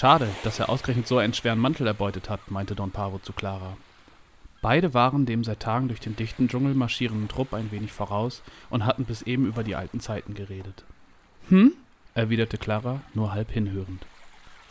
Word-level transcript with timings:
Schade, 0.00 0.30
dass 0.44 0.58
er 0.58 0.70
ausgerechnet 0.70 1.06
so 1.06 1.18
einen 1.18 1.34
schweren 1.34 1.58
Mantel 1.58 1.86
erbeutet 1.86 2.30
hat, 2.30 2.50
meinte 2.50 2.74
Don 2.74 2.90
Pavo 2.90 3.18
zu 3.18 3.34
Clara. 3.34 3.76
Beide 4.62 4.94
waren 4.94 5.26
dem 5.26 5.44
seit 5.44 5.60
Tagen 5.60 5.88
durch 5.88 6.00
den 6.00 6.16
dichten 6.16 6.48
Dschungel 6.48 6.72
marschierenden 6.72 7.28
Trupp 7.28 7.52
ein 7.52 7.70
wenig 7.70 7.92
voraus 7.92 8.40
und 8.70 8.86
hatten 8.86 9.04
bis 9.04 9.20
eben 9.20 9.44
über 9.44 9.62
die 9.62 9.74
alten 9.74 10.00
Zeiten 10.00 10.32
geredet. 10.32 10.84
Hm? 11.50 11.74
erwiderte 12.14 12.56
Clara, 12.56 13.02
nur 13.12 13.34
halb 13.34 13.50
hinhörend. 13.50 14.06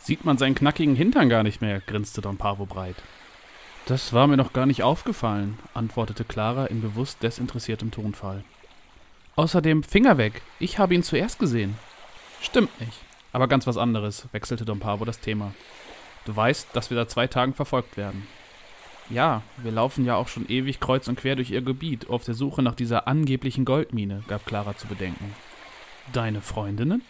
Sieht 0.00 0.24
man 0.24 0.36
seinen 0.36 0.56
knackigen 0.56 0.96
Hintern 0.96 1.28
gar 1.28 1.44
nicht 1.44 1.60
mehr, 1.60 1.78
grinste 1.78 2.20
Don 2.20 2.36
Pavo 2.36 2.66
breit. 2.66 2.96
Das 3.86 4.12
war 4.12 4.26
mir 4.26 4.36
noch 4.36 4.52
gar 4.52 4.66
nicht 4.66 4.82
aufgefallen, 4.82 5.60
antwortete 5.74 6.24
Clara 6.24 6.66
in 6.66 6.80
bewusst 6.80 7.22
desinteressiertem 7.22 7.92
Tonfall. 7.92 8.42
Außerdem 9.36 9.84
Finger 9.84 10.18
weg, 10.18 10.42
ich 10.58 10.80
habe 10.80 10.96
ihn 10.96 11.04
zuerst 11.04 11.38
gesehen. 11.38 11.76
Stimmt 12.40 12.80
nicht, 12.80 12.98
aber 13.32 13.48
ganz 13.48 13.66
was 13.66 13.76
anderes, 13.76 14.28
wechselte 14.32 14.64
Don 14.64 14.80
Pavo 14.80 15.04
das 15.04 15.20
Thema. 15.20 15.54
Du 16.24 16.34
weißt, 16.34 16.68
dass 16.74 16.90
wir 16.90 16.96
da 16.96 17.08
zwei 17.08 17.26
Tagen 17.26 17.54
verfolgt 17.54 17.96
werden. 17.96 18.26
Ja, 19.08 19.42
wir 19.56 19.72
laufen 19.72 20.04
ja 20.04 20.14
auch 20.14 20.28
schon 20.28 20.48
ewig 20.48 20.78
kreuz 20.78 21.08
und 21.08 21.18
quer 21.18 21.34
durch 21.34 21.50
ihr 21.50 21.62
Gebiet 21.62 22.08
auf 22.08 22.24
der 22.24 22.34
Suche 22.34 22.62
nach 22.62 22.74
dieser 22.74 23.08
angeblichen 23.08 23.64
Goldmine, 23.64 24.22
gab 24.28 24.46
Clara 24.46 24.76
zu 24.76 24.86
bedenken. 24.86 25.34
Deine 26.12 26.40
Freundinnen? 26.40 27.02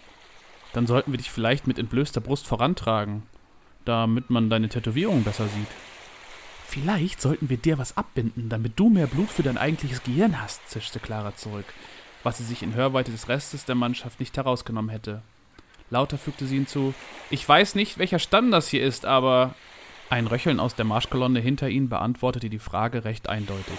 Dann 0.72 0.86
sollten 0.86 1.12
wir 1.12 1.18
dich 1.18 1.30
vielleicht 1.30 1.66
mit 1.66 1.78
entblößter 1.78 2.20
Brust 2.20 2.46
vorantragen, 2.46 3.24
damit 3.84 4.30
man 4.30 4.48
deine 4.48 4.68
Tätowierung 4.68 5.24
besser 5.24 5.46
sieht. 5.48 5.66
Vielleicht 6.66 7.20
sollten 7.20 7.50
wir 7.50 7.56
dir 7.56 7.78
was 7.78 7.96
abbinden, 7.96 8.48
damit 8.48 8.78
du 8.78 8.88
mehr 8.88 9.08
Blut 9.08 9.28
für 9.28 9.42
dein 9.42 9.58
eigentliches 9.58 10.04
Gehirn 10.04 10.40
hast, 10.40 10.68
zischte 10.70 11.00
Clara 11.00 11.34
zurück, 11.34 11.66
was 12.22 12.38
sie 12.38 12.44
sich 12.44 12.62
in 12.62 12.74
Hörweite 12.74 13.10
des 13.10 13.28
Restes 13.28 13.64
der 13.64 13.74
Mannschaft 13.74 14.20
nicht 14.20 14.36
herausgenommen 14.36 14.90
hätte. 14.90 15.22
Lauter 15.90 16.18
fügte 16.18 16.46
sie 16.46 16.56
hinzu: 16.56 16.94
Ich 17.28 17.46
weiß 17.46 17.74
nicht, 17.74 17.98
welcher 17.98 18.18
Stamm 18.18 18.50
das 18.50 18.68
hier 18.68 18.82
ist, 18.82 19.04
aber. 19.04 19.54
Ein 20.08 20.26
Röcheln 20.26 20.58
aus 20.58 20.74
der 20.74 20.84
Marschkolonne 20.84 21.38
hinter 21.38 21.68
ihnen 21.68 21.88
beantwortete 21.88 22.50
die 22.50 22.58
Frage 22.58 23.04
recht 23.04 23.28
eindeutig. 23.28 23.78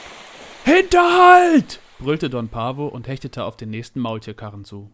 Hinterhalt! 0.63 1.81
brüllte 1.99 2.29
Don 2.29 2.47
Pavo 2.47 2.87
und 2.87 3.09
hechtete 3.09 3.43
auf 3.43 3.57
den 3.57 3.69
nächsten 3.69 3.99
Maultierkarren 3.99 4.63
zu. 4.63 4.89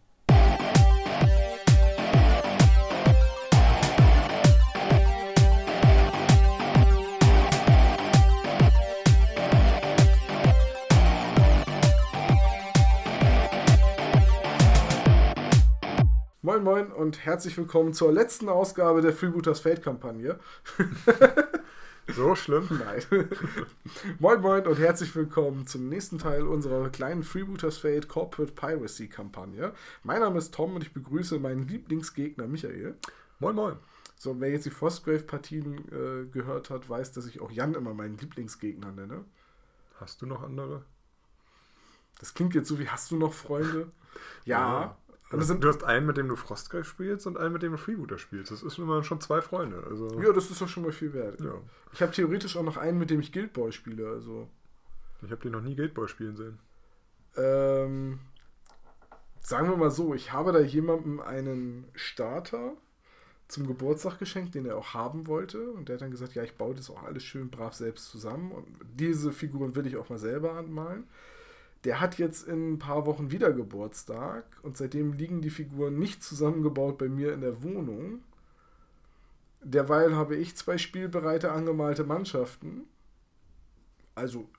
Moin 16.67 16.89
Moin 16.89 16.91
und 16.91 17.23
herzlich 17.23 17.57
willkommen 17.57 17.93
zur 17.93 18.11
letzten 18.11 18.49
Ausgabe 18.49 18.99
der 18.99 19.13
Freebooters 19.13 19.61
Fate 19.61 19.81
Kampagne. 19.81 20.37
so 22.13 22.35
schlimm? 22.35 22.67
Nein. 22.69 23.01
moin 24.19 24.41
Moin 24.41 24.67
und 24.67 24.77
herzlich 24.77 25.15
willkommen 25.15 25.65
zum 25.65 25.87
nächsten 25.87 26.17
Teil 26.17 26.45
unserer 26.45 26.89
kleinen 26.89 27.23
Freebooters 27.23 27.77
Fate 27.77 28.09
Corporate 28.09 28.51
Piracy 28.51 29.07
Kampagne. 29.07 29.71
Mein 30.03 30.19
Name 30.19 30.39
ist 30.39 30.53
Tom 30.53 30.75
und 30.75 30.81
ich 30.81 30.91
begrüße 30.91 31.39
meinen 31.39 31.69
Lieblingsgegner 31.69 32.47
Michael. 32.47 32.97
Moin 33.39 33.55
Moin. 33.55 33.77
So, 34.17 34.37
wer 34.41 34.49
jetzt 34.49 34.65
die 34.65 34.69
Frostgrave-Partien 34.69 35.77
äh, 35.87 36.27
gehört 36.27 36.69
hat, 36.69 36.89
weiß, 36.89 37.13
dass 37.13 37.27
ich 37.27 37.39
auch 37.39 37.49
Jan 37.49 37.75
immer 37.75 37.93
meinen 37.93 38.17
Lieblingsgegner 38.17 38.91
nenne. 38.91 39.23
Hast 40.01 40.21
du 40.21 40.25
noch 40.25 40.43
andere? 40.43 40.83
Das 42.19 42.33
klingt 42.33 42.55
jetzt 42.55 42.67
so 42.67 42.77
wie, 42.77 42.89
hast 42.89 43.09
du 43.09 43.15
noch 43.15 43.31
Freunde? 43.31 43.89
ja. 44.43 44.81
ja. 44.81 44.97
Also 45.29 45.53
du 45.55 45.67
hast 45.67 45.83
einen, 45.83 46.05
mit 46.05 46.17
dem 46.17 46.29
du 46.29 46.35
Frostgreif 46.35 46.87
spielst 46.87 47.27
und 47.27 47.37
einen, 47.37 47.51
mit 47.51 47.61
dem 47.61 47.73
du 47.73 47.77
Freebooter 47.77 48.17
spielst. 48.17 48.51
Das 48.51 48.63
ist 48.63 48.77
immer 48.77 49.03
schon 49.03 49.19
zwei 49.19 49.41
Freunde. 49.41 49.83
Also 49.89 50.21
ja, 50.21 50.31
das 50.31 50.49
ist 50.49 50.61
doch 50.61 50.69
schon 50.69 50.83
mal 50.83 50.93
viel 50.93 51.13
wert. 51.13 51.41
Ja. 51.41 51.53
Ich 51.91 52.01
habe 52.01 52.13
theoretisch 52.13 52.55
auch 52.55 52.63
noch 52.63 52.77
einen, 52.77 52.97
mit 52.97 53.09
dem 53.09 53.19
ich 53.19 53.33
Guild 53.33 53.51
Boy 53.53 53.71
spiele. 53.71 54.07
Also. 54.07 54.47
Ich 55.21 55.31
habe 55.31 55.41
den 55.41 55.51
noch 55.51 55.61
nie 55.61 55.75
Guild 55.75 55.93
Boy 55.93 56.07
spielen 56.07 56.37
sehen. 56.37 56.59
Ähm, 57.35 58.19
sagen 59.41 59.69
wir 59.69 59.75
mal 59.75 59.91
so, 59.91 60.13
ich 60.13 60.31
habe 60.31 60.53
da 60.53 60.59
jemandem 60.59 61.19
einen 61.19 61.85
Starter 61.93 62.73
zum 63.49 63.67
Geburtstag 63.67 64.19
geschenkt, 64.19 64.55
den 64.55 64.65
er 64.65 64.77
auch 64.77 64.93
haben 64.93 65.27
wollte. 65.27 65.71
Und 65.71 65.89
der 65.89 65.95
hat 65.95 66.01
dann 66.01 66.11
gesagt, 66.11 66.35
ja, 66.35 66.43
ich 66.43 66.55
baue 66.55 66.75
das 66.75 66.89
auch 66.89 67.03
alles 67.03 67.23
schön 67.23 67.49
brav 67.49 67.73
selbst 67.73 68.09
zusammen. 68.09 68.51
Und 68.51 68.67
diese 68.95 69.33
Figuren 69.33 69.75
will 69.75 69.87
ich 69.87 69.97
auch 69.97 70.09
mal 70.09 70.19
selber 70.19 70.53
anmalen. 70.53 71.05
Der 71.83 71.99
hat 71.99 72.17
jetzt 72.17 72.47
in 72.47 72.73
ein 72.73 72.79
paar 72.79 73.05
Wochen 73.05 73.31
wieder 73.31 73.53
Geburtstag 73.53 74.45
und 74.63 74.77
seitdem 74.77 75.13
liegen 75.13 75.41
die 75.41 75.49
Figuren 75.49 75.97
nicht 75.99 76.23
zusammengebaut 76.23 76.97
bei 76.97 77.07
mir 77.07 77.33
in 77.33 77.41
der 77.41 77.63
Wohnung. 77.63 78.23
Derweil 79.61 80.15
habe 80.15 80.35
ich 80.35 80.55
zwei 80.55 80.77
spielbereite 80.77 81.51
angemalte 81.51 82.03
Mannschaften. 82.03 82.85
Also, 84.15 84.49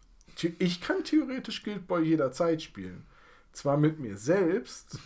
ich 0.58 0.80
kann 0.80 1.02
theoretisch 1.02 1.62
Guild 1.64 1.86
Boy 1.88 2.04
jederzeit 2.04 2.62
spielen. 2.62 3.06
Zwar 3.52 3.76
mit 3.76 3.98
mir 3.98 4.16
selbst, 4.16 4.98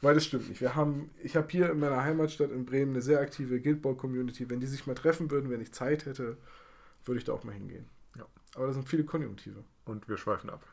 weil 0.00 0.14
das 0.14 0.24
stimmt 0.24 0.48
nicht. 0.48 0.60
Wir 0.60 0.74
haben, 0.74 1.10
ich 1.22 1.36
habe 1.36 1.48
hier 1.50 1.70
in 1.70 1.78
meiner 1.78 2.02
Heimatstadt 2.02 2.50
in 2.50 2.64
Bremen 2.64 2.92
eine 2.92 3.02
sehr 3.02 3.20
aktive 3.20 3.60
Guild 3.60 3.82
Boy 3.82 3.94
Community. 3.94 4.50
Wenn 4.50 4.60
die 4.60 4.66
sich 4.66 4.86
mal 4.86 4.94
treffen 4.94 5.30
würden, 5.30 5.50
wenn 5.50 5.60
ich 5.60 5.72
Zeit 5.72 6.06
hätte, 6.06 6.36
würde 7.04 7.18
ich 7.18 7.24
da 7.24 7.32
auch 7.32 7.44
mal 7.44 7.52
hingehen. 7.52 7.86
Ja. 8.16 8.26
Aber 8.54 8.66
da 8.66 8.72
sind 8.72 8.88
viele 8.88 9.04
Konjunktive. 9.04 9.62
Und 9.84 10.08
wir 10.08 10.16
schweifen 10.16 10.50
ab. 10.50 10.66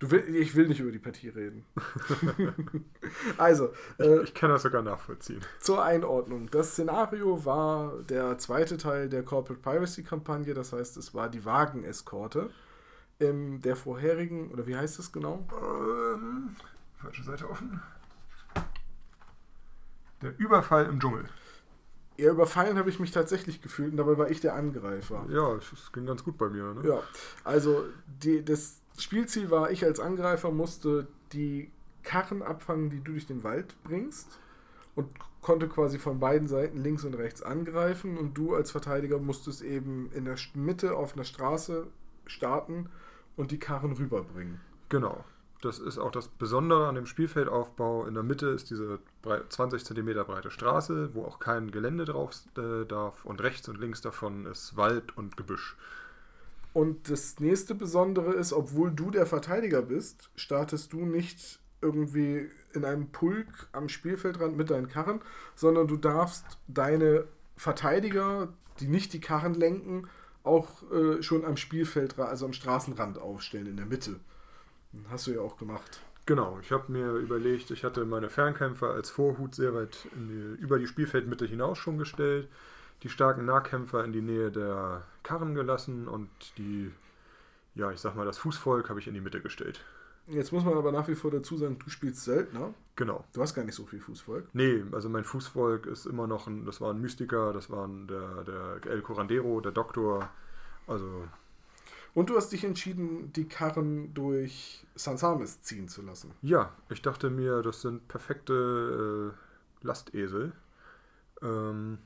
Du 0.00 0.10
will, 0.10 0.34
ich 0.34 0.54
will 0.56 0.66
nicht 0.66 0.80
über 0.80 0.90
die 0.90 0.98
Partie 0.98 1.28
reden. 1.28 1.64
also. 3.38 3.72
Äh, 3.98 4.16
ich, 4.16 4.22
ich, 4.24 4.34
kann 4.34 4.50
das 4.50 4.62
sogar 4.62 4.82
nachvollziehen. 4.82 5.40
Zur 5.60 5.84
Einordnung. 5.84 6.50
Das 6.50 6.72
Szenario 6.72 7.44
war 7.44 8.02
der 8.02 8.36
zweite 8.38 8.76
Teil 8.76 9.08
der 9.08 9.22
Corporate 9.22 9.62
Piracy 9.62 10.02
Kampagne, 10.02 10.52
das 10.52 10.72
heißt, 10.72 10.96
es 10.96 11.14
war 11.14 11.28
die 11.28 11.44
Wageneskorte. 11.44 12.50
In 13.20 13.60
der 13.60 13.76
vorherigen, 13.76 14.50
oder 14.50 14.66
wie 14.66 14.76
heißt 14.76 14.98
es 14.98 15.12
genau? 15.12 15.46
Ähm, 15.52 16.56
falsche 17.00 17.22
Seite 17.22 17.48
offen. 17.48 17.80
Der 20.22 20.36
Überfall 20.38 20.86
im 20.86 20.98
Dschungel. 20.98 21.28
Ja, 22.16 22.30
überfallen 22.30 22.78
habe 22.78 22.90
ich 22.90 23.00
mich 23.00 23.10
tatsächlich 23.10 23.60
gefühlt 23.60 23.90
und 23.90 23.96
dabei 23.96 24.16
war 24.16 24.30
ich 24.30 24.40
der 24.40 24.54
Angreifer. 24.54 25.26
Ja, 25.28 25.54
es 25.56 25.92
ging 25.92 26.06
ganz 26.06 26.22
gut 26.22 26.38
bei 26.38 26.48
mir. 26.48 26.74
Ne? 26.74 26.88
Ja, 26.88 27.02
also 27.42 27.84
die, 28.06 28.44
das 28.44 28.80
Spielziel 28.98 29.50
war, 29.50 29.70
ich 29.70 29.84
als 29.84 30.00
Angreifer 30.00 30.50
musste 30.50 31.06
die 31.32 31.70
Karren 32.02 32.42
abfangen, 32.42 32.90
die 32.90 32.98
du 32.98 33.12
durch 33.12 33.26
den 33.26 33.42
Wald 33.42 33.74
bringst 33.82 34.38
und 34.94 35.08
konnte 35.40 35.68
quasi 35.68 35.98
von 35.98 36.20
beiden 36.20 36.48
Seiten 36.48 36.78
links 36.78 37.04
und 37.04 37.14
rechts 37.14 37.42
angreifen 37.42 38.16
und 38.16 38.34
du 38.34 38.54
als 38.54 38.70
Verteidiger 38.70 39.18
musstest 39.18 39.62
eben 39.62 40.10
in 40.12 40.24
der 40.24 40.36
Mitte 40.54 40.96
auf 40.96 41.14
einer 41.14 41.24
Straße 41.24 41.86
starten 42.26 42.88
und 43.36 43.50
die 43.50 43.58
Karren 43.58 43.92
rüberbringen. 43.92 44.60
Genau. 44.88 45.24
Das 45.60 45.78
ist 45.78 45.98
auch 45.98 46.10
das 46.10 46.28
Besondere 46.28 46.88
an 46.88 46.94
dem 46.94 47.06
Spielfeldaufbau. 47.06 48.04
In 48.04 48.12
der 48.12 48.22
Mitte 48.22 48.48
ist 48.48 48.68
diese 48.68 48.98
20 49.48 49.82
cm 49.82 50.26
breite 50.26 50.50
Straße, 50.50 51.14
wo 51.14 51.24
auch 51.24 51.38
kein 51.38 51.70
Gelände 51.70 52.04
drauf 52.04 52.32
äh, 52.58 52.84
darf. 52.84 53.24
Und 53.24 53.42
rechts 53.42 53.66
und 53.70 53.78
links 53.78 54.02
davon 54.02 54.44
ist 54.44 54.76
Wald 54.76 55.16
und 55.16 55.38
Gebüsch. 55.38 55.76
Und 56.74 57.08
das 57.08 57.38
nächste 57.38 57.74
Besondere 57.76 58.32
ist, 58.32 58.52
obwohl 58.52 58.90
du 58.90 59.12
der 59.12 59.26
Verteidiger 59.26 59.80
bist, 59.80 60.28
startest 60.34 60.92
du 60.92 61.06
nicht 61.06 61.60
irgendwie 61.80 62.48
in 62.72 62.84
einem 62.84 63.12
Pulk 63.12 63.68
am 63.70 63.88
Spielfeldrand 63.88 64.56
mit 64.56 64.70
deinen 64.70 64.88
Karren, 64.88 65.20
sondern 65.54 65.86
du 65.86 65.96
darfst 65.96 66.44
deine 66.66 67.26
Verteidiger, 67.56 68.48
die 68.80 68.88
nicht 68.88 69.12
die 69.12 69.20
Karren 69.20 69.54
lenken, 69.54 70.08
auch 70.42 70.82
äh, 70.90 71.22
schon 71.22 71.44
am 71.44 71.56
Spielfeldrand, 71.56 72.28
also 72.28 72.44
am 72.44 72.52
Straßenrand 72.52 73.18
aufstellen 73.18 73.68
in 73.68 73.76
der 73.76 73.86
Mitte. 73.86 74.18
Hast 75.08 75.28
du 75.28 75.30
ja 75.30 75.42
auch 75.42 75.56
gemacht. 75.56 76.02
Genau, 76.26 76.58
ich 76.60 76.72
habe 76.72 76.90
mir 76.90 77.12
überlegt, 77.12 77.70
ich 77.70 77.84
hatte 77.84 78.04
meine 78.04 78.30
Fernkämpfer 78.30 78.90
als 78.90 79.10
Vorhut 79.10 79.54
sehr 79.54 79.74
weit 79.74 80.08
die, 80.12 80.60
über 80.60 80.80
die 80.80 80.88
Spielfeldmitte 80.88 81.46
hinaus 81.46 81.78
schon 81.78 81.98
gestellt 81.98 82.48
die 83.02 83.08
starken 83.08 83.44
Nahkämpfer 83.44 84.04
in 84.04 84.12
die 84.12 84.22
Nähe 84.22 84.50
der 84.50 85.02
Karren 85.22 85.54
gelassen 85.54 86.08
und 86.08 86.30
die, 86.58 86.90
ja, 87.74 87.90
ich 87.90 88.00
sag 88.00 88.14
mal, 88.14 88.24
das 88.24 88.38
Fußvolk 88.38 88.88
habe 88.88 89.00
ich 89.00 89.08
in 89.08 89.14
die 89.14 89.20
Mitte 89.20 89.40
gestellt. 89.40 89.84
Jetzt 90.26 90.52
muss 90.52 90.64
man 90.64 90.74
aber 90.74 90.90
nach 90.90 91.06
wie 91.08 91.14
vor 91.14 91.30
dazu 91.30 91.58
sagen, 91.58 91.78
du 91.78 91.90
spielst 91.90 92.24
Söldner. 92.24 92.72
Genau. 92.96 93.24
Du 93.34 93.42
hast 93.42 93.54
gar 93.54 93.64
nicht 93.64 93.74
so 93.74 93.84
viel 93.84 94.00
Fußvolk. 94.00 94.46
Nee, 94.54 94.82
also 94.92 95.10
mein 95.10 95.24
Fußvolk 95.24 95.84
ist 95.84 96.06
immer 96.06 96.26
noch 96.26 96.46
ein, 96.46 96.64
das 96.64 96.80
war 96.80 96.94
ein 96.94 97.00
Mystiker, 97.00 97.52
das 97.52 97.68
war 97.68 97.86
ein, 97.86 98.06
der, 98.06 98.44
der 98.44 98.90
El 98.90 99.02
Corandero, 99.02 99.60
der 99.60 99.72
Doktor, 99.72 100.30
also... 100.86 101.24
Und 102.14 102.30
du 102.30 102.36
hast 102.36 102.52
dich 102.52 102.62
entschieden, 102.62 103.32
die 103.32 103.48
Karren 103.48 104.14
durch 104.14 104.86
Sansamis 104.94 105.62
ziehen 105.62 105.88
zu 105.88 106.00
lassen. 106.00 106.30
Ja, 106.42 106.72
ich 106.88 107.02
dachte 107.02 107.28
mir, 107.28 107.60
das 107.60 107.82
sind 107.82 108.06
perfekte 108.06 109.34
äh, 109.34 109.84
Lastesel. 109.84 110.52
Ähm, 111.42 111.98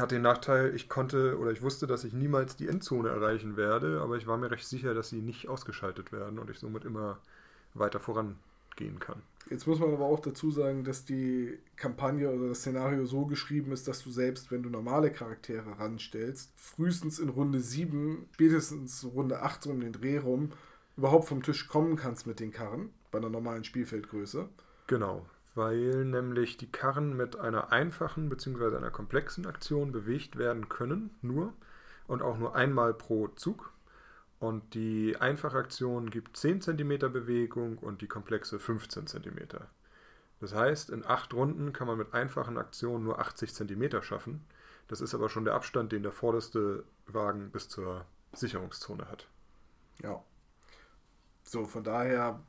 hat 0.00 0.10
den 0.10 0.22
Nachteil, 0.22 0.74
ich 0.74 0.88
konnte 0.88 1.38
oder 1.38 1.50
ich 1.50 1.62
wusste, 1.62 1.86
dass 1.86 2.04
ich 2.04 2.12
niemals 2.12 2.56
die 2.56 2.68
Endzone 2.68 3.08
erreichen 3.08 3.56
werde, 3.56 4.00
aber 4.00 4.16
ich 4.16 4.26
war 4.26 4.36
mir 4.36 4.50
recht 4.50 4.66
sicher, 4.66 4.94
dass 4.94 5.10
sie 5.10 5.20
nicht 5.20 5.48
ausgeschaltet 5.48 6.12
werden 6.12 6.38
und 6.38 6.50
ich 6.50 6.58
somit 6.58 6.84
immer 6.84 7.18
weiter 7.74 8.00
vorangehen 8.00 8.98
kann. 8.98 9.22
Jetzt 9.48 9.66
muss 9.66 9.78
man 9.78 9.92
aber 9.92 10.04
auch 10.04 10.20
dazu 10.20 10.50
sagen, 10.50 10.84
dass 10.84 11.04
die 11.04 11.58
Kampagne 11.76 12.30
oder 12.30 12.48
das 12.48 12.60
Szenario 12.60 13.06
so 13.06 13.26
geschrieben 13.26 13.72
ist, 13.72 13.88
dass 13.88 14.02
du 14.02 14.10
selbst, 14.10 14.50
wenn 14.50 14.62
du 14.62 14.70
normale 14.70 15.10
Charaktere 15.10 15.78
ranstellst, 15.78 16.52
frühestens 16.56 17.18
in 17.18 17.30
Runde 17.30 17.60
7, 17.60 18.28
spätestens 18.34 19.04
Runde 19.04 19.42
8 19.42 19.62
so 19.62 19.70
um 19.70 19.80
den 19.80 19.92
Dreh 19.92 20.18
rum, 20.18 20.50
überhaupt 20.96 21.28
vom 21.28 21.42
Tisch 21.42 21.68
kommen 21.68 21.96
kannst 21.96 22.26
mit 22.26 22.38
den 22.38 22.52
Karren, 22.52 22.90
bei 23.10 23.18
einer 23.18 23.30
normalen 23.30 23.64
Spielfeldgröße. 23.64 24.48
Genau, 24.86 25.26
weil 25.54 26.04
nämlich 26.04 26.56
die 26.56 26.70
Karren 26.70 27.16
mit 27.16 27.36
einer 27.36 27.72
einfachen 27.72 28.28
bzw. 28.28 28.76
einer 28.76 28.90
komplexen 28.90 29.46
Aktion 29.46 29.92
bewegt 29.92 30.36
werden 30.36 30.68
können, 30.68 31.10
nur 31.22 31.52
und 32.06 32.22
auch 32.22 32.38
nur 32.38 32.54
einmal 32.54 32.94
pro 32.94 33.28
Zug. 33.28 33.72
Und 34.38 34.74
die 34.74 35.16
einfache 35.18 35.58
Aktion 35.58 36.10
gibt 36.10 36.36
10 36.36 36.62
cm 36.62 36.98
Bewegung 37.12 37.78
und 37.78 38.00
die 38.00 38.08
komplexe 38.08 38.58
15 38.58 39.06
cm. 39.06 39.38
Das 40.40 40.54
heißt, 40.54 40.88
in 40.90 41.04
acht 41.04 41.34
Runden 41.34 41.74
kann 41.74 41.86
man 41.86 41.98
mit 41.98 42.14
einfachen 42.14 42.56
Aktionen 42.56 43.04
nur 43.04 43.18
80 43.18 43.54
cm 43.54 44.02
schaffen. 44.02 44.46
Das 44.88 45.02
ist 45.02 45.14
aber 45.14 45.28
schon 45.28 45.44
der 45.44 45.54
Abstand, 45.54 45.92
den 45.92 46.02
der 46.02 46.12
vorderste 46.12 46.84
Wagen 47.06 47.50
bis 47.50 47.68
zur 47.68 48.06
Sicherungszone 48.32 49.08
hat. 49.08 49.28
Ja. 50.02 50.24
So, 51.42 51.66
von 51.66 51.84
daher 51.84 52.40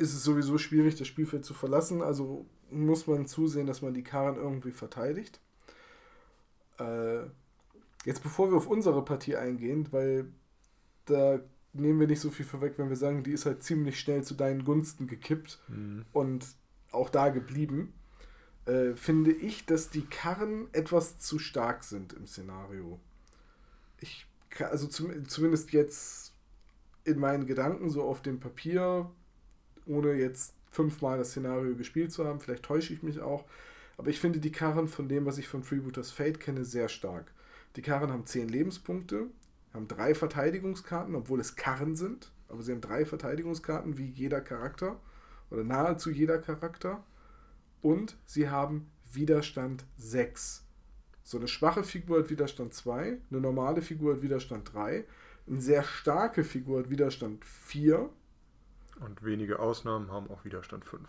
ist 0.00 0.14
es 0.14 0.24
sowieso 0.24 0.58
schwierig, 0.58 0.96
das 0.96 1.06
Spielfeld 1.06 1.44
zu 1.44 1.54
verlassen. 1.54 2.02
Also 2.02 2.46
muss 2.70 3.06
man 3.06 3.26
zusehen, 3.26 3.66
dass 3.66 3.82
man 3.82 3.94
die 3.94 4.02
Karren 4.02 4.36
irgendwie 4.36 4.72
verteidigt. 4.72 5.40
Äh, 6.78 7.22
jetzt 8.04 8.22
bevor 8.22 8.50
wir 8.50 8.56
auf 8.56 8.66
unsere 8.66 9.04
Partie 9.04 9.36
eingehen, 9.36 9.88
weil 9.90 10.32
da 11.04 11.40
nehmen 11.72 12.00
wir 12.00 12.06
nicht 12.06 12.20
so 12.20 12.30
viel 12.30 12.46
vorweg, 12.46 12.74
wenn 12.78 12.88
wir 12.88 12.96
sagen, 12.96 13.22
die 13.22 13.32
ist 13.32 13.46
halt 13.46 13.62
ziemlich 13.62 14.00
schnell 14.00 14.24
zu 14.24 14.34
deinen 14.34 14.64
Gunsten 14.64 15.06
gekippt 15.06 15.60
Mhm. 15.68 16.04
und 16.12 16.46
auch 16.90 17.10
da 17.10 17.28
geblieben, 17.28 17.92
äh, 18.66 18.94
finde 18.96 19.32
ich, 19.32 19.66
dass 19.66 19.90
die 19.90 20.06
Karren 20.06 20.68
etwas 20.72 21.18
zu 21.18 21.38
stark 21.38 21.84
sind 21.84 22.12
im 22.12 22.26
Szenario. 22.26 22.98
Ich, 24.00 24.26
also 24.58 24.88
zum, 24.88 25.28
zumindest 25.28 25.72
jetzt 25.72 26.34
in 27.04 27.18
meinen 27.18 27.46
Gedanken, 27.46 27.90
so 27.90 28.02
auf 28.02 28.22
dem 28.22 28.40
Papier, 28.40 29.10
ohne 29.86 30.14
jetzt 30.14 30.54
fünfmal 30.70 31.18
das 31.18 31.30
Szenario 31.30 31.74
gespielt 31.74 32.12
zu 32.12 32.24
haben, 32.24 32.40
vielleicht 32.40 32.64
täusche 32.64 32.92
ich 32.92 33.02
mich 33.02 33.20
auch, 33.20 33.44
aber 33.96 34.08
ich 34.08 34.20
finde 34.20 34.38
die 34.38 34.52
Karren 34.52 34.88
von 34.88 35.08
dem, 35.08 35.26
was 35.26 35.38
ich 35.38 35.48
von 35.48 35.62
Freebooters 35.62 36.10
Fate 36.10 36.40
kenne, 36.40 36.64
sehr 36.64 36.88
stark. 36.88 37.32
Die 37.76 37.82
Karren 37.82 38.10
haben 38.10 38.26
10 38.26 38.48
Lebenspunkte, 38.48 39.26
haben 39.74 39.88
drei 39.88 40.14
Verteidigungskarten, 40.14 41.14
obwohl 41.14 41.40
es 41.40 41.56
Karren 41.56 41.96
sind, 41.96 42.32
aber 42.48 42.62
sie 42.62 42.72
haben 42.72 42.80
drei 42.80 43.04
Verteidigungskarten 43.04 43.98
wie 43.98 44.06
jeder 44.06 44.40
Charakter 44.40 45.00
oder 45.50 45.64
nahezu 45.64 46.10
jeder 46.10 46.38
Charakter 46.38 47.04
und 47.82 48.16
sie 48.26 48.48
haben 48.48 48.90
Widerstand 49.12 49.84
6. 49.96 50.64
So 51.22 51.38
eine 51.38 51.48
schwache 51.48 51.84
Figur 51.84 52.20
hat 52.20 52.30
Widerstand 52.30 52.74
2, 52.74 53.18
eine 53.30 53.40
normale 53.40 53.82
Figur 53.82 54.14
hat 54.14 54.22
Widerstand 54.22 54.72
3, 54.72 55.04
eine 55.46 55.60
sehr 55.60 55.82
starke 55.82 56.44
Figur 56.44 56.80
hat 56.80 56.90
Widerstand 56.90 57.44
4. 57.44 58.08
Und 59.00 59.24
wenige 59.24 59.58
Ausnahmen 59.58 60.10
haben 60.10 60.28
auch 60.30 60.44
Widerstand 60.44 60.84
5. 60.84 61.08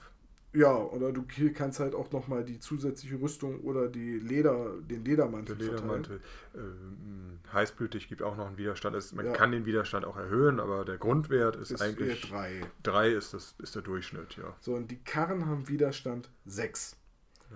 Ja, 0.54 0.76
oder 0.76 1.14
du 1.14 1.24
kannst 1.54 1.80
halt 1.80 1.96
auch 1.96 2.12
nochmal 2.12 2.44
die 2.44 2.60
zusätzliche 2.60 3.22
Rüstung 3.22 3.62
oder 3.62 3.88
die 3.88 4.20
Leder, 4.20 4.74
den 4.82 5.06
Ledermantel 5.06 5.56
Der. 5.56 5.68
Ledermantel. 5.72 6.20
Ähm, 6.54 7.40
heißblütig 7.54 8.10
gibt 8.10 8.22
auch 8.22 8.36
noch 8.36 8.48
einen 8.48 8.58
Widerstand. 8.58 8.96
Es, 8.98 9.14
man 9.14 9.28
Ja. 9.28 9.32
kann 9.32 9.52
den 9.54 9.66
Widerstand 9.66 10.06
auch 10.06 10.18
erhöhen, 10.18 10.60
aber 10.60 10.84
der 10.84 10.98
Grundwert 10.98 11.56
ist, 11.56 11.72
Ist 11.72 11.82
eigentlich 11.82 12.26
eher 12.26 12.30
3. 12.30 12.62
3 12.84 13.10
ist, 13.12 13.34
das, 13.34 13.56
ist 13.60 13.76
der 13.76 13.82
Durchschnitt, 13.82 14.36
ja. 14.36 14.54
So, 14.60 14.74
und 14.76 14.92
die 14.92 14.98
Karren 15.02 15.46
haben 15.46 15.70
Widerstand 15.70 16.30
6. 16.46 16.98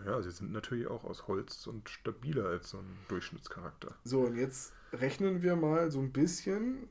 Ja, 0.06 0.22
sie 0.22 0.32
sind 0.32 0.52
natürlich 0.54 0.88
auch 0.88 1.04
aus 1.04 1.28
Holz 1.28 1.68
und 1.68 1.90
stabiler 1.90 2.46
als 2.46 2.70
so 2.70 2.78
ein 2.78 2.98
Durchschnittscharakter. 3.10 3.96
So, 4.06 4.22
und 4.22 4.36
jetzt 4.38 4.74
rechnen 4.94 5.42
wir 5.42 5.56
mal 5.58 5.92
so 5.92 6.00
ein 6.00 6.12
bisschen, 6.14 6.88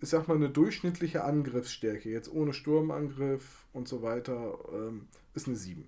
ich 0.00 0.08
sag 0.08 0.28
mal, 0.28 0.34
eine 0.36 0.50
durchschnittliche 0.50 1.24
Angriffsstärke, 1.24 2.08
jetzt 2.10 2.30
ohne 2.32 2.52
Sturmangriff 2.52 3.66
und 3.72 3.88
so 3.88 4.02
weiter, 4.02 4.58
ähm, 4.72 5.08
ist 5.34 5.46
eine 5.48 5.56
7. 5.56 5.86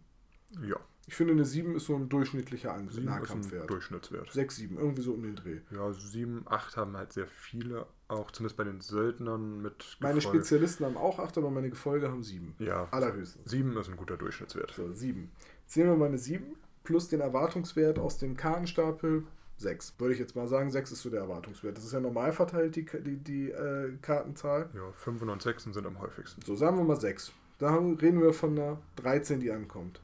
Ja, 0.62 0.76
Ich 1.06 1.14
finde, 1.14 1.32
eine 1.32 1.44
7 1.44 1.74
ist 1.76 1.86
so 1.86 1.94
ein 1.96 2.08
durchschnittlicher 2.08 2.72
Angriff, 2.72 2.94
7 2.94 3.06
ist 3.06 3.12
ein 3.12 3.20
Nahkampfwert. 3.20 3.70
Durchschnittswert. 3.70 4.32
6, 4.32 4.56
7, 4.56 4.78
irgendwie 4.78 5.02
so 5.02 5.12
um 5.14 5.22
den 5.22 5.36
Dreh. 5.36 5.58
Ja, 5.70 5.92
7, 5.92 6.42
8 6.46 6.76
haben 6.76 6.96
halt 6.96 7.12
sehr 7.12 7.26
viele, 7.26 7.86
auch 8.08 8.30
zumindest 8.30 8.56
bei 8.56 8.64
den 8.64 8.80
Söldnern 8.80 9.60
mit 9.62 9.96
Meine 10.00 10.16
Gefolge. 10.16 10.38
Spezialisten 10.38 10.84
haben 10.86 10.96
auch 10.96 11.18
8, 11.18 11.38
aber 11.38 11.50
meine 11.50 11.70
Gefolge 11.70 12.08
haben 12.10 12.22
7. 12.22 12.54
Ja, 12.58 12.88
Allerhöchstens. 12.90 13.48
7 13.50 13.76
ist 13.76 13.88
ein 13.88 13.96
guter 13.96 14.16
Durchschnittswert. 14.16 14.72
So, 14.76 14.92
7. 14.92 15.30
Jetzt 15.66 15.76
nehmen 15.76 15.90
wir 15.90 15.96
mal 15.96 16.08
eine 16.08 16.18
7 16.18 16.44
plus 16.82 17.08
den 17.08 17.20
Erwartungswert 17.20 17.98
aus 17.98 18.18
dem 18.18 18.36
Kartenstapel 18.36 19.24
6. 19.60 19.94
Würde 19.98 20.14
ich 20.14 20.20
jetzt 20.20 20.34
mal 20.36 20.46
sagen, 20.46 20.70
6 20.70 20.92
ist 20.92 21.02
so 21.02 21.10
der 21.10 21.20
Erwartungswert. 21.20 21.76
Das 21.76 21.84
ist 21.84 21.92
ja 21.92 22.00
normal 22.00 22.32
verteilt, 22.32 22.76
die, 22.76 22.84
die, 22.84 23.16
die 23.16 23.50
äh, 23.50 23.92
Kartenzahl. 24.02 24.68
Ja, 24.74 24.92
5 24.92 25.22
und 25.22 25.42
6 25.42 25.64
sind 25.64 25.86
am 25.86 26.00
häufigsten. 26.00 26.42
So, 26.42 26.56
sagen 26.56 26.76
wir 26.76 26.84
mal 26.84 27.00
6. 27.00 27.32
Da 27.58 27.76
reden 27.76 28.22
wir 28.22 28.32
von 28.32 28.58
einer 28.58 28.78
13, 28.96 29.40
die 29.40 29.50
ankommt. 29.50 30.00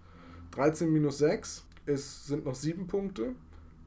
13 0.53 0.93
minus 0.93 1.19
6 1.19 1.65
ist, 1.87 2.27
sind 2.27 2.45
noch 2.45 2.55
7 2.55 2.87
Punkte 2.87 3.35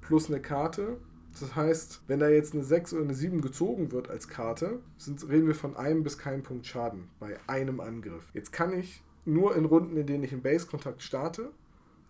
plus 0.01 0.27
eine 0.27 0.41
Karte. 0.41 0.97
Das 1.39 1.55
heißt, 1.55 2.01
wenn 2.07 2.19
da 2.19 2.29
jetzt 2.29 2.53
eine 2.53 2.63
6 2.63 2.93
oder 2.93 3.03
eine 3.03 3.13
7 3.13 3.41
gezogen 3.41 3.91
wird 3.91 4.09
als 4.09 4.27
Karte, 4.27 4.79
sind, 4.97 5.27
reden 5.29 5.47
wir 5.47 5.55
von 5.55 5.77
einem 5.77 6.03
bis 6.03 6.17
keinem 6.17 6.43
Punkt 6.43 6.65
Schaden 6.65 7.09
bei 7.19 7.37
einem 7.47 7.79
Angriff. 7.79 8.29
Jetzt 8.33 8.51
kann 8.51 8.73
ich 8.73 9.03
nur 9.25 9.55
in 9.55 9.65
Runden, 9.65 9.95
in 9.97 10.07
denen 10.07 10.23
ich 10.23 10.31
einen 10.31 10.41
Base-Kontakt 10.41 11.03
starte, 11.03 11.51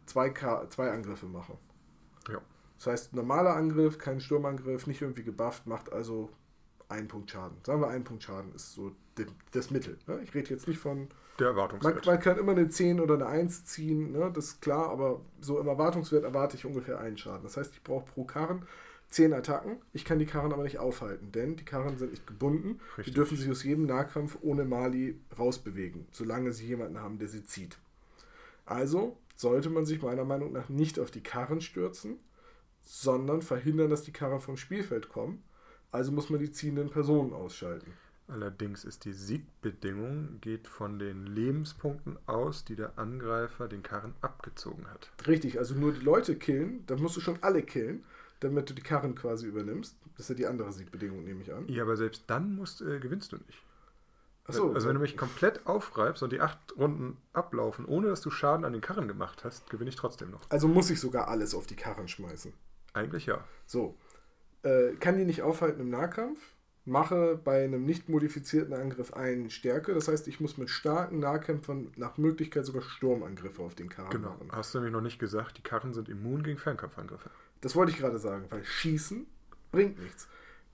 zwei, 0.05 0.29
Ka 0.29 0.69
zwei 0.69 0.91
Angriffe 0.91 1.25
machen. 1.25 1.57
Das 2.79 2.87
heißt, 2.87 3.13
normaler 3.13 3.55
Angriff, 3.55 3.97
kein 3.97 4.19
Sturmangriff, 4.21 4.87
nicht 4.87 5.01
irgendwie 5.01 5.23
gebufft, 5.23 5.67
macht 5.67 5.91
also 5.91 6.29
einen 6.87 7.07
Punkt 7.07 7.29
Schaden. 7.29 7.57
Sagen 7.63 7.81
wir, 7.81 7.89
ein 7.89 8.03
Punkt 8.03 8.23
Schaden 8.23 8.55
ist 8.55 8.73
so 8.73 8.91
das 9.51 9.69
Mittel. 9.69 9.97
Ne? 10.07 10.21
Ich 10.23 10.33
rede 10.33 10.49
jetzt 10.49 10.67
nicht 10.67 10.79
von 10.79 11.09
Der 11.39 11.47
man, 11.47 11.55
Erwartungswert. 11.57 12.05
man 12.05 12.19
kann 12.19 12.37
immer 12.37 12.53
eine 12.53 12.69
10 12.69 13.01
oder 13.01 13.15
eine 13.15 13.27
1 13.27 13.65
ziehen, 13.65 14.13
ne? 14.13 14.31
das 14.33 14.45
ist 14.45 14.61
klar, 14.61 14.89
aber 14.89 15.21
so 15.41 15.59
im 15.59 15.67
Erwartungswert 15.67 16.23
erwarte 16.23 16.55
ich 16.55 16.65
ungefähr 16.65 16.99
einen 16.99 17.17
Schaden. 17.17 17.43
Das 17.43 17.57
heißt, 17.57 17.73
ich 17.73 17.83
brauche 17.83 18.05
pro 18.05 18.23
Karren 18.23 18.65
10 19.09 19.33
Attacken. 19.33 19.77
Ich 19.91 20.05
kann 20.05 20.19
die 20.19 20.25
Karren 20.25 20.53
aber 20.53 20.63
nicht 20.63 20.77
aufhalten, 20.79 21.31
denn 21.33 21.57
die 21.57 21.65
Karren 21.65 21.97
sind 21.97 22.11
nicht 22.11 22.25
gebunden. 22.27 22.79
Die 22.79 23.01
Richtig. 23.01 23.15
dürfen 23.15 23.37
sich 23.37 23.49
aus 23.51 23.63
jedem 23.63 23.85
Nahkampf 23.87 24.37
ohne 24.41 24.63
Mali 24.63 25.19
rausbewegen, 25.37 26.07
solange 26.11 26.53
sie 26.53 26.65
jemanden 26.65 26.99
haben, 27.01 27.19
der 27.19 27.27
sie 27.27 27.43
zieht. 27.43 27.77
Also 28.65 29.17
sollte 29.35 29.69
man 29.69 29.85
sich 29.85 30.01
meiner 30.01 30.25
Meinung 30.25 30.53
nach 30.53 30.69
nicht 30.69 30.99
auf 30.99 31.11
die 31.11 31.23
Karren 31.23 31.59
stürzen, 31.59 32.19
sondern 32.91 33.43
verhindern, 33.43 33.91
dass 33.91 34.01
die 34.01 34.11
Karren 34.11 34.41
vom 34.41 34.57
Spielfeld 34.57 35.09
kommen. 35.09 35.43
Also 35.91 36.11
muss 36.11 36.31
man 36.31 36.39
die 36.39 36.51
ziehenden 36.51 36.89
Personen 36.89 37.33
ausschalten. 37.33 37.93
Allerdings 38.27 38.83
ist 38.83 39.05
die 39.05 39.13
Siegbedingung 39.13 40.39
geht 40.41 40.67
von 40.67 40.97
den 40.97 41.27
Lebenspunkten 41.27 42.17
aus, 42.25 42.65
die 42.65 42.75
der 42.75 42.97
Angreifer 42.97 43.67
den 43.67 43.83
Karren 43.83 44.15
abgezogen 44.21 44.87
hat. 44.87 45.11
Richtig, 45.27 45.59
also 45.59 45.75
nur 45.75 45.93
die 45.93 46.01
Leute 46.01 46.35
killen, 46.35 46.83
dann 46.87 46.99
musst 46.99 47.15
du 47.15 47.21
schon 47.21 47.37
alle 47.41 47.61
killen, 47.61 48.03
damit 48.39 48.69
du 48.71 48.73
die 48.73 48.81
Karren 48.81 49.13
quasi 49.13 49.45
übernimmst. 49.45 49.95
Das 50.17 50.25
ist 50.25 50.29
ja 50.29 50.35
die 50.35 50.47
andere 50.47 50.73
Siegbedingung, 50.73 51.23
nehme 51.23 51.43
ich 51.43 51.53
an. 51.53 51.67
Ja, 51.67 51.83
aber 51.83 51.95
selbst 51.95 52.23
dann 52.27 52.55
musst, 52.55 52.81
äh, 52.81 52.99
gewinnst 52.99 53.31
du 53.31 53.37
nicht. 53.37 53.61
Achso, 54.45 54.73
also 54.73 54.87
wenn 54.87 54.95
du 54.95 55.01
mich 55.01 55.15
komplett 55.15 55.67
aufreibst 55.67 56.23
und 56.23 56.33
die 56.33 56.41
acht 56.41 56.57
Runden 56.75 57.17
ablaufen, 57.33 57.85
ohne 57.85 58.07
dass 58.07 58.21
du 58.21 58.31
Schaden 58.31 58.65
an 58.65 58.73
den 58.73 58.81
Karren 58.81 59.07
gemacht 59.07 59.43
hast, 59.43 59.69
gewinne 59.69 59.91
ich 59.91 59.95
trotzdem 59.95 60.31
noch. 60.31 60.41
also 60.49 60.67
muss 60.67 60.89
ich 60.89 60.99
sogar 60.99 61.27
alles 61.27 61.53
auf 61.53 61.67
die 61.67 61.75
Karren 61.75 62.07
schmeißen. 62.07 62.51
Eigentlich 62.93 63.25
ja. 63.25 63.43
So, 63.65 63.97
äh, 64.63 64.93
kann 64.99 65.17
die 65.17 65.25
nicht 65.25 65.41
aufhalten 65.41 65.81
im 65.81 65.89
Nahkampf, 65.89 66.39
mache 66.85 67.39
bei 67.43 67.63
einem 67.63 67.85
nicht 67.85 68.09
modifizierten 68.09 68.73
Angriff 68.73 69.13
einen 69.13 69.49
Stärke. 69.49 69.93
Das 69.93 70.07
heißt, 70.07 70.27
ich 70.27 70.39
muss 70.39 70.57
mit 70.57 70.69
starken 70.69 71.19
Nahkämpfern 71.19 71.91
nach 71.97 72.17
Möglichkeit 72.17 72.65
sogar 72.65 72.81
Sturmangriffe 72.81 73.61
auf 73.61 73.75
den 73.75 73.89
Karren 73.89 74.09
Genau. 74.09 74.29
machen. 74.31 74.49
Hast 74.51 74.73
du 74.73 74.79
nämlich 74.79 74.93
noch 74.93 75.01
nicht 75.01 75.19
gesagt, 75.19 75.57
die 75.57 75.61
Karren 75.61 75.93
sind 75.93 76.09
immun 76.09 76.41
gegen 76.43 76.57
Fernkampfangriffe. 76.57 77.29
Das 77.61 77.75
wollte 77.75 77.91
ich 77.91 77.97
gerade 77.99 78.17
sagen, 78.17 78.45
weil 78.49 78.63
Schießen 78.63 79.27
bringt 79.71 79.99
nichts. 80.01 80.27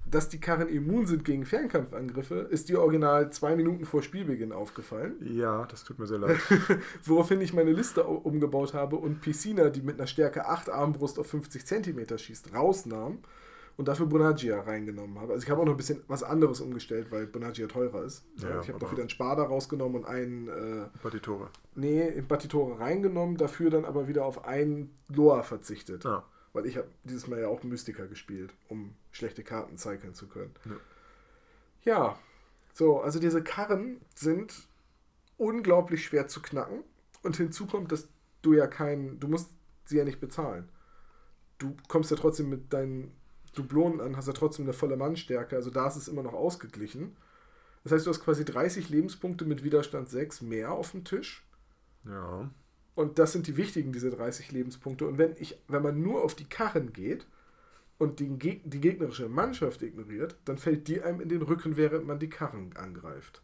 Dass 0.10 0.30
die 0.30 0.40
Karren 0.40 0.70
immun 0.70 1.08
sind 1.08 1.26
gegen 1.26 1.46
Fernkampfangriffe, 1.46 2.36
ist 2.36 2.70
dir 2.70 2.80
original 2.82 3.32
zwei 3.32 3.56
Minuten 3.56 3.86
vor 3.86 4.04
Spielbeginn 4.04 4.52
aufgefallen. 4.52 5.16
Ja, 5.22 5.66
das 5.66 5.84
tut 5.84 5.98
mir 6.00 6.06
sehr 6.08 6.18
leid. 6.20 6.38
Woraufhin 7.04 7.42
ich 7.42 7.54
meine 7.54 7.72
Liste 7.72 8.06
au- 8.06 8.16
umgebaut 8.18 8.74
habe 8.74 8.98
und 8.98 9.22
Piscina, 9.22 9.70
die 9.70 9.82
mit 9.82 9.98
einer 10.00 10.08
Stärke 10.08 10.46
8 10.48 10.70
Armbrust 10.70 11.18
auf 11.20 11.28
50 11.28 11.66
cm 11.66 12.18
schießt, 12.18 12.54
rausnahm 12.54 13.18
und 13.78 13.88
dafür 13.90 14.06
Bonagia 14.06 14.62
reingenommen 14.62 15.20
habe. 15.20 15.34
Also 15.34 15.44
ich 15.44 15.50
habe 15.50 15.60
auch 15.62 15.66
noch 15.66 15.74
ein 15.74 15.78
bisschen 15.78 16.02
was 16.08 16.24
anderes 16.24 16.62
umgestellt, 16.62 17.08
weil 17.12 17.26
Bonagia 17.28 17.68
teurer 17.68 18.04
ist. 18.04 18.24
Ja, 18.38 18.62
ich 18.62 18.70
habe 18.70 18.80
doch 18.80 18.92
wieder 18.92 19.02
einen 19.02 19.10
Spada 19.10 19.44
rausgenommen 19.44 20.04
und 20.04 20.06
einen, 20.08 20.48
äh, 20.48 20.86
Partitore. 21.02 21.50
nee, 21.76 22.08
in 22.08 22.26
Batitore 22.28 22.80
reingenommen, 22.80 23.36
dafür 23.38 23.72
dann 23.72 23.84
aber 23.86 24.08
wieder 24.08 24.24
auf 24.24 24.46
einen 24.46 24.92
Loa 25.14 25.44
verzichtet. 25.44 26.06
Ah, 26.06 26.24
Weil 26.56 26.68
ich 26.68 26.78
habe 26.78 26.88
dieses 27.04 27.28
Mal 27.28 27.42
ja 27.42 27.50
auch 27.50 27.64
Mystiker 27.64 28.08
gespielt, 28.08 28.54
um 28.70 28.96
schlechte 29.12 29.44
Karten 29.44 29.78
cyclen 29.78 30.14
zu 30.14 30.28
können. 30.28 30.54
Ja. 30.64 30.78
Ja, 31.84 32.20
so, 32.74 33.02
also 33.02 33.20
diese 33.20 33.44
Karren 33.44 34.00
sind 34.16 34.54
unglaublich 35.38 36.06
schwer 36.06 36.28
zu 36.30 36.42
knacken 36.42 36.84
Und 37.24 37.36
hinzu 37.36 37.68
kommt, 37.68 37.92
dass 37.92 38.08
du 38.42 38.54
ja 38.54 38.68
kein, 38.68 39.20
du 39.20 39.28
musst 39.28 39.50
sie 39.84 39.98
ja 39.98 40.06
nicht 40.06 40.22
bezahlen. 40.22 40.70
Du 41.58 41.76
kommst 41.90 42.10
ja 42.10 42.16
trotzdem 42.16 42.50
mit 42.50 42.72
deinen 42.72 43.12
Dublonen 43.54 44.00
an, 44.00 44.16
hast 44.16 44.28
ja 44.28 44.34
trotzdem 44.34 44.64
eine 44.64 44.74
volle 44.74 44.96
Mannstärke, 44.96 45.58
also 45.58 45.70
da 45.70 45.88
ist 45.88 45.98
es 45.98 46.08
immer 46.08 46.24
noch 46.24 46.34
ausgeglichen. 46.34 47.18
Das 47.84 47.92
heißt, 47.92 48.06
du 48.06 48.12
hast 48.12 48.22
quasi 48.22 48.46
30 48.46 48.88
Lebenspunkte 48.88 49.44
mit 49.44 49.66
Widerstand 49.66 50.10
6 50.10 50.42
mehr 50.42 50.72
auf 50.72 50.92
dem 50.92 51.04
Tisch. 51.04 51.46
Ja. 52.06 52.50
Und 52.96 53.20
das 53.20 53.34
sind 53.34 53.48
die 53.48 53.58
wichtigen, 53.58 53.92
diese 53.92 54.10
30 54.10 54.52
Lebenspunkte. 54.52 55.06
Und 55.06 55.18
wenn 55.18 55.36
ich, 55.38 55.58
wenn 55.68 55.84
man 55.84 56.02
nur 56.02 56.24
auf 56.24 56.34
die 56.34 56.46
Karren 56.46 56.94
geht 56.94 57.28
und 57.98 58.20
die, 58.20 58.30
die 58.64 58.82
gegnerische 58.82 59.28
Mannschaft 59.28 59.82
ignoriert, 59.82 60.36
dann 60.46 60.58
fällt 60.58 60.88
die 60.88 61.02
einem 61.02 61.20
in 61.20 61.30
den 61.30 61.42
Rücken, 61.42 61.76
während 61.76 62.08
man 62.08 62.20
die 62.20 62.30
Karren 62.30 62.76
angreift. 62.78 63.42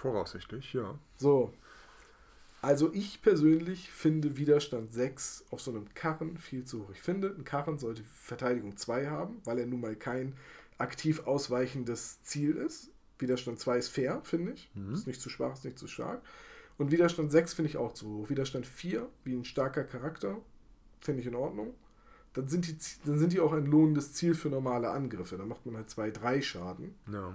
Voraussichtlich, 0.00 0.72
ja. 0.72 0.98
So. 1.16 1.52
Also 2.62 2.92
ich 2.92 3.22
persönlich 3.22 3.90
finde 3.90 4.36
Widerstand 4.36 4.92
6 4.92 5.46
auf 5.50 5.60
so 5.60 5.70
einem 5.70 5.92
Karren 5.94 6.36
viel 6.36 6.64
zu 6.64 6.82
hoch. 6.82 6.90
Ich 6.92 7.00
finde, 7.00 7.34
ein 7.36 7.44
Karren 7.44 7.78
sollte 7.78 8.02
Verteidigung 8.04 8.76
2 8.76 9.08
haben, 9.08 9.40
weil 9.44 9.58
er 9.58 9.66
nun 9.66 9.80
mal 9.80 9.96
kein 9.96 10.34
aktiv 10.78 11.26
ausweichendes 11.26 12.22
Ziel 12.22 12.56
ist. 12.56 12.90
Widerstand 13.18 13.58
2 13.58 13.78
ist 13.78 13.88
fair, 13.88 14.20
finde 14.24 14.52
ich. 14.52 14.70
Mhm. 14.74 14.92
Ist 14.92 15.06
nicht 15.06 15.20
zu 15.20 15.30
schwach, 15.30 15.54
ist 15.54 15.64
nicht 15.64 15.78
zu 15.78 15.88
stark. 15.88 16.22
Und 16.80 16.90
Widerstand 16.92 17.30
6 17.30 17.52
finde 17.52 17.68
ich 17.68 17.76
auch 17.76 17.92
zu 17.92 18.08
hoch. 18.08 18.30
Widerstand 18.30 18.66
4, 18.66 19.06
wie 19.24 19.34
ein 19.34 19.44
starker 19.44 19.84
Charakter, 19.84 20.38
finde 20.98 21.20
ich 21.20 21.26
in 21.26 21.34
Ordnung. 21.34 21.74
Dann 22.32 22.48
sind, 22.48 22.66
die, 22.66 22.74
dann 23.04 23.18
sind 23.18 23.34
die 23.34 23.40
auch 23.40 23.52
ein 23.52 23.66
lohnendes 23.66 24.14
Ziel 24.14 24.34
für 24.34 24.48
normale 24.48 24.88
Angriffe. 24.90 25.36
Da 25.36 25.44
macht 25.44 25.66
man 25.66 25.76
halt 25.76 25.90
2, 25.90 26.10
3 26.10 26.40
Schaden. 26.40 26.94
Ja. 27.12 27.34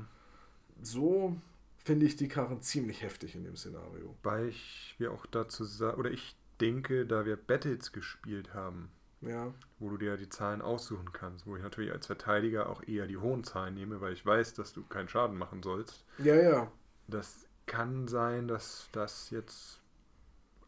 So 0.81 1.35
finde 1.77 2.07
ich 2.07 2.15
die 2.15 2.27
Karren 2.27 2.63
ziemlich 2.63 3.03
heftig 3.03 3.35
in 3.35 3.43
dem 3.43 3.55
Szenario. 3.55 4.15
Weil 4.23 4.47
ich 4.47 4.95
wir 4.97 5.11
auch 5.11 5.27
dazu 5.27 5.63
sagen, 5.63 5.99
oder 5.99 6.09
ich 6.09 6.35
denke, 6.59 7.05
da 7.05 7.25
wir 7.25 7.35
Battles 7.37 7.91
gespielt 7.91 8.55
haben, 8.55 8.89
Ja, 9.21 9.53
wo 9.77 9.89
du 9.89 9.97
dir 9.97 10.17
die 10.17 10.29
Zahlen 10.29 10.63
aussuchen 10.63 11.13
kannst, 11.13 11.45
wo 11.45 11.55
ich 11.55 11.61
natürlich 11.61 11.91
als 11.91 12.07
Verteidiger 12.07 12.67
auch 12.67 12.81
eher 12.87 13.05
die 13.05 13.17
hohen 13.17 13.43
Zahlen 13.43 13.75
nehme, 13.75 14.01
weil 14.01 14.13
ich 14.13 14.25
weiß, 14.25 14.55
dass 14.55 14.73
du 14.73 14.81
keinen 14.83 15.07
Schaden 15.07 15.37
machen 15.37 15.61
sollst. 15.61 16.03
ja, 16.17 16.35
ja. 16.35 16.71
Das 17.07 17.45
kann 17.65 18.07
sein, 18.07 18.47
dass 18.47 18.89
das 18.91 19.29
jetzt 19.29 19.81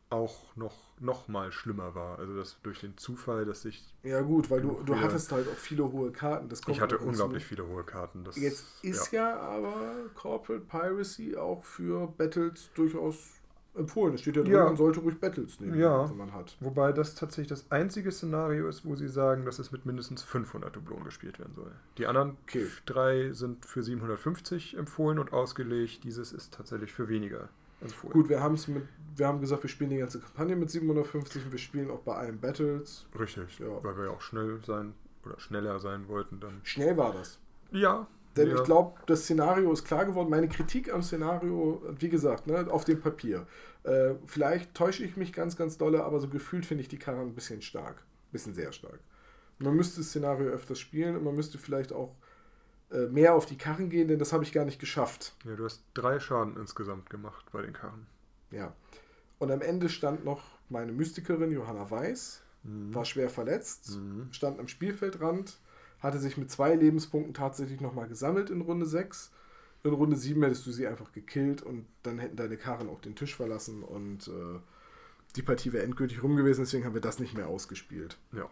auch 0.09 0.55
noch, 0.55 0.75
noch 0.99 1.27
mal 1.27 1.51
schlimmer 1.51 1.93
war. 1.93 2.19
Also 2.19 2.37
dass 2.37 2.61
durch 2.63 2.79
den 2.79 2.97
Zufall, 2.97 3.45
dass 3.45 3.65
ich 3.65 3.83
Ja 4.03 4.21
gut, 4.21 4.49
weil 4.49 4.61
du, 4.61 4.81
du 4.85 4.99
hattest 4.99 5.31
halt 5.31 5.47
auch 5.47 5.57
viele 5.57 5.91
hohe 5.91 6.11
Karten. 6.11 6.47
Das 6.49 6.61
kommt 6.61 6.77
ich 6.77 6.81
hatte 6.81 6.97
unglaublich 6.97 7.45
viele 7.45 7.67
hohe 7.67 7.83
Karten. 7.83 8.23
Das, 8.23 8.37
Jetzt 8.37 8.65
ist 8.83 9.11
ja. 9.11 9.37
aber 9.39 10.09
Corporate 10.15 10.65
Piracy 10.65 11.35
auch 11.35 11.63
für 11.63 12.07
Battles 12.07 12.69
durchaus 12.73 13.17
empfohlen. 13.77 14.15
Es 14.15 14.21
steht 14.21 14.35
ja 14.35 14.41
drin, 14.43 14.51
Ja. 14.53 14.65
man 14.65 14.75
sollte 14.77 14.99
ruhig 14.99 15.19
Battles 15.19 15.59
nehmen, 15.59 15.79
Ja. 15.79 16.09
wenn 16.09 16.17
man 16.17 16.33
hat. 16.33 16.57
Wobei 16.59 16.91
das 16.91 17.15
tatsächlich 17.15 17.47
das 17.47 17.71
einzige 17.71 18.11
Szenario 18.11 18.67
ist, 18.67 18.85
wo 18.85 18.95
sie 18.95 19.07
sagen, 19.07 19.45
dass 19.45 19.59
es 19.59 19.71
mit 19.71 19.85
mindestens 19.85 20.23
500 20.23 20.75
Dublonen 20.75 21.05
gespielt 21.05 21.39
werden 21.39 21.53
soll. 21.55 21.71
Die 21.97 22.07
anderen 22.07 22.37
Okay. 22.43 22.65
drei 22.85 23.31
sind 23.33 23.65
für 23.65 23.83
750 23.83 24.77
empfohlen 24.77 25.19
und 25.19 25.33
ausgelegt. 25.33 26.03
Dieses 26.03 26.31
ist 26.33 26.53
tatsächlich 26.53 26.91
für 26.93 27.07
weniger 27.09 27.49
empfohlen. 27.81 28.13
Gut, 28.13 28.29
wir 28.29 28.41
haben 28.41 28.55
es 28.55 28.67
mit, 28.67 28.83
wir 29.15 29.27
haben 29.27 29.39
gesagt, 29.39 29.63
wir 29.63 29.69
spielen 29.69 29.91
die 29.91 29.97
ganze 29.97 30.19
Kampagne 30.19 30.55
mit 30.55 30.69
750 30.71 31.45
und 31.45 31.51
wir 31.51 31.59
spielen 31.59 31.91
auch 31.91 31.99
bei 31.99 32.15
allen 32.15 32.39
Battles. 32.39 33.05
Richtig, 33.19 33.59
Ja. 33.59 33.83
weil 33.83 33.95
wir 33.97 34.05
ja 34.05 34.11
auch 34.11 34.21
schnell 34.21 34.59
sein 34.65 34.93
oder 35.25 35.39
schneller 35.39 35.79
sein 35.79 36.07
wollten. 36.07 36.39
Dann 36.39 36.61
Schnell 36.63 36.97
war 36.97 37.13
das. 37.13 37.39
ja, 37.71 38.07
Denn 38.37 38.49
ja. 38.49 38.55
ich 38.55 38.63
glaube, 38.63 38.99
das 39.07 39.21
Szenario 39.23 39.71
ist 39.73 39.83
klar 39.85 40.05
geworden. 40.05 40.29
Meine 40.29 40.47
Kritik 40.47 40.93
am 40.93 41.01
Szenario, 41.01 41.81
wie 41.99 42.09
gesagt, 42.09 42.47
ne, 42.47 42.67
auf 42.69 42.85
dem 42.85 42.99
Papier. 43.01 43.45
Äh, 43.83 44.15
vielleicht 44.25 44.73
täusche 44.73 45.03
ich 45.03 45.17
mich 45.17 45.33
ganz, 45.33 45.55
ganz 45.55 45.77
dolle, 45.77 46.03
aber 46.03 46.19
so 46.19 46.27
gefühlt 46.29 46.65
finde 46.65 46.81
ich 46.83 46.87
die 46.89 46.99
Karren 46.99 47.27
ein 47.29 47.35
bisschen 47.35 47.61
stark. 47.61 47.97
Ein 47.97 48.31
bisschen 48.31 48.53
sehr 48.53 48.71
stark. 48.71 48.99
Man 49.59 49.75
müsste 49.75 50.01
das 50.01 50.09
Szenario 50.09 50.47
öfters 50.49 50.79
spielen 50.79 51.15
und 51.15 51.23
man 51.23 51.33
müsste 51.35 51.57
vielleicht 51.57 51.91
auch 51.91 52.15
äh, 52.91 53.07
mehr 53.07 53.33
auf 53.33 53.45
die 53.45 53.57
Karren 53.57 53.89
gehen, 53.89 54.07
denn 54.07 54.19
das 54.19 54.31
habe 54.33 54.43
ich 54.43 54.51
gar 54.53 54.65
nicht 54.65 54.79
geschafft. 54.79 55.35
ja, 55.45 55.55
du 55.55 55.65
hast 55.65 55.83
drei 55.93 56.19
Schaden 56.19 56.55
insgesamt 56.57 57.09
gemacht 57.09 57.45
bei 57.51 57.61
den 57.61 57.73
Karren. 57.73 58.05
Ja. 58.51 58.73
Und 59.39 59.51
am 59.51 59.61
Ende 59.61 59.89
stand 59.89 60.23
noch 60.25 60.43
meine 60.69 60.91
Mystikerin 60.91 61.51
Johanna 61.51 61.89
Weiß, 61.89 62.41
Mhm. 62.63 62.93
war 62.93 63.05
schwer 63.05 63.29
verletzt, 63.29 63.97
Mhm. 63.97 64.27
stand 64.31 64.59
am 64.59 64.67
Spielfeldrand, 64.67 65.59
hatte 65.99 66.19
sich 66.19 66.37
mit 66.37 66.51
zwei 66.51 66.75
Lebenspunkten 66.75 67.33
tatsächlich 67.33 67.81
nochmal 67.81 68.07
gesammelt 68.07 68.49
in 68.49 68.61
Runde 68.61 68.85
6. 68.85 69.31
In 69.83 69.93
Runde 69.93 70.15
7 70.15 70.41
hättest 70.43 70.65
du 70.67 70.71
sie 70.71 70.87
einfach 70.87 71.11
gekillt 71.11 71.61
und 71.61 71.85
dann 72.03 72.19
hätten 72.19 72.35
deine 72.35 72.57
Karren 72.57 72.89
auch 72.89 72.99
den 72.99 73.15
Tisch 73.15 73.35
verlassen 73.35 73.83
und 73.83 74.27
äh, 74.27 74.59
die 75.35 75.41
Partie 75.41 75.71
wäre 75.73 75.83
endgültig 75.83 76.23
rum 76.23 76.35
gewesen, 76.35 76.61
deswegen 76.61 76.85
haben 76.85 76.93
wir 76.93 77.01
das 77.01 77.19
nicht 77.19 77.35
mehr 77.35 77.47
ausgespielt. 77.47 78.17
Ja. 78.31 78.49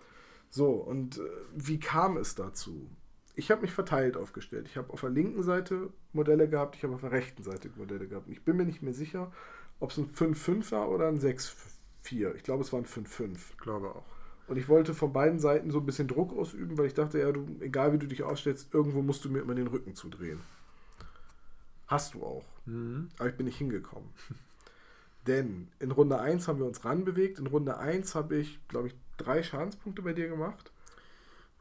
So, 0.49 0.71
und 0.71 1.17
äh, 1.17 1.21
wie 1.53 1.79
kam 1.79 2.17
es 2.17 2.35
dazu? 2.35 2.89
Ich 3.35 3.51
habe 3.51 3.61
mich 3.61 3.71
verteilt 3.71 4.15
aufgestellt. 4.15 4.67
Ich 4.69 4.77
habe 4.77 4.93
auf 4.93 5.01
der 5.01 5.09
linken 5.09 5.43
Seite 5.43 5.89
Modelle 6.13 6.47
gehabt, 6.47 6.75
ich 6.75 6.83
habe 6.83 6.93
auf 6.93 7.01
der 7.01 7.11
rechten 7.11 7.43
Seite 7.43 7.69
Modelle 7.75 8.07
gehabt. 8.07 8.27
Und 8.27 8.33
ich 8.33 8.43
bin 8.43 8.55
mir 8.55 8.65
nicht 8.65 8.81
mehr 8.81 8.93
sicher, 8.93 9.31
ob 9.79 9.91
es 9.91 9.97
ein 9.97 10.09
5-5 10.09 10.71
war 10.71 10.89
oder 10.89 11.09
ein 11.09 11.19
6-4. 11.19 12.35
Ich 12.35 12.43
glaube, 12.43 12.63
es 12.63 12.71
war 12.71 12.79
ein 12.79 12.85
5-5. 12.85 13.37
Ich 13.51 13.57
glaube 13.57 13.89
auch. 13.93 14.05
Und 14.47 14.57
ich 14.57 14.69
wollte 14.69 14.93
von 14.93 15.11
beiden 15.11 15.39
Seiten 15.39 15.71
so 15.71 15.79
ein 15.79 15.85
bisschen 15.85 16.07
Druck 16.07 16.37
ausüben, 16.37 16.77
weil 16.77 16.85
ich 16.85 16.93
dachte, 16.93 17.19
ja, 17.19 17.31
du, 17.31 17.47
egal 17.61 17.93
wie 17.93 17.97
du 17.97 18.07
dich 18.07 18.23
ausstellst, 18.23 18.73
irgendwo 18.73 19.01
musst 19.01 19.25
du 19.25 19.29
mir 19.29 19.39
immer 19.39 19.55
den 19.55 19.67
Rücken 19.67 19.95
zudrehen. 19.95 20.39
Hast 21.87 22.13
du 22.13 22.23
auch. 22.23 22.45
Mhm. 22.65 23.09
Aber 23.17 23.29
ich 23.29 23.35
bin 23.35 23.45
nicht 23.45 23.57
hingekommen. 23.57 24.09
Denn 25.27 25.69
in 25.79 25.91
Runde 25.91 26.19
1 26.19 26.47
haben 26.47 26.59
wir 26.59 26.67
uns 26.67 26.85
ranbewegt. 26.85 27.39
In 27.39 27.47
Runde 27.47 27.77
1 27.77 28.13
habe 28.13 28.35
ich, 28.37 28.59
glaube 28.67 28.87
ich, 28.87 28.95
drei 29.17 29.41
Schadenspunkte 29.41 30.03
bei 30.03 30.13
dir 30.13 30.27
gemacht. 30.27 30.71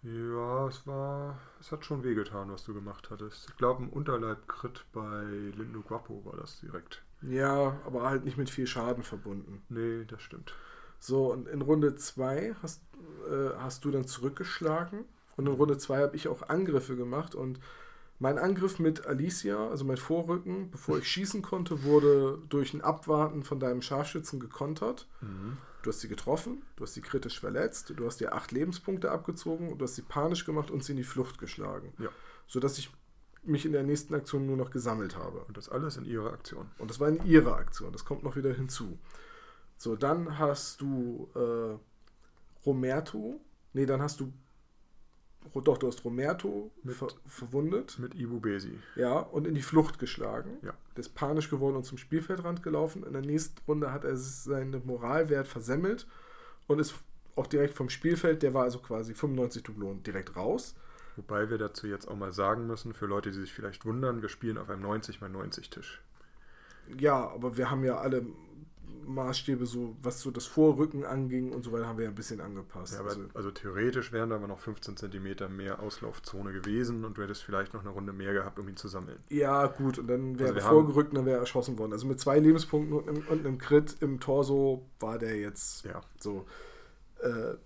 Ja, 0.03 0.69
es 0.69 0.87
war. 0.87 1.39
Es 1.61 1.73
hat 1.73 1.87
schon 1.87 2.05
wehgetan, 2.05 2.51
was 2.51 2.65
du 2.65 2.75
gemacht 2.75 3.09
hattest. 3.11 3.49
Ich 3.49 3.57
glaube, 3.57 3.83
ein 3.83 3.89
Unterleib-Crit 3.89 4.85
bei 4.93 5.23
Lindo 5.57 5.81
Guapo 5.81 6.23
war 6.27 6.37
das 6.37 6.61
direkt. 6.61 7.03
Ja, 7.23 7.81
aber 7.87 8.03
halt 8.03 8.27
nicht 8.27 8.37
mit 8.37 8.51
viel 8.51 8.67
Schaden 8.67 9.03
verbunden. 9.03 9.63
Nee, 9.71 10.05
das 10.05 10.21
stimmt. 10.21 10.55
So, 11.05 11.31
und 11.31 11.49
in 11.49 11.61
Runde 11.61 11.97
2 11.97 12.57
hast, 12.63 12.81
äh, 13.29 13.51
hast 13.59 13.85
du 13.85 13.91
dann 13.91 14.07
zurückgeschlagen. 14.07 15.05
Und 15.37 15.47
in 15.47 15.53
Runde 15.53 15.77
2 15.77 15.99
habe 15.99 16.17
ich 16.17 16.29
auch 16.29 16.49
Angriffe 16.49 16.97
gemacht. 16.97 17.35
Und 17.35 17.61
mein 18.19 18.39
Angriff 18.39 18.79
mit 18.79 19.07
Alicia, 19.07 19.69
also 19.69 19.85
mein 19.85 19.99
Vorrücken, 19.99 20.71
bevor 20.71 20.97
ich 20.97 21.07
schießen 21.07 21.43
konnte, 21.43 21.83
wurde 21.83 22.39
durch 22.49 22.73
ein 22.73 22.81
Abwarten 22.81 23.43
von 23.43 23.61
deinem 23.61 23.83
Scharfschützen 23.83 24.41
gekontert. 24.41 25.07
Mhm. 25.21 25.59
Du 25.83 25.91
hast 25.91 26.01
sie 26.01 26.09
getroffen, 26.09 26.63
du 26.77 26.85
hast 26.85 26.95
sie 26.95 27.03
kritisch 27.03 27.39
verletzt, 27.39 27.93
du 27.95 28.07
hast 28.07 28.21
dir 28.21 28.33
acht 28.33 28.51
Lebenspunkte 28.53 29.11
abgezogen 29.11 29.77
du 29.77 29.85
hast 29.85 29.97
sie 29.97 30.03
panisch 30.03 30.47
gemacht 30.47 30.71
und 30.71 30.83
sie 30.83 30.93
in 30.93 30.97
die 30.97 31.05
Flucht 31.05 31.37
geschlagen. 31.37 31.93
Ja. 31.99 32.09
Sodass 32.47 32.79
ich 32.79 32.91
mich 33.43 33.67
in 33.67 33.73
der 33.73 33.83
nächsten 33.83 34.15
Aktion 34.15 34.47
nur 34.47 34.57
noch 34.57 34.71
gesammelt 34.71 35.19
habe. 35.19 35.41
Und 35.41 35.59
das 35.59 35.69
alles 35.69 35.99
in 35.99 36.07
ihrer 36.07 36.33
Aktion. 36.33 36.71
Und 36.79 36.89
das 36.89 36.99
war 36.99 37.11
in 37.11 37.23
ihrer 37.27 37.57
Aktion. 37.57 37.93
Das 37.93 38.07
kommt 38.07 38.23
noch 38.23 38.37
wieder 38.37 38.55
hinzu. 38.55 38.99
So, 39.77 39.97
dann 39.97 40.39
hast 40.39 40.81
du 40.81 41.29
äh, 41.35 41.79
Romerto. 42.67 43.41
Nee, 43.73 43.87
dann 43.87 44.01
hast 44.03 44.21
du. 44.21 44.33
Ro- 45.55 45.61
Doch, 45.61 45.77
du 45.79 45.89
hast 45.89 46.05
Romerto 46.05 46.71
Mit- 46.83 46.97
ver 46.97 47.09
verwundet. 47.27 47.99
Mit 47.99 48.15
Ibu 48.15 48.41
Besi. 48.41 48.79
Ja, 48.97 49.19
und 49.19 49.47
in 49.47 49.55
die 49.55 49.63
Flucht 49.63 49.99
geschlagen. 49.99 50.57
Ja. 50.63 50.73
Der 50.97 51.01
ist 51.01 51.15
panisch 51.15 51.51
geworden 51.51 51.77
und 51.77 51.85
zum 51.85 51.99
Spielfeldrand 51.99 52.63
gelaufen. 52.63 53.05
In 53.05 53.13
der 53.13 53.23
nächsten 53.23 53.61
Runde 53.67 53.93
hat 53.93 54.05
er 54.05 54.17
seinen 54.17 54.87
Moralwert 54.87 55.47
versemmelt 55.47 56.07
und 56.67 56.79
ist 56.79 56.95
auch 57.37 57.47
direkt 57.49 57.75
vom 57.75 57.89
Spielfeld, 57.91 58.43
der 58.45 58.55
war 58.55 58.63
also 58.63 58.79
quasi 58.79 59.13
95 59.13 59.65
Dublonen, 59.65 60.03
direkt 60.05 60.37
raus. 60.37 60.77
Wobei 61.17 61.51
wir 61.51 61.59
dazu 61.59 61.87
jetzt 61.89 62.07
auch 62.09 62.17
mal 62.17 62.33
sagen 62.33 62.67
müssen, 62.69 62.95
für 62.95 63.07
Leute, 63.07 63.31
die 63.33 63.41
sich 63.41 63.53
vielleicht 63.53 63.85
wundern, 63.85 64.23
wir 64.23 64.29
spielen 64.29 64.57
auf 64.57 64.71
einem 64.71 64.83
90 64.83 65.21
x 65.21 65.29
90 65.33 65.69
Tisch. 65.71 66.01
Ja, 66.97 67.29
aber 67.29 67.57
wir 67.57 67.71
haben 67.71 67.85
ja 67.85 67.99
alle 67.99 68.25
Maßstäbe, 69.07 69.67
so 69.67 69.97
was 70.03 70.21
so 70.21 70.31
das 70.31 70.47
Vorrücken 70.47 71.05
anging 71.05 71.53
und 71.53 71.63
so 71.63 71.73
weiter, 71.73 71.87
haben 71.87 71.99
wir 71.99 72.05
ja 72.05 72.11
ein 72.11 72.15
bisschen 72.15 72.41
angepasst. 72.41 72.95
Ja, 72.95 73.01
aber, 73.01 73.11
also, 73.11 73.23
also 73.35 73.51
theoretisch 73.51 74.13
wären 74.13 74.31
da 74.31 74.37
aber 74.37 74.47
noch 74.49 74.59
15 74.61 74.97
cm 74.97 75.55
mehr 75.55 75.81
Auslaufzone 75.81 76.53
gewesen 76.53 77.05
und 77.05 77.19
du 77.19 77.23
hättest 77.23 77.43
vielleicht 77.43 77.75
noch 77.75 77.81
eine 77.83 77.91
Runde 77.91 78.13
mehr 78.13 78.33
gehabt, 78.33 78.59
um 78.59 78.69
ihn 78.69 78.77
zu 78.77 78.89
sammeln. 78.89 79.19
ja, 79.29 79.67
gut, 79.67 79.99
und 79.99 80.07
dann 80.07 80.39
wäre 80.39 80.55
Also 80.55 80.61
er 80.67 80.71
vorgerückt 80.73 81.11
und 81.11 81.17
dann 81.17 81.27
wäre 81.27 81.37
er 81.37 81.41
erschossen 81.41 81.79
worden. 81.79 81.93
Also 81.93 82.07
mit 82.07 82.19
zwei 82.19 82.39
Lebenspunkten 82.39 82.95
und 82.97 83.09
einem, 83.09 83.23
und 83.29 83.47
einem 83.47 83.59
Crit 83.59 83.97
im 84.01 84.21
Torso 84.21 84.87
war 85.01 85.19
der 85.19 85.37
jetzt 85.37 85.85
Ja. 85.85 86.01
so. 86.19 86.47
Äh, 87.21 87.57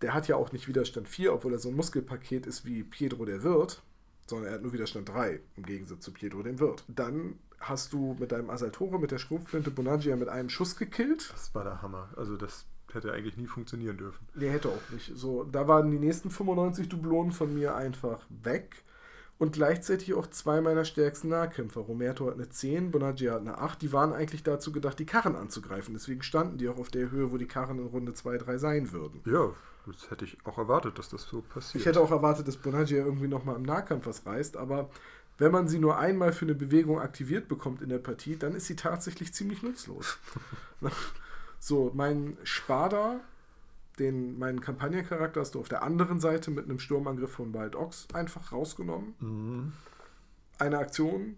der 0.00 0.14
hat 0.14 0.26
ja 0.28 0.36
auch 0.36 0.52
nicht 0.52 0.66
Widerstand 0.68 1.08
4, 1.08 1.32
obwohl 1.32 1.52
er 1.52 1.58
so 1.58 1.68
ein 1.68 1.76
Muskelpaket 1.76 2.46
ist 2.46 2.64
wie 2.64 2.82
Pietro 2.82 3.24
der 3.24 3.42
Wirt, 3.44 3.82
sondern 4.26 4.48
er 4.48 4.54
hat 4.54 4.62
nur 4.62 4.72
Widerstand 4.72 5.08
3 5.08 5.40
im 5.56 5.64
Gegensatz 5.64 6.00
zu 6.04 6.12
Pietro 6.12 6.42
dem 6.42 6.58
Wirt. 6.58 6.84
Dann 6.88 7.38
hast 7.62 7.92
du 7.92 8.16
mit 8.18 8.32
deinem 8.32 8.50
Asaltore, 8.50 8.98
mit 8.98 9.10
der 9.10 9.18
Schrotflinte 9.18 9.70
Bonaggia 9.70 10.16
mit 10.16 10.28
einem 10.28 10.48
Schuss 10.50 10.76
gekillt. 10.76 11.30
Das 11.32 11.54
war 11.54 11.64
der 11.64 11.80
Hammer. 11.82 12.10
Also 12.16 12.36
das 12.36 12.66
hätte 12.92 13.12
eigentlich 13.12 13.36
nie 13.38 13.46
funktionieren 13.46 13.96
dürfen. 13.96 14.26
Nee, 14.34 14.50
hätte 14.50 14.68
auch 14.68 14.90
nicht. 14.92 15.12
So, 15.14 15.44
da 15.44 15.66
waren 15.66 15.90
die 15.90 15.98
nächsten 15.98 16.30
95 16.30 16.88
Dublonen 16.88 17.32
von 17.32 17.54
mir 17.54 17.74
einfach 17.74 18.26
weg. 18.28 18.84
und 19.38 19.52
gleichzeitig 19.54 20.14
auch 20.14 20.28
zwei 20.28 20.60
meiner 20.60 20.84
stärksten 20.84 21.28
Nahkämpfer. 21.28 21.80
Romerto 21.80 22.26
hat 22.28 22.34
eine 22.34 22.48
10, 22.48 22.92
Bonaggia 22.92 23.32
hat 23.32 23.40
eine 23.40 23.58
8. 23.58 23.82
Die 23.82 23.92
waren 23.92 24.12
eigentlich 24.12 24.44
dazu 24.44 24.70
gedacht, 24.70 24.98
die 25.00 25.06
Karren 25.06 25.34
anzugreifen. 25.34 25.94
Deswegen 25.94 26.22
standen 26.22 26.58
die 26.58 26.68
auch 26.68 26.78
auf 26.78 26.90
der 26.90 27.10
Höhe, 27.10 27.32
wo 27.32 27.38
die 27.38 27.46
Karren 27.48 27.80
in 27.80 27.86
Runde 27.86 28.14
2, 28.14 28.38
3 28.38 28.58
sein 28.58 28.92
würden. 28.92 29.20
Ja, 29.24 29.50
das 29.86 30.10
hätte 30.12 30.24
ich 30.26 30.38
auch 30.44 30.58
erwartet, 30.58 30.96
dass 30.96 31.08
das 31.08 31.24
so 31.24 31.42
passiert. 31.42 31.80
Ich 31.80 31.86
hätte 31.86 32.00
auch 32.00 32.12
erwartet, 32.12 32.46
dass 32.46 32.56
Bonaggia 32.56 33.04
irgendwie 33.04 33.26
nochmal 33.26 33.56
im 33.56 33.62
Nahkampf 33.62 34.06
was 34.06 34.24
reißt, 34.24 34.56
aber 34.56 34.90
wenn 35.38 35.52
man 35.52 35.68
sie 35.68 35.78
nur 35.78 35.98
einmal 35.98 36.32
für 36.32 36.44
eine 36.44 36.54
Bewegung 36.54 37.00
aktiviert 37.00 37.48
bekommt 37.48 37.82
in 37.82 37.88
der 37.88 37.98
Partie, 37.98 38.36
dann 38.36 38.54
ist 38.54 38.66
sie 38.66 38.76
tatsächlich 38.76 39.32
ziemlich 39.32 39.62
nutzlos. 39.62 40.18
so, 41.58 41.90
mein 41.94 42.36
Spada, 42.44 43.20
den, 43.98 44.38
meinen 44.38 44.60
Kampagnencharakter 44.60 45.40
hast 45.40 45.54
du 45.54 45.60
auf 45.60 45.68
der 45.68 45.82
anderen 45.82 46.20
Seite 46.20 46.50
mit 46.50 46.64
einem 46.64 46.78
Sturmangriff 46.78 47.32
von 47.32 47.52
Wild 47.54 47.76
Ox 47.76 48.06
einfach 48.12 48.52
rausgenommen. 48.52 49.14
Mhm. 49.20 49.72
Eine 50.58 50.78
Aktion, 50.78 51.36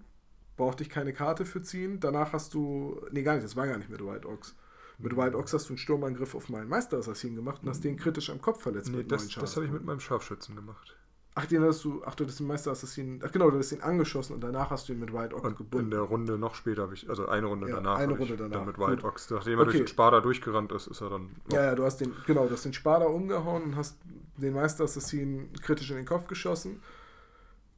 brauchte 0.56 0.82
ich 0.82 0.90
keine 0.90 1.12
Karte 1.12 1.44
für 1.44 1.62
ziehen. 1.62 2.00
Danach 2.00 2.32
hast 2.32 2.54
du, 2.54 3.00
nee, 3.10 3.22
gar 3.22 3.34
nicht, 3.34 3.44
das 3.44 3.56
war 3.56 3.66
gar 3.66 3.78
nicht 3.78 3.90
mit 3.90 4.00
Wild 4.00 4.26
Ox. 4.26 4.54
Mit 4.98 5.16
Wild 5.16 5.34
Ox 5.34 5.52
hast 5.52 5.68
du 5.68 5.72
einen 5.72 5.78
Sturmangriff 5.78 6.34
auf 6.34 6.48
meinen 6.48 6.68
Meisterassassin 6.68 7.34
gemacht 7.34 7.62
und 7.62 7.68
hast 7.68 7.82
den 7.82 7.96
kritisch 7.96 8.30
am 8.30 8.40
Kopf 8.40 8.62
verletzt 8.62 8.90
Nee, 8.90 8.98
mit 8.98 9.10
das, 9.10 9.28
das 9.28 9.56
habe 9.56 9.66
ich 9.66 9.72
mit 9.72 9.84
meinem 9.84 10.00
Scharfschützen 10.00 10.54
gemacht. 10.54 10.93
Ach, 11.36 11.46
den 11.46 11.64
hast 11.64 11.82
du, 11.84 12.00
ach, 12.04 12.14
du 12.14 12.24
hast 12.26 12.38
den 12.38 12.46
Meisterassassin, 12.46 13.20
ach 13.24 13.32
genau, 13.32 13.50
du 13.50 13.58
hast 13.58 13.72
ihn 13.72 13.80
angeschossen 13.80 14.34
und 14.34 14.40
danach 14.40 14.70
hast 14.70 14.88
du 14.88 14.92
ihn 14.92 15.00
mit 15.00 15.12
Wild 15.12 15.34
Ox 15.34 15.42
Und 15.44 15.50
in 15.50 15.56
gebunden. 15.56 15.90
der 15.90 16.00
Runde 16.02 16.38
noch 16.38 16.54
später 16.54 16.82
habe 16.82 16.94
ich, 16.94 17.08
also 17.10 17.26
eine 17.26 17.46
Runde 17.48 17.68
Ja, 17.68 17.74
danach, 17.76 17.98
eine 17.98 18.12
Runde 18.16 18.36
danach. 18.36 18.58
dann 18.58 18.66
mit 18.66 18.76
Gut. 18.76 19.02
Ox, 19.02 19.28
nachdem 19.30 19.58
er 19.58 19.64
durch 19.64 19.76
den 19.78 19.88
Spada 19.88 20.20
durchgerannt 20.20 20.70
ist, 20.70 20.86
ist 20.86 21.00
er 21.00 21.10
dann. 21.10 21.30
Ja, 21.50 21.64
ja, 21.64 21.74
du 21.74 21.82
hast 21.84 21.96
den, 22.00 22.14
genau, 22.26 22.46
du 22.46 22.52
hast 22.52 22.64
den 22.64 22.72
Spada 22.72 23.06
umgehauen 23.06 23.64
und 23.64 23.76
hast 23.76 23.98
den 24.36 24.54
Meisterassassin 24.54 25.52
kritisch 25.60 25.90
in 25.90 25.96
den 25.96 26.06
Kopf 26.06 26.28
geschossen. 26.28 26.80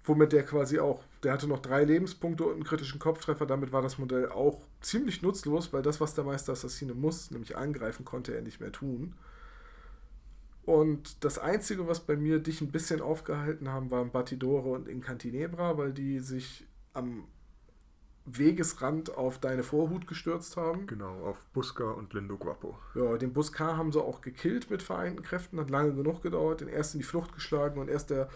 Womit 0.04 0.32
der 0.32 0.44
quasi 0.44 0.78
auch, 0.78 1.02
der 1.24 1.32
hatte 1.32 1.48
noch 1.48 1.58
drei 1.60 1.82
Lebenspunkte 1.84 2.44
und 2.44 2.52
einen 2.54 2.64
kritischen 2.64 3.00
Kopftreffer. 3.00 3.44
Damit 3.46 3.72
war 3.72 3.82
das 3.82 3.98
Modell 3.98 4.28
auch 4.28 4.60
ziemlich 4.80 5.22
nutzlos, 5.22 5.72
weil 5.72 5.82
das, 5.82 6.00
was 6.00 6.14
der 6.14 6.24
Meisterassassine 6.24 6.94
muss, 6.94 7.30
nämlich 7.32 7.56
angreifen, 7.56 8.04
konnte 8.04 8.34
er 8.34 8.42
nicht 8.42 8.60
mehr 8.60 8.70
tun. 8.70 9.14
Und 10.66 11.24
das 11.24 11.38
Einzige, 11.38 11.86
was 11.86 12.00
bei 12.00 12.16
mir 12.16 12.40
dich 12.40 12.60
ein 12.60 12.72
bisschen 12.72 13.00
aufgehalten 13.00 13.68
haben, 13.68 13.92
waren 13.92 14.10
Batidore 14.10 14.70
und 14.70 14.88
Incantinebra, 14.88 15.78
weil 15.78 15.92
die 15.92 16.18
sich 16.18 16.66
am 16.92 17.24
Wegesrand 18.24 19.16
auf 19.16 19.38
deine 19.38 19.62
Vorhut 19.62 20.08
gestürzt 20.08 20.56
haben. 20.56 20.88
Genau, 20.88 21.24
auf 21.24 21.40
Buska 21.52 21.88
und 21.92 22.12
Lindo 22.12 22.36
Guapo. 22.36 22.76
Ja, 22.96 23.16
den 23.16 23.32
Buskar 23.32 23.76
haben 23.76 23.92
sie 23.92 24.02
auch 24.02 24.20
gekillt 24.20 24.68
mit 24.68 24.82
vereinten 24.82 25.22
Kräften, 25.22 25.60
hat 25.60 25.70
lange 25.70 25.94
genug 25.94 26.22
gedauert, 26.22 26.60
den 26.60 26.68
erst 26.68 26.94
in 26.94 26.98
die 26.98 27.06
Flucht 27.06 27.32
geschlagen 27.32 27.80
und 27.80 27.88
erst 27.88 28.10
der 28.10 28.28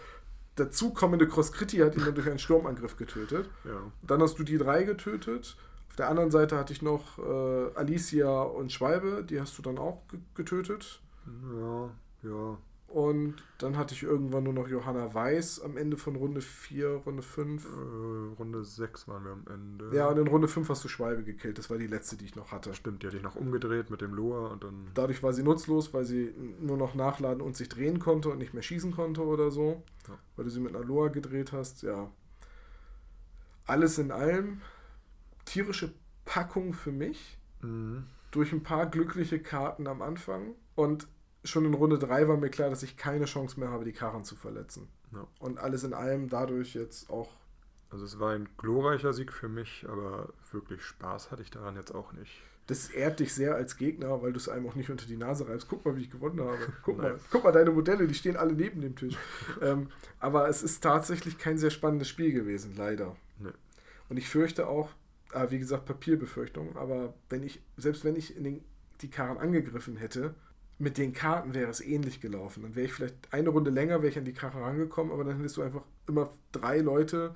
dazukommende 0.55 1.27
Crosscritti 1.27 1.77
hat 1.77 1.95
ihn 1.97 2.05
dann 2.05 2.15
durch 2.15 2.27
einen 2.27 2.39
Sturmangriff 2.39 2.95
getötet. 2.95 3.49
Ja. 3.65 3.91
Dann 4.03 4.21
hast 4.21 4.39
du 4.39 4.43
die 4.43 4.57
drei 4.57 4.83
getötet. 4.83 5.57
Auf 5.89 5.97
der 5.97 6.07
anderen 6.09 6.31
Seite 6.31 6.57
hatte 6.57 6.71
ich 6.71 6.81
noch 6.81 7.19
äh, 7.19 7.75
Alicia 7.75 8.43
und 8.43 8.71
Schwalbe, 8.71 9.25
die 9.25 9.41
hast 9.41 9.57
du 9.57 9.61
dann 9.61 9.77
auch 9.77 10.07
ge 10.07 10.19
getötet. 10.35 11.01
Ja, 11.25 11.91
ja. 12.23 12.57
Und 12.93 13.35
dann 13.57 13.77
hatte 13.77 13.93
ich 13.93 14.03
irgendwann 14.03 14.43
nur 14.43 14.51
noch 14.51 14.67
Johanna 14.67 15.13
Weiß 15.13 15.61
am 15.61 15.77
Ende 15.77 15.95
von 15.95 16.17
Runde 16.17 16.41
4, 16.41 17.03
Runde 17.05 17.21
5. 17.21 17.65
Äh, 17.65 18.35
Runde 18.37 18.65
6 18.65 19.07
waren 19.07 19.23
wir 19.23 19.31
am 19.31 19.45
Ende. 19.49 19.95
Ja, 19.95 20.09
und 20.09 20.17
in 20.17 20.27
Runde 20.27 20.49
5 20.49 20.67
hast 20.67 20.83
du 20.83 20.89
Schwalbe 20.89 21.23
gekillt. 21.23 21.57
Das 21.57 21.69
war 21.69 21.77
die 21.77 21.87
letzte, 21.87 22.17
die 22.17 22.25
ich 22.25 22.35
noch 22.35 22.51
hatte. 22.51 22.73
Stimmt, 22.73 23.01
die 23.01 23.07
hatte 23.07 23.15
ich 23.15 23.23
noch 23.23 23.37
umgedreht 23.37 23.89
mit 23.89 24.01
dem 24.01 24.13
Loa 24.13 24.47
und 24.47 24.65
dann. 24.65 24.87
Dadurch 24.93 25.23
war 25.23 25.31
sie 25.31 25.41
nutzlos, 25.41 25.93
weil 25.93 26.03
sie 26.03 26.33
nur 26.59 26.75
noch 26.75 26.93
nachladen 26.93 27.41
und 27.41 27.55
sich 27.55 27.69
drehen 27.69 27.99
konnte 27.99 28.29
und 28.29 28.39
nicht 28.39 28.53
mehr 28.53 28.63
schießen 28.63 28.91
konnte 28.91 29.23
oder 29.23 29.51
so. 29.51 29.83
Ja. 30.09 30.17
Weil 30.35 30.45
du 30.45 30.51
sie 30.51 30.59
mit 30.59 30.75
einer 30.75 30.83
Loa 30.83 31.07
gedreht 31.07 31.53
hast, 31.53 31.83
ja. 31.83 32.11
Alles 33.65 33.99
in 33.99 34.11
allem 34.11 34.59
tierische 35.45 35.93
Packung 36.25 36.73
für 36.73 36.91
mich. 36.91 37.37
Mhm. 37.61 38.03
Durch 38.31 38.51
ein 38.51 38.63
paar 38.63 38.85
glückliche 38.87 39.39
Karten 39.39 39.87
am 39.87 40.01
Anfang. 40.01 40.55
Und 40.75 41.07
schon 41.43 41.65
in 41.65 41.73
Runde 41.73 41.97
3 41.97 42.27
war 42.27 42.37
mir 42.37 42.49
klar, 42.49 42.69
dass 42.69 42.83
ich 42.83 42.97
keine 42.97 43.25
Chance 43.25 43.59
mehr 43.59 43.69
habe, 43.69 43.85
die 43.85 43.93
Karren 43.93 44.23
zu 44.23 44.35
verletzen. 44.35 44.87
Ja. 45.11 45.27
Und 45.39 45.59
alles 45.59 45.83
in 45.83 45.93
allem 45.93 46.29
dadurch 46.29 46.73
jetzt 46.73 47.09
auch. 47.09 47.29
Also 47.89 48.05
es 48.05 48.19
war 48.19 48.33
ein 48.33 48.47
glorreicher 48.57 49.13
Sieg 49.13 49.33
für 49.33 49.49
mich, 49.49 49.85
aber 49.89 50.29
wirklich 50.51 50.81
Spaß 50.83 51.31
hatte 51.31 51.41
ich 51.41 51.51
daran 51.51 51.75
jetzt 51.75 51.93
auch 51.93 52.13
nicht. 52.13 52.31
Das 52.67 52.89
ehrt 52.89 53.19
dich 53.19 53.33
sehr 53.33 53.55
als 53.55 53.75
Gegner, 53.75 54.21
weil 54.21 54.31
du 54.31 54.37
es 54.37 54.47
einem 54.47 54.67
auch 54.67 54.75
nicht 54.75 54.89
unter 54.89 55.05
die 55.05 55.17
Nase 55.17 55.49
reibst. 55.49 55.67
Guck 55.67 55.83
mal, 55.83 55.97
wie 55.97 56.01
ich 56.01 56.11
gewonnen 56.11 56.39
habe. 56.39 56.57
Guck 56.83 56.97
mal, 56.97 57.19
guck 57.29 57.43
mal 57.43 57.51
deine 57.51 57.71
Modelle, 57.71 58.07
die 58.07 58.13
stehen 58.13 58.37
alle 58.37 58.53
neben 58.53 58.79
dem 58.79 58.95
Tisch. 58.95 59.17
ähm, 59.61 59.89
aber 60.19 60.47
es 60.47 60.63
ist 60.63 60.81
tatsächlich 60.81 61.37
kein 61.37 61.57
sehr 61.57 61.71
spannendes 61.71 62.07
Spiel 62.07 62.31
gewesen, 62.31 62.75
leider. 62.77 63.15
Nee. 63.39 63.49
Und 64.07 64.17
ich 64.17 64.29
fürchte 64.29 64.67
auch, 64.67 64.89
ah, 65.33 65.47
wie 65.49 65.59
gesagt, 65.59 65.85
Papierbefürchtung, 65.85 66.77
aber 66.77 67.13
wenn 67.29 67.43
ich, 67.43 67.61
selbst 67.75 68.05
wenn 68.05 68.15
ich 68.15 68.37
in 68.37 68.43
den, 68.43 68.63
die 69.01 69.09
Karren 69.09 69.37
angegriffen 69.37 69.97
hätte, 69.97 70.35
mit 70.81 70.97
den 70.97 71.13
Karten 71.13 71.53
wäre 71.53 71.69
es 71.69 71.79
ähnlich 71.81 72.21
gelaufen. 72.21 72.63
Dann 72.63 72.75
wäre 72.75 72.87
ich 72.87 72.93
vielleicht 72.93 73.15
eine 73.31 73.49
Runde 73.49 73.69
länger, 73.69 74.01
wäre 74.01 74.09
ich 74.09 74.17
an 74.17 74.25
die 74.25 74.33
Karren 74.33 74.63
rangekommen, 74.63 75.13
aber 75.13 75.23
dann 75.23 75.37
hättest 75.37 75.57
du 75.57 75.61
einfach 75.61 75.85
immer 76.07 76.31
drei 76.51 76.79
Leute 76.79 77.35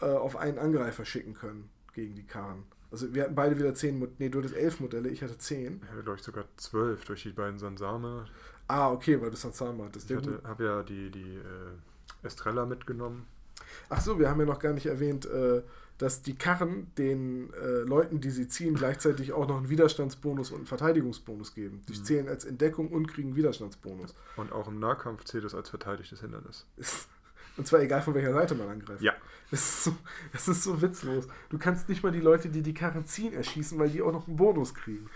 äh, 0.00 0.04
auf 0.06 0.36
einen 0.36 0.58
Angreifer 0.58 1.04
schicken 1.04 1.34
können 1.34 1.70
gegen 1.94 2.14
die 2.14 2.26
Karren. 2.26 2.64
Also 2.90 3.14
wir 3.14 3.24
hatten 3.24 3.34
beide 3.34 3.58
wieder 3.58 3.74
zehn, 3.74 4.06
nee, 4.18 4.28
du 4.28 4.38
hattest 4.38 4.54
elf 4.54 4.80
Modelle, 4.80 5.08
ich 5.08 5.22
hatte 5.22 5.38
zehn. 5.38 5.80
Ich 5.82 5.90
hatte, 5.90 6.02
glaube 6.02 6.18
ich, 6.18 6.24
sogar 6.24 6.44
zwölf 6.56 7.04
durch 7.04 7.22
die 7.22 7.30
beiden 7.30 7.58
Sansame. 7.58 8.26
Ah, 8.68 8.90
okay, 8.90 9.20
weil 9.20 9.30
du 9.30 9.36
Sansama 9.36 9.84
hattest. 9.84 10.10
Ich 10.10 10.16
habe 10.44 10.64
ja 10.64 10.82
die, 10.82 11.10
die 11.10 11.36
äh, 11.36 12.26
Estrella 12.26 12.66
mitgenommen. 12.66 13.26
Ach 13.88 14.00
so, 14.00 14.18
wir 14.18 14.28
haben 14.28 14.40
ja 14.40 14.46
noch 14.46 14.58
gar 14.58 14.72
nicht 14.72 14.86
erwähnt, 14.86 15.26
äh, 15.26 15.62
dass 15.98 16.22
die 16.22 16.34
Karren 16.36 16.92
den 16.98 17.52
äh, 17.54 17.78
Leuten, 17.80 18.20
die 18.20 18.30
sie 18.30 18.48
ziehen, 18.48 18.74
gleichzeitig 18.74 19.32
auch 19.32 19.48
noch 19.48 19.56
einen 19.56 19.68
Widerstandsbonus 19.70 20.50
und 20.50 20.58
einen 20.58 20.66
Verteidigungsbonus 20.66 21.54
geben. 21.54 21.82
Die 21.88 21.98
Mhm. 21.98 22.04
zählen 22.04 22.28
als 22.28 22.44
Entdeckung 22.44 22.88
und 22.88 23.06
kriegen 23.06 23.28
einen 23.28 23.36
Widerstandsbonus. 23.36 24.14
Und 24.36 24.52
auch 24.52 24.68
im 24.68 24.78
Nahkampf 24.78 25.24
zählt 25.24 25.44
es 25.44 25.54
als 25.54 25.70
verteidigtes 25.70 26.20
Hindernis. 26.20 26.66
Und 27.56 27.66
zwar 27.66 27.80
egal 27.80 28.02
von 28.02 28.12
welcher 28.12 28.34
Seite 28.34 28.54
man 28.54 28.68
angreift. 28.68 29.00
Ja. 29.00 29.14
Das 29.50 29.60
ist, 29.60 29.84
so, 29.84 29.96
das 30.30 30.46
ist 30.46 30.62
so 30.62 30.82
witzlos. 30.82 31.26
Du 31.48 31.56
kannst 31.56 31.88
nicht 31.88 32.02
mal 32.02 32.12
die 32.12 32.20
Leute, 32.20 32.50
die 32.50 32.60
die 32.60 32.74
Karren 32.74 33.06
ziehen, 33.06 33.32
erschießen, 33.32 33.78
weil 33.78 33.88
die 33.88 34.02
auch 34.02 34.12
noch 34.12 34.26
einen 34.28 34.36
Bonus 34.36 34.74
kriegen. 34.74 35.08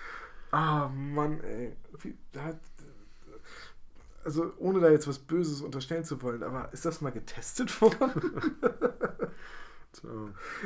Ah, 0.50 0.88
Mann, 0.88 1.38
ey. 1.40 1.76
Also, 4.24 4.52
ohne 4.56 4.80
da 4.80 4.90
jetzt 4.90 5.06
was 5.06 5.18
Böses 5.18 5.60
unterstellen 5.60 6.04
zu 6.04 6.22
wollen, 6.22 6.42
aber 6.42 6.72
ist 6.72 6.86
das 6.86 7.02
mal 7.02 7.10
getestet 7.10 7.78
worden? 7.82 7.98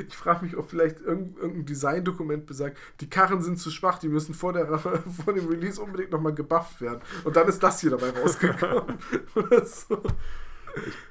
Ich 0.07 0.15
frage 0.15 0.45
mich, 0.45 0.55
ob 0.55 0.69
vielleicht 0.69 1.01
irgend- 1.01 1.37
irgendein 1.37 1.65
Designdokument 1.65 2.45
besagt, 2.45 2.77
die 3.01 3.09
Karren 3.09 3.41
sind 3.41 3.57
zu 3.57 3.71
schwach, 3.71 3.97
die 3.99 4.09
müssen 4.09 4.33
vor, 4.33 4.53
der, 4.53 4.77
vor 4.79 5.33
dem 5.33 5.47
Release 5.47 5.81
unbedingt 5.81 6.11
nochmal 6.11 6.33
gebufft 6.33 6.79
werden. 6.81 7.01
Und 7.23 7.35
dann 7.35 7.47
ist 7.47 7.61
das 7.63 7.81
hier 7.81 7.91
dabei 7.91 8.11
rausgekommen. 8.11 8.97
So. 9.65 10.01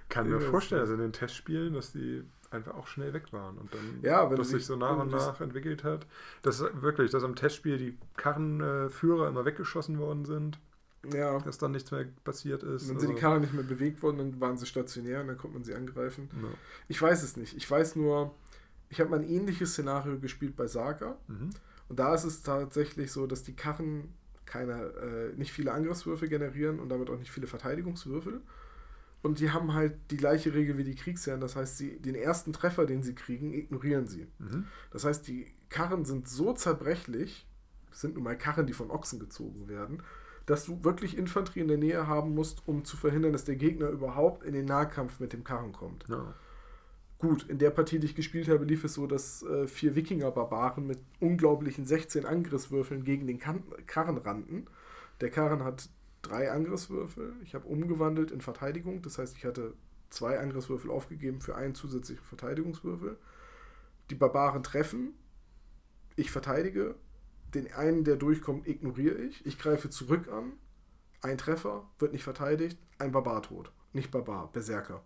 Kann 0.08 0.28
mir 0.28 0.40
vorstellen, 0.40 0.82
also 0.82 0.92
in 0.94 1.00
den 1.00 1.12
Testspielen, 1.12 1.72
dass 1.74 1.92
die 1.92 2.22
einfach 2.50 2.74
auch 2.74 2.86
schnell 2.86 3.12
weg 3.14 3.32
waren 3.32 3.56
und 3.58 3.72
dann 3.74 3.98
Ja, 4.02 4.30
wenn 4.30 4.36
das 4.36 4.50
sich 4.50 4.64
so 4.66 4.76
nach 4.76 4.98
und 4.98 5.10
nach 5.10 5.40
entwickelt 5.40 5.82
hat. 5.84 6.06
Dass 6.42 6.62
wirklich, 6.82 7.10
dass 7.10 7.24
am 7.24 7.34
Testspiel 7.34 7.78
die 7.78 7.98
Karrenführer 8.16 9.26
immer 9.28 9.44
weggeschossen 9.44 9.98
worden 9.98 10.24
sind, 10.24 10.58
Ja. 11.12 11.38
dass 11.40 11.58
dann 11.58 11.72
nichts 11.72 11.90
mehr 11.90 12.06
passiert 12.24 12.62
ist. 12.62 12.88
Wenn 12.88 12.98
sie 13.00 13.06
die 13.06 13.12
Also, 13.12 13.20
Karren 13.20 13.40
nicht 13.42 13.52
mehr 13.54 13.64
bewegt 13.64 14.02
wurden, 14.02 14.18
dann 14.18 14.40
waren 14.40 14.56
sie 14.56 14.66
stationär 14.66 15.20
und 15.20 15.28
dann 15.28 15.36
konnte 15.38 15.54
man 15.54 15.64
sie 15.64 15.74
angreifen. 15.74 16.28
ja. 16.42 16.48
Ich 16.88 17.00
weiß 17.00 17.22
es 17.22 17.36
nicht. 17.36 17.56
Ich 17.56 17.70
weiß 17.70 17.96
nur, 17.96 18.34
ich 18.90 19.00
habe 19.00 19.10
mal 19.10 19.20
ein 19.20 19.28
ähnliches 19.28 19.72
Szenario 19.72 20.18
gespielt 20.18 20.56
bei 20.56 20.66
Saga. 20.66 21.16
Mhm. 21.28 21.50
Und 21.88 21.98
da 21.98 22.14
ist 22.14 22.24
es 22.24 22.42
tatsächlich 22.42 23.12
so, 23.12 23.26
dass 23.26 23.42
die 23.42 23.54
Karren 23.54 24.12
keine, 24.46 24.72
äh, 24.72 25.32
nicht 25.36 25.52
viele 25.52 25.72
Angriffswürfe 25.72 26.28
generieren 26.28 26.78
und 26.78 26.88
damit 26.88 27.10
auch 27.10 27.18
nicht 27.18 27.30
viele 27.30 27.46
Verteidigungswürfel. 27.46 28.40
Und 29.22 29.40
die 29.40 29.50
haben 29.52 29.72
halt 29.72 29.94
die 30.10 30.18
gleiche 30.18 30.52
Regel 30.52 30.76
wie 30.76 30.84
die 30.84 30.94
Kriegsherren. 30.94 31.40
Das 31.40 31.56
heißt, 31.56 31.78
sie, 31.78 31.98
den 31.98 32.14
ersten 32.14 32.52
Treffer, 32.52 32.84
den 32.84 33.02
sie 33.02 33.14
kriegen, 33.14 33.54
ignorieren 33.54 34.06
sie. 34.06 34.26
Mhm. 34.38 34.66
Das 34.90 35.04
heißt, 35.04 35.26
die 35.26 35.46
Karren 35.70 36.04
sind 36.04 36.28
so 36.28 36.52
zerbrechlich, 36.52 37.46
das 37.90 38.02
sind 38.02 38.14
nun 38.14 38.24
mal 38.24 38.36
Karren, 38.36 38.66
die 38.66 38.74
von 38.74 38.90
Ochsen 38.90 39.18
gezogen 39.18 39.66
werden, 39.66 40.02
dass 40.46 40.66
du 40.66 40.84
wirklich 40.84 41.16
Infanterie 41.16 41.60
in 41.60 41.68
der 41.68 41.78
Nähe 41.78 42.06
haben 42.06 42.34
musst, 42.34 42.62
um 42.66 42.84
zu 42.84 42.96
verhindern, 42.96 43.32
dass 43.32 43.44
der 43.44 43.56
Gegner 43.56 43.88
überhaupt 43.88 44.44
in 44.44 44.52
den 44.52 44.66
Nahkampf 44.66 45.20
mit 45.20 45.32
dem 45.32 45.44
Karren 45.44 45.72
kommt. 45.72 46.06
Ja. 46.08 46.34
Gut, 47.18 47.48
in 47.48 47.58
der 47.58 47.70
Partie, 47.70 47.98
die 47.98 48.06
ich 48.06 48.14
gespielt 48.14 48.48
habe, 48.48 48.64
lief 48.64 48.84
es 48.84 48.94
so, 48.94 49.06
dass 49.06 49.42
äh, 49.44 49.66
vier 49.66 49.94
Wikinger-Barbaren 49.94 50.86
mit 50.86 50.98
unglaublichen 51.20 51.86
16 51.86 52.26
Angriffswürfeln 52.26 53.04
gegen 53.04 53.26
den 53.26 53.38
kan 53.38 53.62
Karren 53.86 54.18
rannten. 54.18 54.66
Der 55.20 55.30
Karren 55.30 55.64
hat 55.64 55.88
drei 56.20 56.50
Angriffswürfel. 56.50 57.34
Ich 57.42 57.54
habe 57.54 57.66
umgewandelt 57.66 58.30
in 58.30 58.40
Verteidigung. 58.40 59.00
Das 59.00 59.18
heißt, 59.18 59.36
ich 59.36 59.44
hatte 59.44 59.74
zwei 60.10 60.38
Angriffswürfel 60.38 60.90
aufgegeben 60.90 61.40
für 61.40 61.54
einen 61.54 61.74
zusätzlichen 61.74 62.24
Verteidigungswürfel. 62.24 63.16
Die 64.10 64.14
Barbaren 64.14 64.62
treffen. 64.62 65.14
Ich 66.16 66.30
verteidige. 66.30 66.94
Den 67.54 67.72
einen, 67.72 68.04
der 68.04 68.16
durchkommt, 68.16 68.66
ignoriere 68.66 69.18
ich. 69.18 69.44
Ich 69.46 69.58
greife 69.58 69.90
zurück 69.90 70.28
an. 70.28 70.52
Ein 71.22 71.38
Treffer, 71.38 71.88
wird 71.98 72.12
nicht 72.12 72.24
verteidigt. 72.24 72.78
Ein 72.98 73.12
Barbar 73.12 73.42
tot. 73.42 73.72
Nicht 73.92 74.10
Barbar, 74.10 74.50
Berserker. 74.52 75.02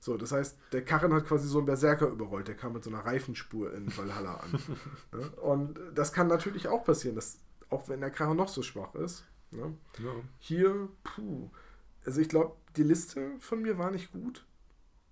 So, 0.00 0.16
das 0.16 0.32
heißt, 0.32 0.56
der 0.72 0.84
Karren 0.84 1.12
hat 1.12 1.26
quasi 1.26 1.48
so 1.48 1.58
einen 1.58 1.66
Berserker 1.66 2.06
überrollt. 2.06 2.48
Der 2.48 2.54
kam 2.54 2.72
mit 2.72 2.84
so 2.84 2.90
einer 2.90 3.04
Reifenspur 3.04 3.74
in 3.74 3.94
Valhalla 3.96 4.36
an. 4.36 4.58
ne? 5.12 5.30
Und 5.40 5.80
das 5.94 6.12
kann 6.12 6.28
natürlich 6.28 6.68
auch 6.68 6.84
passieren, 6.84 7.16
dass, 7.16 7.38
auch 7.68 7.88
wenn 7.88 8.00
der 8.00 8.10
Karren 8.10 8.36
noch 8.36 8.48
so 8.48 8.62
schwach 8.62 8.94
ist. 8.94 9.24
Ne? 9.50 9.74
Ja. 9.98 10.12
Hier, 10.38 10.88
puh. 11.02 11.50
Also 12.04 12.20
ich 12.20 12.28
glaube, 12.28 12.54
die 12.76 12.84
Liste 12.84 13.32
von 13.40 13.60
mir 13.60 13.76
war 13.76 13.90
nicht 13.90 14.12
gut. 14.12 14.46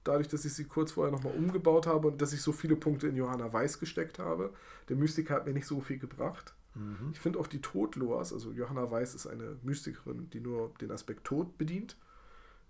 Dadurch, 0.05 0.29
dass 0.29 0.44
ich 0.44 0.55
sie 0.55 0.64
kurz 0.64 0.92
vorher 0.92 1.11
nochmal 1.11 1.35
umgebaut 1.35 1.88
habe 1.88 2.07
und 2.07 2.22
dass 2.22 2.33
ich 2.33 2.40
so 2.40 2.53
viele 2.53 2.77
Punkte 2.77 3.09
in 3.09 3.16
Johanna 3.16 3.53
Weiß 3.53 3.81
gesteckt 3.81 4.20
habe. 4.20 4.55
Der 4.88 4.94
Mystiker 4.94 5.35
hat 5.35 5.46
mir 5.46 5.53
nicht 5.53 5.66
so 5.66 5.81
viel 5.81 5.99
gebracht. 5.99 6.55
Mhm. 6.76 7.10
Ich 7.12 7.20
finde 7.20 7.38
auch 7.38 7.46
die 7.46 7.60
Todloas, 7.60 8.32
also 8.32 8.52
Johanna 8.52 8.90
Weiß 8.90 9.14
ist 9.14 9.26
eine 9.26 9.58
Mystikerin, 9.62 10.28
die 10.30 10.40
nur 10.40 10.74
den 10.80 10.90
Aspekt 10.90 11.24
Tod 11.24 11.56
bedient. 11.56 11.96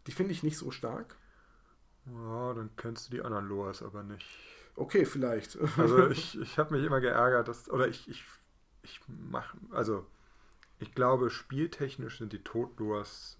Die 0.06 0.12
finde 0.12 0.32
ich 0.32 0.42
nicht 0.42 0.56
so 0.56 0.70
stark. 0.70 1.16
ja, 2.06 2.54
dann 2.54 2.70
kennst 2.76 3.08
du 3.08 3.16
die 3.16 3.22
anderen 3.22 3.46
Loas 3.46 3.82
aber 3.82 4.04
nicht. 4.04 4.26
Okay, 4.76 5.04
vielleicht. 5.04 5.58
Also 5.76 6.08
ich, 6.08 6.40
ich 6.40 6.58
habe 6.58 6.74
mich 6.74 6.84
immer 6.84 7.00
geärgert, 7.00 7.48
dass, 7.48 7.68
oder 7.68 7.88
ich, 7.88 8.08
ich, 8.08 8.24
ich 8.82 9.00
mache, 9.08 9.58
also 9.72 10.06
ich 10.78 10.94
glaube, 10.94 11.30
spieltechnisch 11.30 12.18
sind 12.18 12.32
die 12.32 12.44
Todloas 12.44 13.38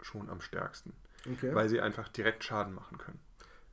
schon 0.00 0.28
am 0.30 0.40
stärksten, 0.40 0.92
okay. 1.30 1.54
weil 1.54 1.68
sie 1.68 1.80
einfach 1.80 2.08
direkt 2.08 2.42
Schaden 2.42 2.74
machen 2.74 2.98
können. 2.98 3.20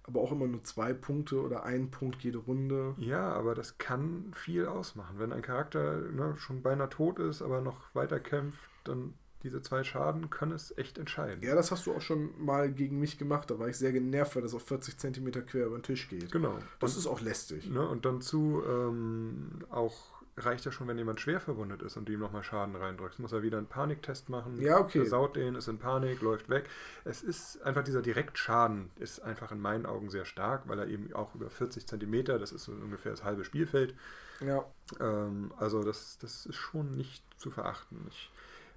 Aber 0.08 0.22
auch 0.22 0.32
immer 0.32 0.48
nur 0.48 0.64
zwei 0.64 0.94
Punkte 0.94 1.42
oder 1.42 1.64
ein 1.64 1.90
Punkt 1.90 2.24
jede 2.24 2.38
Runde. 2.38 2.94
Ja, 2.98 3.34
aber 3.34 3.56
das 3.56 3.78
kann 3.78 4.32
viel 4.36 4.68
ausmachen. 4.68 5.18
Wenn 5.18 5.34
ein 5.34 5.42
Charakter 5.42 6.00
ne, 6.02 6.36
schon 6.38 6.62
beinahe 6.62 6.90
tot 6.90 7.20
ist, 7.20 7.42
aber 7.42 7.62
noch 7.62 7.94
weiter 7.96 8.20
kämpft, 8.20 8.70
dann 8.84 9.16
diese 9.46 9.62
zwei 9.62 9.84
Schaden 9.84 10.32
können 10.32 10.54
es 10.54 10.76
echt 10.76 10.98
entscheiden. 10.98 11.44
Ja, 11.44 11.54
das 11.54 11.72
hast 11.72 11.86
du 11.86 11.94
auch 11.94 12.02
schon 12.02 12.32
mal 12.44 12.72
gegen 12.72 13.00
mich 13.00 13.20
gemacht. 13.20 13.52
Da 13.52 13.60
war 13.60 13.68
ich 13.68 13.78
sehr 13.78 13.92
genervt, 13.92 14.36
weil 14.36 14.42
das 14.42 14.56
auf 14.56 14.64
40 14.64 14.98
Zentimeter 14.98 15.44
quer 15.44 15.68
über 15.68 15.78
den 15.78 15.84
Tisch 15.84 16.10
geht. 16.10 16.32
Genau. 16.32 16.58
Das 16.80 16.94
und, 16.94 17.00
ist 17.00 17.08
auch 17.08 17.22
lästig. 17.22 17.70
ne, 17.70 17.88
und 17.88 18.06
dann 18.06 18.22
zu 18.22 18.64
ähm, 18.68 19.64
auch 19.70 20.15
reicht 20.38 20.66
ja 20.66 20.72
schon, 20.72 20.88
wenn 20.88 20.98
jemand 20.98 21.22
schwer 21.22 21.40
verwundet 21.40 21.82
ist 21.82 21.96
und 21.96 22.08
du 22.08 22.14
ihm 22.14 22.20
nochmal 22.20 22.44
Schaden 22.44 22.76
reindrückst. 22.76 23.20
Muss 23.20 23.32
er 23.32 23.42
wieder 23.42 23.58
einen 23.58 23.68
Paniktest 23.68 24.30
machen. 24.30 24.60
Ja, 24.60 24.80
okay. 24.80 25.00
Versaut 25.00 25.36
den, 25.36 25.56
ist 25.56 25.68
in 25.68 25.80
Panik, 25.80 26.22
läuft 26.22 26.50
weg. 26.50 26.70
Es 27.06 27.24
ist 27.24 27.62
einfach 27.64 27.84
dieser 27.84 28.02
Direktschaden 28.02 28.90
ist 28.98 29.22
einfach 29.22 29.52
in 29.52 29.62
meinen 29.62 29.86
Augen 29.86 30.10
sehr 30.10 30.26
stark, 30.26 30.68
weil 30.68 30.80
er 30.80 30.88
eben 30.88 31.14
auch 31.14 31.36
über 31.36 31.50
40 31.50 31.88
Zentimeter, 31.88 32.38
das 32.38 32.52
ist 32.52 32.66
so 32.66 32.74
ungefähr 32.74 33.12
das 33.12 33.24
halbe 33.24 33.46
Spielfeld, 33.46 33.96
Ja, 34.42 34.66
ähm, 35.00 35.54
also 35.58 35.84
das, 35.84 36.18
das 36.18 36.46
ist 36.46 36.56
schon 36.56 36.96
nicht 36.98 37.24
zu 37.40 37.50
verachten. 37.50 38.06
Ich 38.10 38.30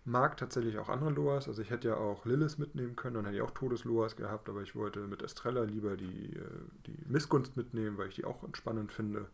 mag 0.04 0.36
tatsächlich 0.36 0.78
auch 0.78 0.88
andere 0.88 1.10
Loas. 1.10 1.48
Also 1.48 1.60
ich 1.62 1.70
hätte 1.70 1.88
ja 1.88 1.96
auch 1.96 2.24
Lilith 2.24 2.58
mitnehmen 2.58 2.94
können, 2.94 3.14
dann 3.14 3.24
hätte 3.24 3.36
ich 3.36 3.42
auch 3.42 3.50
Todesloas 3.50 4.14
gehabt, 4.14 4.48
aber 4.48 4.62
ich 4.62 4.76
wollte 4.76 5.00
mit 5.00 5.22
Estrella 5.22 5.64
lieber 5.64 5.96
die, 5.96 6.36
äh, 6.36 6.44
die 6.86 6.98
Missgunst 7.06 7.56
mitnehmen, 7.56 7.98
weil 7.98 8.08
ich 8.08 8.14
die 8.14 8.24
auch 8.24 8.44
entspannend 8.44 8.92
finde. 8.92 9.26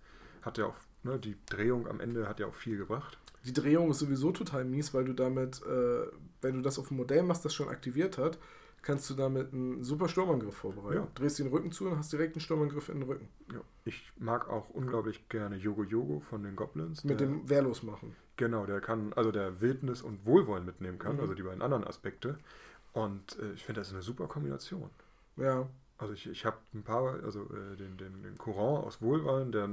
Hat 0.44 0.59
ja 0.59 0.66
auch, 0.66 0.76
ne, 1.02 1.18
die 1.18 1.37
Drehung 1.46 1.87
am 1.88 2.00
Ende 2.00 2.28
hat 2.28 2.40
ja 2.40 2.46
auch 2.46 2.54
viel 2.54 2.76
gebracht. 2.76 3.18
die 3.44 3.52
Drehung 3.52 3.90
ist 3.90 3.98
sowieso 3.98 4.33
total 4.33 4.64
mies, 4.64 4.94
weil 4.94 5.04
du 5.04 5.12
damit, 5.12 5.62
äh, 5.62 6.07
wenn 6.40 6.54
du 6.57 6.61
das 6.62 6.78
auf 6.78 6.88
dem 6.88 6.96
Modell 6.98 7.22
machst, 7.22 7.44
das 7.44 7.54
schon 7.54 7.68
aktiviert 7.68 8.16
hat, 8.18 8.38
kannst 8.83 9.09
du 9.09 9.14
damit 9.14 9.52
einen 9.54 9.83
super 9.83 10.09
Sturmangriff 10.09 10.54
vorbereiten. 10.57 11.00
Ja. 11.02 11.09
Drehst 11.14 11.38
den 11.38 11.46
Rücken 11.48 11.72
zu 11.72 11.87
und 11.88 11.96
hast 11.98 12.12
direkt 12.12 12.35
einen 12.37 12.40
Sturmangriff 12.42 12.88
in 12.90 13.00
den 13.00 13.09
Rücken. 13.09 13.28
Ja. 13.52 13.61
Ich 13.87 14.12
mag 14.18 14.48
auch 14.48 14.68
unglaublich 14.70 15.28
gerne 15.30 15.57
Yogo 15.57 15.85
Yogo 15.85 16.20
von 16.20 16.42
den 16.42 16.54
Goblins. 16.57 17.02
Mit 17.04 17.20
dem 17.20 17.48
Wehrlos 17.48 17.83
machen. 17.83 18.14
Genau, 18.37 18.66
der 18.66 18.80
kann, 18.80 19.12
also 19.14 19.30
der 19.33 19.61
Wildnis 19.62 20.02
und 20.02 20.26
Wohlwollen 20.26 20.64
mitnehmen 20.66 20.98
kann, 20.98 21.14
Mhm. 21.16 21.20
also 21.20 21.35
die 21.35 21.42
beiden 21.42 21.62
anderen 21.62 21.85
Aspekte. 21.85 22.38
Und 22.92 23.38
äh, 23.40 23.52
ich 23.52 23.64
finde, 23.64 23.80
das 23.80 23.88
ist 23.88 23.94
eine 23.94 24.02
super 24.02 24.26
Kombination. 24.26 24.90
Ja. 25.37 25.66
Also 25.96 26.12
ich, 26.12 26.26
ich 26.28 26.44
habe 26.44 26.57
ein 26.74 26.83
paar, 26.83 27.22
also 27.22 27.42
äh, 27.44 27.76
den, 27.76 27.96
den, 27.96 28.22
den 28.22 28.37
Courant 28.37 28.85
aus 28.87 29.00
Wohlwollen, 29.00 29.52
der 29.52 29.68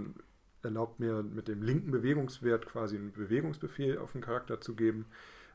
erlaubt 0.64 1.00
mir 1.00 1.24
mit 1.24 1.48
dem 1.48 1.62
linken 1.64 1.92
Bewegungswert 1.92 2.66
quasi 2.66 2.96
einen 2.96 3.12
Bewegungsbefehl 3.12 3.98
auf 3.98 4.12
den 4.14 4.22
Charakter 4.22 4.62
zu 4.62 4.76
geben 4.76 5.06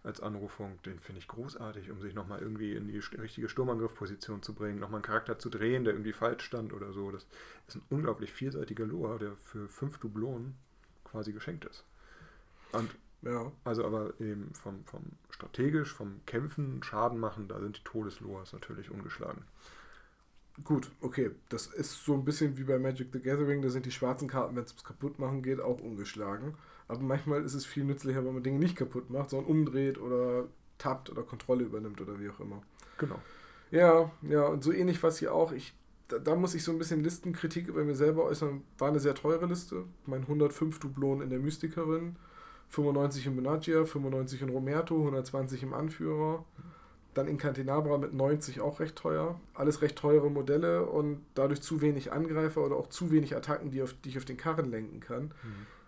als 0.03 0.21
Anrufung. 0.21 0.81
Den 0.83 1.01
finde 1.01 1.21
ich 1.21 1.29
großartig, 1.29 1.91
um 1.91 2.01
sich 2.01 2.15
nochmal 2.15 2.41
irgendwie 2.41 2.75
in 2.75 2.87
die 2.87 2.99
richtige 2.99 3.49
Sturmangriffposition 3.49 4.43
zu 4.43 4.55
bringen, 4.55 4.79
nochmal 4.79 4.99
einen 4.99 5.05
Charakter 5.05 5.39
zu 5.39 5.51
drehen, 5.51 5.85
der 5.85 5.95
irgendwie 5.95 6.13
falsch 6.13 6.45
stand 6.45 6.73
oder 6.73 6.93
so. 6.93 7.11
Das 7.11 7.27
ist 7.67 7.77
ein 7.77 7.83
unglaublich 7.91 8.33
vielseitiger 8.33 8.87
Loa, 8.87 9.19
der 9.19 9.37
für 9.37 9.69
fünf 9.69 9.99
Dublonen 9.99 10.57
quasi 11.05 11.33
geschenkt 11.33 11.65
ist. 11.65 11.85
Und 12.73 12.97
Ja. 13.23 13.51
also 13.65 13.85
aber 13.85 14.19
eben 14.21 14.55
vom, 14.55 14.85
vom 14.85 15.03
strategisch, 15.31 15.93
vom 15.93 16.25
Kämpfen, 16.27 16.83
Schaden 16.83 17.19
machen, 17.19 17.49
da 17.49 17.59
sind 17.61 17.79
die 17.79 17.85
Todesloas 17.85 18.53
natürlich 18.53 18.91
ungeschlagen. 18.91 19.45
Gut, 20.65 20.91
okay. 21.01 21.31
Das 21.49 21.67
ist 21.67 22.05
so 22.05 22.15
ein 22.15 22.25
bisschen 22.25 22.57
wie 22.57 22.65
bei 22.65 22.79
Magic 22.79 23.09
the 23.13 23.21
Gathering. 23.21 23.63
Da 23.63 23.69
sind 23.69 23.87
die 23.87 23.91
schwarzen 23.91 24.29
Karten, 24.29 24.57
wenn 24.57 24.65
es 24.65 24.73
ums 24.73 24.85
Kaputtmachen 24.85 25.43
geht, 25.43 25.61
auch 25.61 25.81
ungeschlagen. 25.81 26.55
Aber 26.89 27.01
manchmal 27.01 27.43
ist 27.43 27.55
es 27.55 27.67
viel 27.67 27.85
nützlicher, 27.85 28.25
wenn 28.25 28.35
man 28.35 28.43
Dinge 28.43 28.59
nicht 28.59 28.77
kaputt 28.77 29.11
macht, 29.11 29.31
sondern 29.31 29.51
umdreht 29.51 29.99
oder 29.99 30.45
tappt 30.79 31.11
oder 31.11 31.23
Kontrolle 31.23 31.65
übernimmt 31.65 32.01
oder 32.01 32.19
wie 32.21 32.29
auch 32.29 32.41
immer. 32.41 32.63
Genau. 32.99 33.21
Ja, 33.71 34.11
ja, 34.23 34.47
und 34.47 34.63
so 34.63 34.73
ähnlich 34.73 35.03
war 35.03 35.11
es 35.11 35.19
hier 35.19 35.35
auch. 35.35 35.53
Ich, 35.53 35.75
da, 36.09 36.19
da 36.19 36.37
muss 36.37 36.55
ich 36.55 36.63
so 36.63 36.71
ein 36.71 36.79
bisschen 36.79 37.03
Listenkritik 37.03 37.67
über 37.67 37.85
mir 37.85 37.97
selber 37.97 38.25
äußern. 38.25 38.63
War 38.79 38.89
eine 38.89 39.01
sehr 39.01 39.15
teure 39.15 39.47
Liste. 39.47 39.85
Mein 40.07 40.23
105 40.23 40.79
Dublonen 40.79 41.23
in 41.23 41.31
der 41.31 41.41
Mystikerin, 41.41 42.17
95 42.69 43.27
im 43.27 43.37
Benagia, 43.37 43.85
95 43.85 44.43
in 44.43 44.51
Romerto, 44.51 44.97
120 44.97 45.65
im 45.65 45.75
Anführer. 45.75 46.45
Dann 47.17 47.29
in 47.29 47.39
Cantinabra 47.39 47.97
mit 47.97 48.13
90 48.13 48.61
auch 48.61 48.79
recht 48.79 48.95
teuer. 48.95 49.41
Alles 49.55 49.81
recht 49.81 49.97
teure 49.97 50.31
Modelle 50.31 50.85
und 50.85 51.25
dadurch 51.35 51.63
zu 51.63 51.81
wenig 51.81 52.13
Angreifer 52.13 52.63
oder 52.63 52.77
auch 52.77 52.89
zu 52.89 53.11
wenig 53.11 53.35
Attacken, 53.35 53.71
die, 53.71 53.81
auf, 53.81 53.95
die 54.05 54.11
ich 54.11 54.19
auf 54.19 54.27
den 54.27 54.37
Karren 54.37 54.71
lenken 54.71 55.01
kann. 55.01 55.33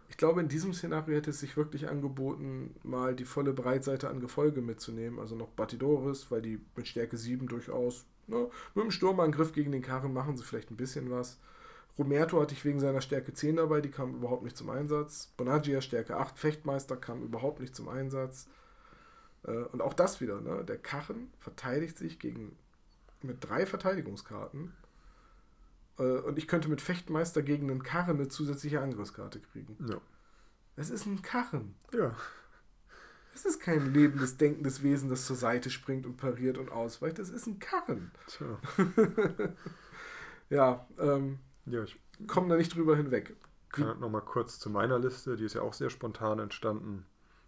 Ich 0.09 0.17
glaube, 0.17 0.41
in 0.41 0.49
diesem 0.49 0.73
Szenario 0.73 1.17
hätte 1.17 1.29
es 1.29 1.41
sich 1.41 1.59
wirklich 1.59 1.87
angeboten, 1.87 2.75
mal 2.83 3.15
die 3.15 3.27
volle 3.27 3.53
Breitseite 3.53 4.09
an 4.09 4.21
Gefolge 4.21 4.63
mitzunehmen. 4.63 5.19
Also 5.19 5.37
noch 5.37 5.51
Batidoris, 5.51 6.31
weil 6.31 6.41
die 6.41 6.61
mit 6.77 6.89
Stärke 6.89 7.19
7 7.19 7.47
durchaus, 7.47 8.07
ne, 8.27 8.49
mit 8.75 8.85
dem 8.85 8.91
Sturmangriff 8.91 9.53
gegen 9.53 9.71
den 9.71 9.83
Karren 9.83 10.15
machen 10.15 10.39
sie 10.39 10.45
vielleicht 10.45 10.71
ein 10.71 10.79
bisschen 10.79 11.11
was. 11.11 11.39
Romerto 11.99 12.41
hatte 12.41 12.55
ich 12.55 12.65
wegen 12.65 12.81
seiner 12.81 13.03
Stärke 13.03 13.35
10 13.35 13.57
dabei, 13.57 13.83
die 13.83 13.91
kam 13.91 14.15
überhaupt 14.15 14.45
nicht 14.45 14.57
zum 14.57 14.71
Einsatz. 14.71 15.33
Bonagia 15.37 15.83
Stärke 15.83 16.17
8, 16.17 16.39
Fechtmeister 16.39 16.97
kam 16.97 17.23
überhaupt 17.23 17.61
nicht 17.61 17.77
zum 17.77 17.91
Einsatz. 17.91 18.49
Äh, 19.45 19.51
Und 19.53 19.81
auch 19.83 19.95
das 19.95 20.21
wieder, 20.21 20.41
ne? 20.41 20.65
Der 20.65 20.79
Karren 20.79 21.33
verteidigt 21.41 21.99
sich 21.99 22.19
gegen 22.19 22.57
mit 23.23 23.39
drei 23.49 23.67
Verteidigungskarten. 23.67 24.73
Äh, 25.99 26.03
Und 26.03 26.39
ich 26.39 26.49
könnte 26.49 26.69
mit 26.69 26.81
Fechtmeister 26.81 27.43
gegen 27.43 27.71
einen 27.71 27.83
Karren 27.83 28.17
eine 28.17 28.29
zusätzliche 28.29 28.81
Angriffskarte 28.81 29.41
kriegen. 29.41 29.77
Ja. 29.89 30.01
Es 30.77 30.91
ist 30.91 31.07
ein 31.07 31.23
Karren. 31.23 31.75
Ja. 31.93 32.15
Es 33.35 33.45
ist 33.45 33.61
kein 33.61 33.93
lebendes, 33.95 34.37
denkendes 34.37 34.83
Wesen, 34.83 35.09
das 35.09 35.25
zur 35.27 35.37
Seite 35.37 35.71
springt 35.71 36.07
und 36.07 36.17
pariert 36.17 36.59
und 36.59 36.71
ausweicht. 36.73 37.19
Es 37.21 37.31
ist 37.31 37.47
ein 37.47 37.59
Karren. 37.61 38.11
Tja. 38.27 38.59
Ja, 40.51 40.87
ähm, 40.99 41.39
Ja, 41.67 41.83
ich 41.83 41.97
komm 42.27 42.49
da 42.49 42.57
nicht 42.57 42.75
drüber 42.75 42.97
hinweg. 42.97 43.37
kann 43.71 44.01
noch 44.01 44.09
mal 44.09 44.23
kurz 44.23 44.59
zu 44.59 44.71
meiner 44.71 44.99
Liste, 44.99 45.37
die 45.37 45.45
ist 45.45 45.55
ja 45.55 45.61
auch 45.63 45.75
sehr 45.75 45.91
spontan 45.91 46.39
entstanden. 46.39 47.05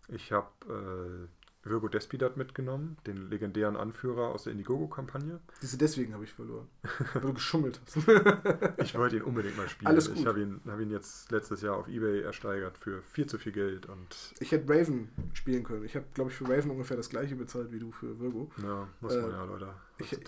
Ich 0.09 0.33
habe 0.33 0.49
äh, 0.69 1.40
Virgo 1.63 1.89
Despidat 1.89 2.37
mitgenommen, 2.39 2.97
den 3.07 3.29
legendären 3.29 3.77
Anführer 3.77 4.29
aus 4.29 4.45
der 4.45 4.53
Indiegogo-Kampagne. 4.53 5.41
Diese 5.61 5.77
deswegen 5.77 6.15
habe 6.15 6.25
ich 6.25 6.33
verloren. 6.33 6.67
Weil 7.13 7.23
du 7.23 7.35
geschummelt 7.35 7.81
hast. 7.85 7.99
Ich 8.79 8.97
wollte 8.97 9.17
ihn 9.17 9.23
unbedingt 9.23 9.57
mal 9.57 9.69
spielen. 9.69 9.89
Alles 9.89 10.09
gut. 10.09 10.19
Ich 10.19 10.27
habe 10.27 10.41
ihn, 10.41 10.61
hab 10.67 10.81
ihn 10.81 10.91
jetzt 10.91 11.31
letztes 11.31 11.61
Jahr 11.61 11.77
auf 11.77 11.87
Ebay 11.89 12.23
ersteigert 12.23 12.79
für 12.79 13.03
viel 13.03 13.27
zu 13.27 13.39
viel 13.39 13.53
Geld 13.53 13.87
und 13.87 14.35
Ich 14.41 14.53
hätte 14.53 14.73
Raven 14.73 15.09
spielen 15.35 15.63
können. 15.65 15.85
Ich 15.85 15.95
habe, 15.97 16.07
glaube 16.15 16.31
ich, 16.31 16.37
für 16.37 16.49
Raven 16.49 16.71
ungefähr 16.71 16.97
das 16.97 17.11
gleiche 17.11 17.37
bezahlt 17.37 17.73
wie 17.73 17.79
du 17.79 17.93
für 17.93 18.19
Virgo. 18.19 18.51
ja, 18.63 18.89
muss 19.01 19.15
man 19.15 19.25
Äh, 19.25 19.33
ja, 19.33 19.45
Leute, 19.45 19.75
ich-. 19.99 20.19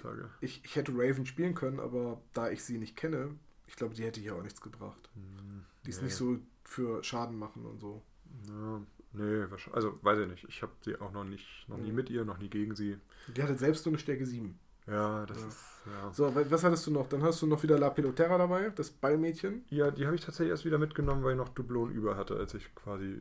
Ich, 0.41 0.65
ich 0.65 0.77
hätte 0.77 0.93
Raven 0.95 1.25
spielen 1.25 1.55
können, 1.55 1.81
aber 1.81 2.21
da 2.35 2.51
ich 2.51 2.63
sie 2.63 2.77
nicht 2.79 2.97
kenne, 2.97 3.31
ich 3.67 3.77
glaube, 3.77 3.95
die 3.95 4.05
hätte 4.05 4.21
hier 4.21 4.35
auch 4.37 4.43
nichts 4.43 4.61
gebracht. 4.61 5.09
Hm, 5.15 5.63
Die 5.87 5.91
ist 5.91 5.99
nee. 5.99 6.05
nicht 6.05 6.17
so 6.17 6.39
für 6.65 7.03
Schaden 7.03 7.39
machen 7.39 7.65
und 7.65 7.81
so. 7.81 8.03
Ja, 8.49 8.83
nee, 9.15 9.45
wahrscheinlich, 9.51 9.75
also 9.77 9.99
weiß 10.03 10.19
ich 10.21 10.29
nicht. 10.29 10.45
Ich 10.49 10.63
habe 10.63 10.73
sie 10.85 10.97
auch 11.01 11.13
noch 11.13 11.25
nicht, 11.25 11.47
noch 11.69 11.79
nie 11.79 11.91
Mhm. 11.91 11.97
mit 11.97 12.11
ihr, 12.11 12.25
noch 12.25 12.39
nie 12.39 12.49
gegen 12.49 12.75
sie. 12.75 12.99
Die 13.37 13.43
hatte 13.43 13.57
selbst 13.57 13.85
nur 13.87 13.93
eine 13.93 13.99
Stärke 13.99 14.27
7. 14.27 14.59
Ja, 14.87 15.25
das 15.27 15.41
Ja. 15.41 15.47
ist, 15.49 15.65
ja. 15.87 16.13
So, 16.13 16.35
wa- 16.35 16.45
was 16.49 16.65
hattest 16.65 16.87
du 16.87 16.91
noch? 16.91 17.09
Dann 17.09 17.23
hast 17.23 17.41
du 17.41 17.47
noch 17.47 17.63
wieder 17.63 17.79
La 17.79 17.91
Pelotera 17.91 18.37
dabei, 18.37 18.71
das 18.75 18.91
Ballmädchen. 18.91 19.65
Ja, 19.71 19.91
die 19.93 20.07
habe 20.07 20.17
ich 20.17 20.23
tatsächlich 20.25 20.51
erst 20.51 20.65
wieder 20.65 20.79
mitgenommen, 20.79 21.23
weil 21.23 21.33
ich 21.33 21.37
noch 21.39 21.51
Dublon 21.51 21.93
über 21.93 22.17
hatte, 22.17 22.37
als 22.37 22.55
ich 22.55 22.75
quasi 22.75 23.19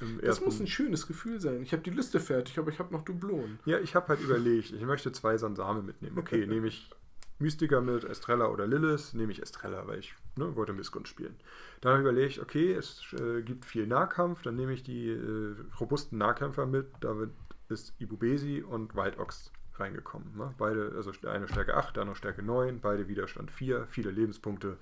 im 0.00 0.20
Das 0.22 0.40
muss 0.40 0.58
ein 0.58 0.66
schönes 0.66 1.06
Gefühl 1.06 1.40
sein. 1.40 1.62
Ich 1.62 1.72
habe 1.72 1.82
die 1.84 1.90
Liste 1.90 2.18
fertig, 2.18 2.58
aber 2.58 2.70
ich 2.70 2.80
habe 2.80 2.92
noch 2.92 3.04
Dublonen. 3.04 3.60
ja, 3.64 3.78
ich 3.78 3.94
habe 3.94 4.08
halt 4.08 4.20
überlegt, 4.22 4.72
ich 4.72 4.82
möchte 4.82 5.12
zwei 5.12 5.36
Sansame 5.38 5.82
mitnehmen. 5.82 6.18
Okay, 6.18 6.46
nehme 6.48 6.66
ich 6.66 6.90
Mystiker 7.44 7.82
mit, 7.82 8.04
Estrella 8.04 8.46
oder 8.46 8.66
Lilith, 8.66 9.12
nehme 9.12 9.30
ich 9.30 9.42
Estrella, 9.42 9.86
weil 9.86 9.98
ich 9.98 10.14
ne, 10.36 10.56
wollte 10.56 10.72
Missgunst 10.72 11.10
spielen. 11.10 11.36
Dann 11.82 11.92
habe 11.92 12.02
ich 12.02 12.08
überlegt, 12.08 12.38
okay, 12.38 12.72
es 12.72 13.14
äh, 13.20 13.42
gibt 13.42 13.66
viel 13.66 13.86
Nahkampf, 13.86 14.40
dann 14.42 14.56
nehme 14.56 14.72
ich 14.72 14.82
die 14.82 15.10
äh, 15.10 15.54
robusten 15.78 16.18
Nahkämpfer 16.18 16.64
mit, 16.64 16.86
damit 17.00 17.30
ist 17.68 17.92
Ibubesi 17.98 18.62
und 18.62 18.96
White 18.96 19.18
Ox 19.18 19.52
reingekommen. 19.76 20.36
Ne? 20.36 20.54
Beide, 20.56 20.92
also 20.96 21.12
der 21.12 21.32
eine 21.32 21.46
Stärke 21.46 21.76
8, 21.76 21.96
der 21.96 22.02
andere 22.02 22.16
Stärke 22.16 22.42
9, 22.42 22.80
beide 22.80 23.08
Widerstand 23.08 23.50
4, 23.50 23.86
viele 23.88 24.10
Lebenspunkte, 24.10 24.78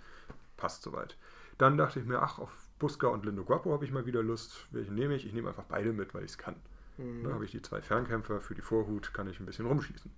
passt 0.56 0.82
soweit. 0.82 1.16
Dann 1.58 1.76
dachte 1.76 1.98
ich 1.98 2.06
mir, 2.06 2.22
ach, 2.22 2.38
auf 2.38 2.68
Buska 2.78 3.08
und 3.08 3.24
Lindo 3.24 3.44
Guapo 3.44 3.72
habe 3.72 3.84
ich 3.84 3.90
mal 3.90 4.06
wieder 4.06 4.22
Lust. 4.22 4.68
Welchen 4.70 4.94
nehme 4.94 5.16
ich? 5.16 5.26
Ich 5.26 5.32
nehme 5.32 5.48
einfach 5.48 5.64
beide 5.64 5.92
mit, 5.92 6.14
weil 6.14 6.24
ich 6.24 6.32
es 6.32 6.38
kann. 6.38 6.56
Mhm. 6.98 7.24
Dann 7.24 7.34
habe 7.34 7.44
ich 7.44 7.50
die 7.50 7.62
zwei 7.62 7.82
Fernkämpfer, 7.82 8.40
für 8.40 8.54
die 8.54 8.62
Vorhut 8.62 9.12
kann 9.12 9.28
ich 9.28 9.40
ein 9.40 9.46
bisschen 9.46 9.66
rumschießen. 9.66 10.10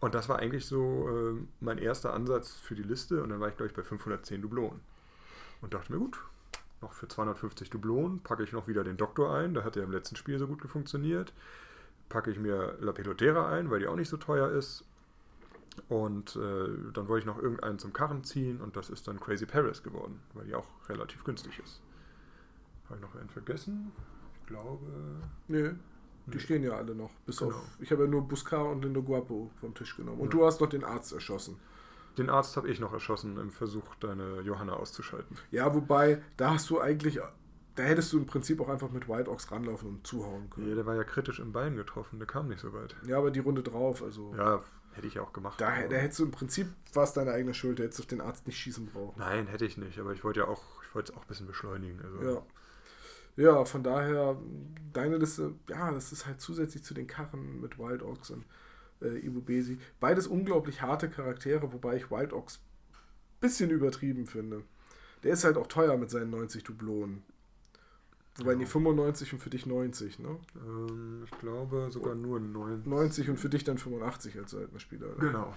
Und 0.00 0.14
das 0.14 0.28
war 0.28 0.38
eigentlich 0.38 0.66
so 0.66 1.08
äh, 1.08 1.34
mein 1.60 1.78
erster 1.78 2.14
Ansatz 2.14 2.52
für 2.52 2.74
die 2.74 2.82
Liste 2.82 3.22
und 3.22 3.30
dann 3.30 3.40
war 3.40 3.48
ich, 3.48 3.56
glaube 3.56 3.70
ich, 3.70 3.76
bei 3.76 3.82
510 3.82 4.42
Dublonen. 4.42 4.80
Und 5.60 5.74
dachte 5.74 5.92
mir, 5.92 5.98
gut, 5.98 6.20
noch 6.80 6.92
für 6.92 7.08
250 7.08 7.70
Dublonen 7.70 8.20
packe 8.20 8.44
ich 8.44 8.52
noch 8.52 8.68
wieder 8.68 8.84
den 8.84 8.96
Doktor 8.96 9.34
ein, 9.34 9.54
der 9.54 9.64
hat 9.64 9.74
ja 9.74 9.82
im 9.82 9.90
letzten 9.90 10.14
Spiel 10.14 10.38
so 10.38 10.46
gut 10.46 10.62
funktioniert. 10.62 11.32
Packe 12.08 12.30
ich 12.30 12.38
mir 12.38 12.76
La 12.80 12.92
Pelotera 12.92 13.50
ein, 13.50 13.70
weil 13.70 13.80
die 13.80 13.88
auch 13.88 13.96
nicht 13.96 14.08
so 14.08 14.16
teuer 14.16 14.50
ist. 14.50 14.84
Und 15.88 16.36
äh, 16.36 16.92
dann 16.92 17.08
wollte 17.08 17.20
ich 17.20 17.26
noch 17.26 17.40
irgendeinen 17.40 17.78
zum 17.78 17.92
Karren 17.92 18.24
ziehen 18.24 18.60
und 18.60 18.76
das 18.76 18.90
ist 18.90 19.06
dann 19.06 19.20
Crazy 19.20 19.46
Paris 19.46 19.82
geworden, 19.82 20.20
weil 20.34 20.46
die 20.46 20.54
auch 20.54 20.66
relativ 20.88 21.24
günstig 21.24 21.58
ist. 21.58 21.80
Habe 22.86 22.96
ich 22.96 23.02
noch 23.02 23.14
einen 23.14 23.28
vergessen? 23.28 23.92
Ich 24.40 24.46
glaube. 24.46 24.86
Nö, 25.46 25.74
die 26.28 26.40
stehen 26.40 26.62
ja 26.62 26.72
alle 26.72 26.94
noch. 26.94 27.10
Bis 27.26 27.38
Genau. 27.38 27.52
auf. 27.56 27.62
Ich 27.80 27.90
habe 27.92 28.04
ja 28.04 28.08
nur 28.08 28.22
Buscar 28.26 28.68
und 28.68 28.82
Lindo 28.84 29.02
Guapo 29.02 29.50
vom 29.60 29.74
Tisch 29.74 29.96
genommen. 29.96 30.20
Und 30.20 30.32
Ja. 30.34 30.38
du 30.40 30.46
hast 30.46 30.60
noch 30.60 30.68
den 30.68 30.84
Arzt 30.84 31.12
erschossen. 31.12 31.58
Den 32.16 32.30
Arzt 32.30 32.56
habe 32.56 32.68
ich 32.68 32.80
noch 32.80 32.92
erschossen 32.92 33.36
im 33.38 33.50
Versuch, 33.52 33.94
deine 33.96 34.40
Johanna 34.40 34.72
auszuschalten. 34.74 35.36
Ja, 35.50 35.72
wobei, 35.74 36.20
da 36.36 36.50
hast 36.54 36.68
du 36.70 36.80
eigentlich. 36.80 37.20
Da 37.76 37.84
hättest 37.84 38.12
du 38.12 38.18
im 38.18 38.26
Prinzip 38.26 38.60
auch 38.60 38.68
einfach 38.68 38.90
mit 38.90 39.08
Wild 39.08 39.28
Ox 39.28 39.52
ranlaufen 39.52 39.88
und 39.88 40.06
zuhauen 40.06 40.50
können. 40.50 40.68
Ja, 40.68 40.74
der 40.74 40.84
war 40.84 40.96
ja 40.96 41.04
kritisch 41.04 41.38
im 41.38 41.52
Bein 41.52 41.76
getroffen, 41.76 42.18
der 42.18 42.26
kam 42.26 42.48
nicht 42.48 42.58
so 42.58 42.72
weit. 42.72 42.96
Ja, 43.06 43.18
aber 43.18 43.30
die 43.30 43.38
Runde 43.38 43.62
drauf, 43.62 44.02
also. 44.02 44.34
Ja, 44.36 44.64
hätte 44.94 45.06
ich 45.06 45.20
auch 45.20 45.32
gemacht. 45.32 45.60
Da, 45.60 45.86
da 45.86 45.94
hättest 45.96 46.18
du 46.18 46.24
im 46.24 46.32
Prinzip, 46.32 46.66
es 46.92 47.12
deine 47.12 47.30
eigene 47.30 47.54
Schuld, 47.54 47.78
da 47.78 47.84
hättest 47.84 48.00
du 48.00 48.02
auf 48.02 48.06
den 48.08 48.20
Arzt 48.20 48.48
nicht 48.48 48.58
schießen 48.58 48.86
brauchen. 48.86 49.14
Nein, 49.20 49.46
hätte 49.46 49.64
ich 49.64 49.76
nicht, 49.78 50.00
aber 50.00 50.12
ich 50.12 50.24
wollte 50.24 50.40
ja 50.40 50.48
auch, 50.48 50.64
ich 50.88 50.92
wollte 50.92 51.12
es 51.12 51.16
auch 51.16 51.22
ein 51.22 51.28
bisschen 51.28 51.46
beschleunigen. 51.46 52.00
Also, 52.02 52.20
Ja. 52.20 52.42
Ja, 53.38 53.64
von 53.64 53.84
daher, 53.84 54.36
deine 54.92 55.16
Liste, 55.16 55.54
ja, 55.68 55.92
das 55.92 56.12
ist 56.12 56.26
halt 56.26 56.40
zusätzlich 56.40 56.82
zu 56.82 56.92
den 56.92 57.06
Karren 57.06 57.60
mit 57.60 57.78
Wild 57.78 58.02
Ox 58.02 58.30
und 58.30 58.44
äh, 59.00 59.16
Ibu 59.24 59.40
Besi. 59.40 59.78
Beides 60.00 60.26
unglaublich 60.26 60.82
harte 60.82 61.08
Charaktere, 61.08 61.72
wobei 61.72 61.96
ich 61.96 62.10
Wild 62.10 62.32
Ox 62.32 62.58
ein 62.58 62.98
bisschen 63.40 63.70
übertrieben 63.70 64.26
finde. 64.26 64.64
Der 65.22 65.32
ist 65.34 65.44
halt 65.44 65.56
auch 65.56 65.68
teuer 65.68 65.96
mit 65.96 66.10
seinen 66.10 66.30
90 66.30 66.64
Dublonen. 66.64 67.22
Wobei, 68.38 68.52
Ja. 68.52 68.58
nee, 68.58 68.66
95 68.66 69.32
und 69.32 69.38
für 69.38 69.50
dich 69.50 69.66
90, 69.66 70.18
ne? 70.18 70.36
Ähm, 70.56 71.22
ich 71.24 71.38
glaube 71.38 71.88
sogar 71.90 72.16
nur 72.16 72.40
9. 72.40 72.82
90 72.88 73.30
und 73.30 73.36
für 73.36 73.48
dich 73.48 73.62
dann 73.62 73.78
85 73.78 74.36
als 74.38 74.50
seltener 74.50 74.80
Spieler. 74.80 75.08
Ne? 75.08 75.14
Genau. 75.18 75.54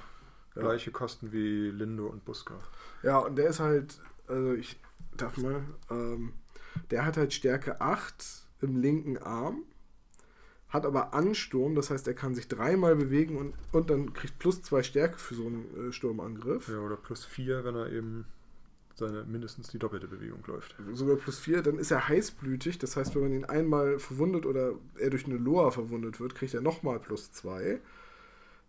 Ja. 0.56 0.62
Gleiche 0.62 0.92
Kosten 0.92 1.32
wie 1.32 1.72
Lindo 1.72 2.08
und 2.08 2.26
Buska. 2.26 2.60
Ja, 3.04 3.20
und 3.20 3.38
der 3.38 3.50
ist 3.50 3.60
halt, 3.60 4.00
also 4.28 4.54
ich 4.54 4.80
darf 5.18 5.38
mal, 5.38 5.64
ähm, 5.90 6.34
der 6.90 7.06
hat 7.06 7.18
halt 7.18 7.34
Stärke 7.34 7.82
8 7.82 8.46
im 8.62 8.78
linken 8.78 9.18
Arm, 9.18 9.64
hat 10.70 10.86
aber 10.86 11.14
Ansturm, 11.14 11.76
das 11.76 11.90
heißt, 11.90 12.08
er 12.08 12.14
kann 12.14 12.34
sich 12.34 12.48
dreimal 12.48 12.96
bewegen 12.96 13.38
und, 13.38 13.54
und 13.72 13.90
dann 13.90 14.14
kriegt 14.14 14.40
plus 14.40 14.62
zwei 14.62 14.84
Stärke 14.84 15.18
für 15.18 15.36
so 15.36 15.46
einen 15.48 15.90
äh, 15.90 15.92
Sturmangriff. 15.92 16.70
Ja, 16.70 16.80
oder 16.80 16.96
plus 16.96 17.26
4, 17.26 17.66
wenn 17.66 17.76
er 17.76 17.92
eben 17.92 18.26
seine 18.96 19.24
mindestens 19.24 19.70
die 19.70 19.80
doppelte 19.80 20.08
Bewegung 20.08 20.44
läuft. 20.48 20.76
Sogar 20.94 21.18
plus 21.18 21.40
4, 21.40 21.62
dann 21.62 21.78
ist 21.78 21.92
er 21.92 22.08
heißblütig, 22.08 22.80
das 22.80 22.96
heißt, 22.96 23.16
wenn 23.16 23.24
man 23.24 23.34
ihn 23.34 23.46
einmal 23.46 24.00
verwundet 24.00 24.46
oder 24.46 24.74
er 24.98 25.10
durch 25.10 25.26
eine 25.26 25.38
Loa 25.38 25.72
verwundet 25.72 26.20
wird, 26.20 26.36
kriegt 26.36 26.54
er 26.54 26.62
nochmal 26.62 27.00
plus 27.00 27.32
2 27.32 27.82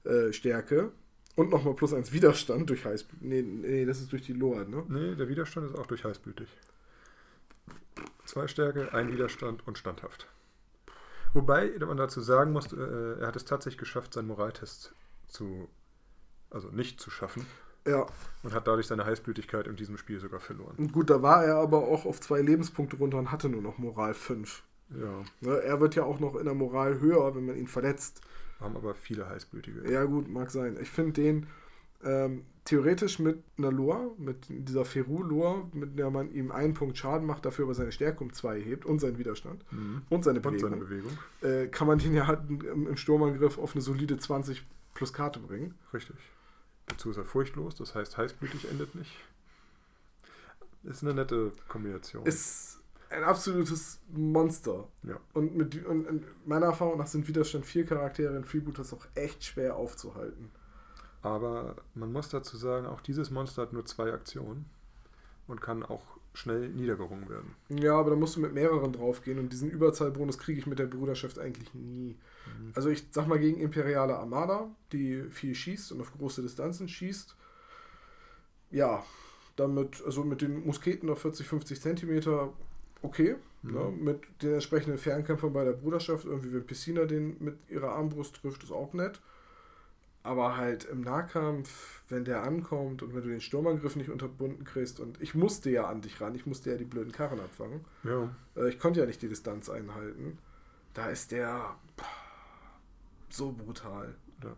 äh, 0.05 0.33
Stärke 0.33 0.91
und 1.37 1.51
nochmal 1.51 1.75
plus 1.75 1.93
1 1.93 2.13
Widerstand 2.13 2.69
durch 2.69 2.85
Heißblütig. 2.85 3.27
Nee, 3.27 3.43
nee, 3.43 3.85
das 3.85 4.01
ist 4.01 4.13
durch 4.13 4.23
die 4.23 4.33
Loa, 4.33 4.65
ne? 4.65 4.85
Nee, 4.89 5.15
der 5.15 5.29
Widerstand 5.29 5.71
ist 5.71 5.79
auch 5.79 5.87
durch 5.87 6.05
heißblütig. 6.05 6.49
Zwei 8.33 8.49
Stärke, 8.49 8.95
ein 8.95 9.13
Widerstand 9.13 9.67
und 9.67 9.77
standhaft. 9.77 10.27
Wobei 11.35 11.71
man 11.81 11.99
dazu 11.99 12.23
sagen 12.23 12.53
muss, 12.53 12.73
äh, 12.73 13.21
er 13.21 13.27
hat 13.27 13.37
es 13.37 13.45
tatsächlich 13.45 13.77
geschafft, 13.77 14.15
seinen 14.15 14.29
Moraltest 14.29 14.95
zu, 15.29 15.69
also 16.49 16.69
nicht 16.71 16.99
zu 16.99 17.11
schaffen 17.11 17.45
Ja, 17.87 18.07
und 18.43 18.55
hat 18.55 18.67
dadurch 18.67 18.87
seine 18.87 19.05
Heißblütigkeit 19.05 19.67
in 19.67 19.77
diesem 19.77 19.99
Spiel 19.99 20.19
sogar 20.19 20.41
verloren. 20.41 20.77
Und 20.79 20.95
gut, 20.95 21.11
da 21.11 21.21
war 21.21 21.45
er 21.45 21.57
aber 21.57 21.87
auch 21.87 22.07
auf 22.07 22.23
zwei 22.23 22.41
Lebenspunkte 22.41 22.97
runter 22.97 23.19
und 23.19 23.31
hatte 23.31 23.51
nur 23.51 23.61
noch 23.61 23.77
Moral 23.77 24.15
5. 24.15 24.63
Ja, 24.89 25.25
Ne, 25.43 25.59
er 25.63 25.81
wird 25.83 25.95
ja 25.95 26.05
auch 26.05 26.19
noch 26.19 26.35
in 26.35 26.47
der 26.47 26.55
Moral 26.55 27.01
höher, 27.01 27.35
wenn 27.35 27.45
man 27.45 27.57
ihn 27.59 27.69
verletzt. 27.69 28.23
haben 28.61 28.79
aber 28.79 28.95
viele 28.95 29.29
Heißblütige. 29.29 29.93
Ja, 29.93 30.05
gut, 30.05 30.31
mag 30.31 30.51
sein. 30.51 30.79
Ich 30.81 30.91
finde 30.91 31.13
den 31.21 31.47
ähm, 32.05 32.45
theoretisch 32.65 33.19
mit 33.19 33.43
einer 33.59 33.73
Loa, 33.73 34.11
mit 34.19 34.47
dieser 34.49 34.85
Feru-Loa, 34.85 35.69
mit 35.73 35.99
der 35.99 36.11
man 36.11 36.33
ihm 36.33 36.51
einen 36.53 36.75
Punkt 36.75 36.97
Schaden 36.97 37.27
macht, 37.27 37.45
dafür 37.45 37.65
aber 37.65 37.75
seine 37.75 37.93
Stärke 37.93 38.23
um 38.23 38.33
zwei 38.33 38.61
hebt 38.61 38.85
und 38.85 39.01
seinen 39.01 39.19
Widerstand 39.19 39.65
Mhm. 39.73 40.03
und 40.11 40.25
seine 40.25 40.39
Und 40.39 40.43
Bewegung, 40.43 40.61
seine 40.71 40.77
Bewegung. 40.77 41.19
Äh, 41.43 41.67
kann 41.69 41.87
man 41.87 41.99
den 41.99 42.15
ja 42.15 42.27
halt 42.27 42.41
im, 42.49 42.97
Sturmangriff 42.97 43.59
auf 43.59 43.73
eine 43.75 43.83
solide 43.83 44.17
20 44.19 44.65
plus 44.95 45.13
Karte 45.13 45.41
bringen. 45.41 45.75
Richtig. 45.93 46.17
Dazu 46.87 47.11
ist 47.11 47.17
er 47.17 47.25
furchtlos, 47.25 47.75
das 47.75 47.95
heißt 47.95 48.17
heißblütig 48.17 48.69
endet 48.71 48.95
nicht. 48.95 49.13
Ist 50.85 51.03
eine 51.03 51.15
nette 51.15 51.53
Kombination. 51.69 52.27
Ist 52.27 52.79
ein 53.11 53.23
absolutes 53.25 54.01
Monster. 54.13 54.89
ja. 55.05 55.21
Und 55.33 55.55
mit 55.57 55.85
und, 55.85 56.07
und 56.09 56.25
meiner 56.47 56.67
Erfahrung 56.67 56.99
nach 56.99 57.07
sind 57.07 57.29
Widerstand 57.29 57.65
4 57.67 57.87
Charaktere 57.87 58.37
in 58.37 58.45
Freebooters 58.45 58.93
auch 58.93 59.07
echt 59.15 59.45
schwer 59.45 59.77
aufzuhalten. 59.77 60.51
Aber 61.23 61.77
man 61.95 62.13
muss 62.13 62.29
dazu 62.29 62.57
sagen, 62.57 62.87
auch 62.87 63.01
dieses 63.01 63.31
Monster 63.31 63.63
hat 63.63 63.73
nur 63.73 63.87
zwei 63.87 64.13
Aktionen 64.13 64.67
und 65.47 65.61
kann 65.61 65.83
auch 65.83 66.03
schnell 66.35 66.69
niedergerungen 66.71 67.29
werden. 67.29 67.55
Ja, 67.69 67.95
aber 67.95 68.11
da 68.11 68.17
musst 68.17 68.37
du 68.37 68.41
mit 68.41 68.55
mehreren 68.55 68.93
draufgehen 68.93 69.39
und 69.39 69.53
diesen 69.53 69.71
Überzahlbonus 69.71 70.39
kriege 70.39 70.59
ich 70.59 70.67
mit 70.67 70.79
der 70.79 70.87
Bruderschaft 70.87 71.39
eigentlich 71.39 71.73
nie. 71.75 72.17
Also 72.75 72.89
ich 72.89 73.05
sag 73.11 73.27
mal 73.27 73.39
gegen 73.39 73.61
Imperiale 73.61 74.17
Armada, 74.17 74.71
die 74.93 75.25
viel 75.31 75.55
schießt 75.55 75.93
und 75.93 76.01
auf 76.01 76.13
große 76.13 76.43
Distanzen 76.43 76.89
schießt. 76.89 77.37
Ja, 78.71 79.05
damit, 79.57 80.03
also 80.05 80.25
mit 80.25 80.41
den 80.41 80.65
Musketen 80.65 81.11
auf 81.11 81.21
40, 81.21 81.47
50 81.47 81.81
Zentimeter 81.81 82.53
okay. 83.03 83.37
Mhm. 83.63 83.73
Ne? 83.73 83.93
Mit 84.01 84.21
den 84.43 84.55
entsprechenden 84.55 84.99
Fernkämpfern 84.99 85.53
bei 85.53 85.65
der 85.65 85.73
Bruderschaft, 85.73 86.25
irgendwie 86.25 86.53
wenn 86.53 86.67
Piscina 86.67 87.05
den 87.05 87.37
mit 87.41 87.59
ihrer 87.69 87.93
Armbrust 87.93 88.37
trifft, 88.37 88.63
ist 88.63 88.73
auch 88.73 88.93
nett. 88.95 89.21
Aber 90.25 90.57
halt 90.57 90.85
im 90.85 91.01
Nahkampf, 91.01 92.03
wenn 92.09 92.25
der 92.25 92.45
ankommt 92.45 93.03
und 93.03 93.13
wenn 93.15 93.23
du 93.23 93.29
den 93.29 93.41
Sturmangriff 93.41 93.97
nicht 93.97 94.09
unterbunden 94.11 94.65
kriegst 94.65 95.01
und 95.01 95.21
ich 95.21 95.35
musste 95.35 95.69
ja 95.71 95.89
an 95.89 96.01
dich 96.01 96.21
ran, 96.21 96.35
ich 96.37 96.47
musste 96.47 96.71
ja 96.71 96.77
die 96.77 96.85
blöden 96.85 97.11
Karren 97.13 97.41
abfangen. 97.41 97.85
Ja, 98.05 98.29
Äh, 98.57 98.69
Ich 98.69 98.79
konnte 98.79 99.01
ja 99.01 99.07
nicht 99.07 99.21
die 99.23 99.29
Distanz 99.29 99.69
einhalten. 99.69 100.39
Da 100.95 101.07
ist 101.09 101.33
der 101.33 101.75
so 103.31 103.53
brutal. 103.53 104.15
Ja. 104.45 104.55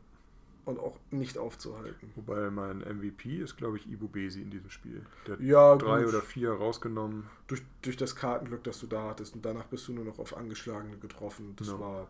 Und 0.66 0.78
auch 0.78 0.98
nicht 1.10 1.36
aufzuhalten. 1.38 2.10
wobei 2.16 2.50
mein 2.50 2.78
MVP 2.78 3.36
ist, 3.38 3.56
glaube 3.56 3.76
ich, 3.76 3.86
Ibu 3.90 4.08
Besi 4.08 4.40
in 4.42 4.50
diesem 4.50 4.70
Spiel. 4.70 5.04
Der 5.26 5.34
hat 5.34 5.40
Ja, 5.40 5.76
drei 5.76 6.00
gut. 6.00 6.08
oder 6.08 6.22
vier 6.22 6.52
rausgenommen. 6.52 7.24
Durch, 7.46 7.62
durch 7.82 7.96
das 7.98 8.16
Kartenglück, 8.16 8.64
das 8.64 8.80
du 8.80 8.86
da 8.86 9.08
hattest. 9.10 9.34
Und 9.34 9.44
danach 9.44 9.66
bist 9.66 9.86
du 9.88 9.92
nur 9.92 10.04
noch 10.06 10.18
auf 10.18 10.36
Angeschlagene 10.36 10.96
getroffen. 10.98 11.54
Das 11.56 11.68
Ja. 11.68 11.78
war, 11.80 12.08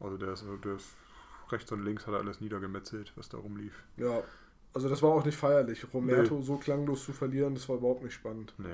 Also 0.00 0.16
der 0.16 0.32
ist, 0.32 0.44
der 0.64 0.74
ist 0.76 0.90
rechts 1.52 1.70
und 1.72 1.84
links 1.84 2.06
hat 2.06 2.14
er 2.14 2.20
alles 2.20 2.40
niedergemetzelt, 2.40 3.12
was 3.16 3.28
da 3.28 3.38
rumlief. 3.38 3.82
ja. 3.96 4.22
Also 4.74 4.88
das 4.90 5.02
war 5.02 5.10
auch 5.10 5.24
nicht 5.24 5.36
feierlich. 5.36 5.86
Romerto 5.94 6.42
so 6.42 6.56
klanglos 6.58 7.02
zu 7.04 7.12
verlieren, 7.14 7.54
das 7.54 7.68
war 7.70 7.76
überhaupt 7.78 8.02
nicht 8.04 8.12
spannend. 8.12 8.52
Nee. 8.58 8.66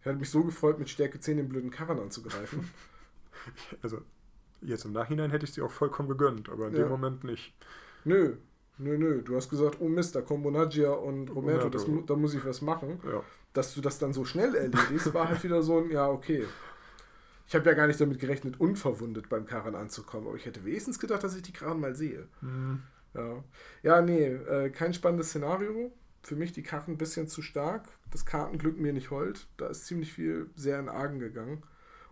Ich 0.00 0.06
hatte 0.06 0.18
mich 0.18 0.28
so 0.28 0.42
gefreut, 0.42 0.80
mit 0.80 0.90
Stärke 0.90 1.20
10 1.20 1.36
den 1.36 1.48
blöden 1.48 1.70
Karren 1.70 1.98
anzugreifen. 2.00 2.68
Also 3.82 4.00
jetzt 4.62 4.84
im 4.84 4.92
Nachhinein 4.92 5.30
hätte 5.30 5.44
ich 5.44 5.52
sie 5.52 5.62
auch 5.62 5.70
vollkommen 5.70 6.08
gegönnt, 6.08 6.48
aber 6.48 6.68
in 6.68 6.74
Ja. 6.74 6.80
dem 6.82 6.88
Moment 6.88 7.22
nicht. 7.24 7.54
nö, 8.04 8.34
nö, 8.78 8.98
nö. 8.98 9.22
Du 9.22 9.36
hast 9.36 9.48
gesagt, 9.48 9.76
oh 9.80 9.88
Mist, 9.88 10.14
da 10.16 10.22
kommen 10.22 10.42
Bonaggia 10.42 10.90
und 10.90 11.28
Romerto, 11.30 11.68
das, 11.68 11.86
da 12.06 12.16
muss 12.16 12.34
ich 12.34 12.44
was 12.44 12.60
machen. 12.62 12.98
Ja. 13.04 13.22
dass 13.52 13.74
du 13.74 13.80
das 13.80 13.98
dann 13.98 14.12
so 14.12 14.24
schnell 14.24 14.54
erledigst, 14.54 15.14
war 15.14 15.28
halt 15.28 15.42
wieder 15.44 15.62
so 15.62 15.78
ein, 15.78 15.90
ja, 15.90 16.08
okay. 16.08 16.44
Ich 17.46 17.54
habe 17.54 17.64
ja 17.66 17.74
gar 17.74 17.86
nicht 17.86 18.00
damit 18.00 18.18
gerechnet, 18.18 18.58
unverwundet 18.58 19.28
beim 19.28 19.46
Karren 19.46 19.74
anzukommen, 19.76 20.26
aber 20.26 20.36
ich 20.36 20.46
hätte 20.46 20.64
wenigstens 20.64 20.98
gedacht, 20.98 21.22
dass 21.22 21.36
ich 21.36 21.42
die 21.42 21.52
Karren 21.52 21.80
mal 21.80 21.94
sehe. 21.94 22.26
Mhm. 22.40 22.82
Ja, 23.14 23.44
ja 23.82 24.02
nee, 24.02 24.26
äh, 24.26 24.70
kein 24.70 24.92
spannendes 24.94 25.28
Szenario. 25.28 25.92
Für 26.22 26.34
mich 26.34 26.52
die 26.52 26.64
Karren 26.64 26.94
ein 26.94 26.98
bisschen 26.98 27.28
zu 27.28 27.40
stark. 27.40 27.88
Das 28.10 28.26
Kartenglück 28.26 28.78
mir 28.78 28.92
nicht 28.92 29.10
hold. 29.12 29.46
Da 29.58 29.68
ist 29.68 29.86
ziemlich 29.86 30.12
viel 30.12 30.50
sehr 30.56 30.80
in 30.80 30.88
Argen 30.88 31.20
gegangen. 31.20 31.62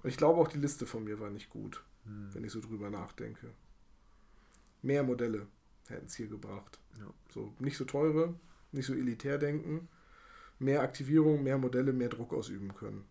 Und 0.03 0.11
ich 0.11 0.17
glaube 0.17 0.41
auch 0.41 0.47
die 0.49 0.59
Liste 0.59 0.87
von 0.87 1.03
mir 1.03 1.19
war 1.19 1.31
nicht 1.31 1.51
gut, 1.51 1.83
Mhm. 2.05 2.33
wenn 2.33 2.45
ich 2.45 2.53
so 2.53 2.61
drüber 2.61 2.91
nachdenke. 2.91 3.49
Mehr 4.83 5.03
Modelle 5.03 5.47
hätten 5.89 6.07
es 6.07 6.15
hier 6.15 6.29
gebracht. 6.29 6.79
Ja. 6.99 7.13
So, 7.33 7.53
nicht 7.59 7.77
so 7.77 7.85
teure, 7.85 8.35
nicht 8.71 8.87
so 8.87 8.95
elitär 8.95 9.39
denken. 9.39 9.89
Mehr 10.61 10.83
Aktivierung, 10.83 11.43
mehr 11.43 11.59
Modelle, 11.59 11.93
mehr 11.93 12.09
Druck 12.09 12.33
ausüben 12.33 12.75
können. 12.75 13.05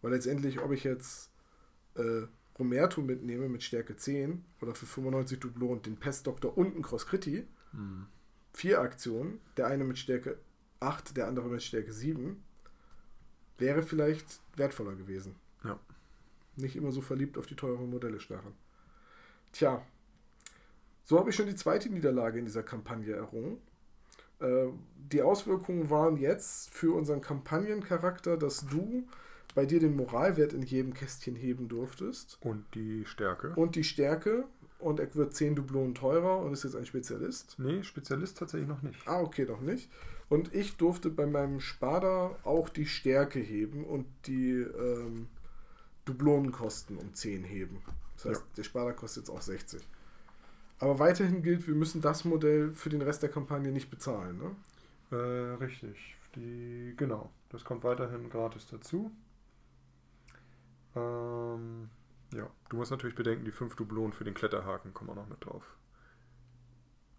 Weil 0.00 0.12
letztendlich, 0.12 0.60
ob 0.60 0.72
ich 0.72 0.84
jetzt 0.84 1.30
äh, 1.96 2.26
Romerto 2.58 3.00
mitnehme 3.00 3.48
mit 3.48 3.62
Stärke 3.62 3.96
10 3.96 4.44
oder 4.60 4.74
für 4.74 4.86
95 4.86 5.40
Dublo 5.40 5.66
und 5.68 5.86
den 5.86 5.96
Pestdoktor 5.96 6.56
und 6.56 6.74
einen 6.74 6.82
Cross 6.82 7.06
Critti, 7.06 7.46
Hm. 7.72 8.06
vier 8.52 8.80
Aktionen, 8.80 9.40
der 9.56 9.66
eine 9.66 9.82
mit 9.84 9.98
Stärke 9.98 10.38
8, 10.80 11.16
der 11.16 11.26
andere 11.26 11.48
mit 11.48 11.62
Stärke 11.62 11.92
7, 11.92 12.42
wäre 13.58 13.82
vielleicht 13.82 14.40
wertvoller 14.56 14.94
gewesen. 14.94 15.34
Ja. 15.64 15.78
Nicht 16.56 16.76
immer 16.76 16.92
so 16.92 17.00
verliebt 17.00 17.36
auf 17.36 17.46
die 17.46 17.56
teuren 17.56 17.90
Modelle 17.90 18.20
starren. 18.20 18.52
Tja, 19.52 19.84
so 21.04 21.18
habe 21.18 21.30
ich 21.30 21.36
schon 21.36 21.46
die 21.46 21.56
zweite 21.56 21.90
Niederlage 21.90 22.38
in 22.38 22.44
dieser 22.44 22.62
Kampagne 22.62 23.14
errungen. 23.14 23.58
Äh, 24.40 24.68
die 24.96 25.22
Auswirkungen 25.22 25.90
waren 25.90 26.16
jetzt 26.16 26.70
für 26.70 26.94
unseren 26.94 27.20
Kampagnencharakter, 27.20 28.36
dass 28.36 28.66
du 28.66 29.06
bei 29.54 29.66
dir 29.66 29.80
den 29.80 29.96
Moralwert 29.96 30.52
in 30.52 30.62
jedem 30.62 30.94
Kästchen 30.94 31.36
heben 31.36 31.68
durftest 31.68 32.38
Und 32.42 32.64
die 32.74 33.04
Stärke. 33.06 33.50
und 33.56 33.76
die 33.76 33.84
Stärke 33.84 34.44
und 34.78 35.00
er 35.00 35.14
wird 35.14 35.34
10 35.34 35.54
Dublonen 35.54 35.94
teurer 35.94 36.40
und 36.40 36.52
ist 36.52 36.64
jetzt 36.64 36.76
ein 36.76 36.84
Spezialist. 36.86 37.54
nee, 37.58 37.82
Spezialist 37.82 38.38
tatsächlich 38.38 38.68
noch 38.68 38.82
nicht. 38.82 38.98
Ah, 39.06 39.20
okay, 39.20 39.44
noch 39.46 39.60
nicht. 39.60 39.90
Und 40.28 40.54
ich 40.54 40.76
durfte 40.76 41.10
bei 41.10 41.26
meinem 41.26 41.60
Spada 41.60 42.36
auch 42.44 42.68
die 42.68 42.86
Stärke 42.86 43.38
heben 43.38 43.84
und 43.84 44.06
die 44.26 44.52
ähm, 44.52 45.28
Dublonenkosten 46.04 46.96
um 46.98 47.14
10 47.14 47.44
heben. 47.44 47.82
Das 48.16 48.26
heißt, 48.26 48.40
Ja. 48.40 48.46
der 48.56 48.62
Spada 48.64 48.92
kostet 48.92 49.24
jetzt 49.24 49.30
auch 49.30 49.40
60. 49.42 49.82
Aber 50.80 50.98
weiterhin 50.98 51.42
gilt, 51.42 51.66
wir 51.66 51.74
müssen 51.74 52.00
das 52.00 52.24
Modell 52.24 52.72
für 52.72 52.90
den 52.90 53.00
Rest 53.02 53.22
der 53.22 53.30
Kampagne 53.30 53.70
nicht 53.72 53.90
bezahlen. 53.90 54.38
Ne? 54.38 55.16
Äh, 55.16 55.54
richtig. 55.64 56.16
Die, 56.34 56.94
genau. 56.96 57.30
Das 57.50 57.64
kommt 57.64 57.84
weiterhin 57.84 58.28
gratis 58.28 58.66
dazu. 58.70 59.10
Ähm, 60.96 61.88
ja, 62.32 62.48
du 62.68 62.76
musst 62.76 62.90
natürlich 62.90 63.16
bedenken, 63.16 63.44
die 63.44 63.52
5 63.52 63.76
Dublonen 63.76 64.12
für 64.12 64.24
den 64.24 64.34
Kletterhaken 64.34 64.92
kommen 64.94 65.10
auch 65.10 65.16
noch 65.16 65.28
mit 65.28 65.44
drauf. 65.44 65.76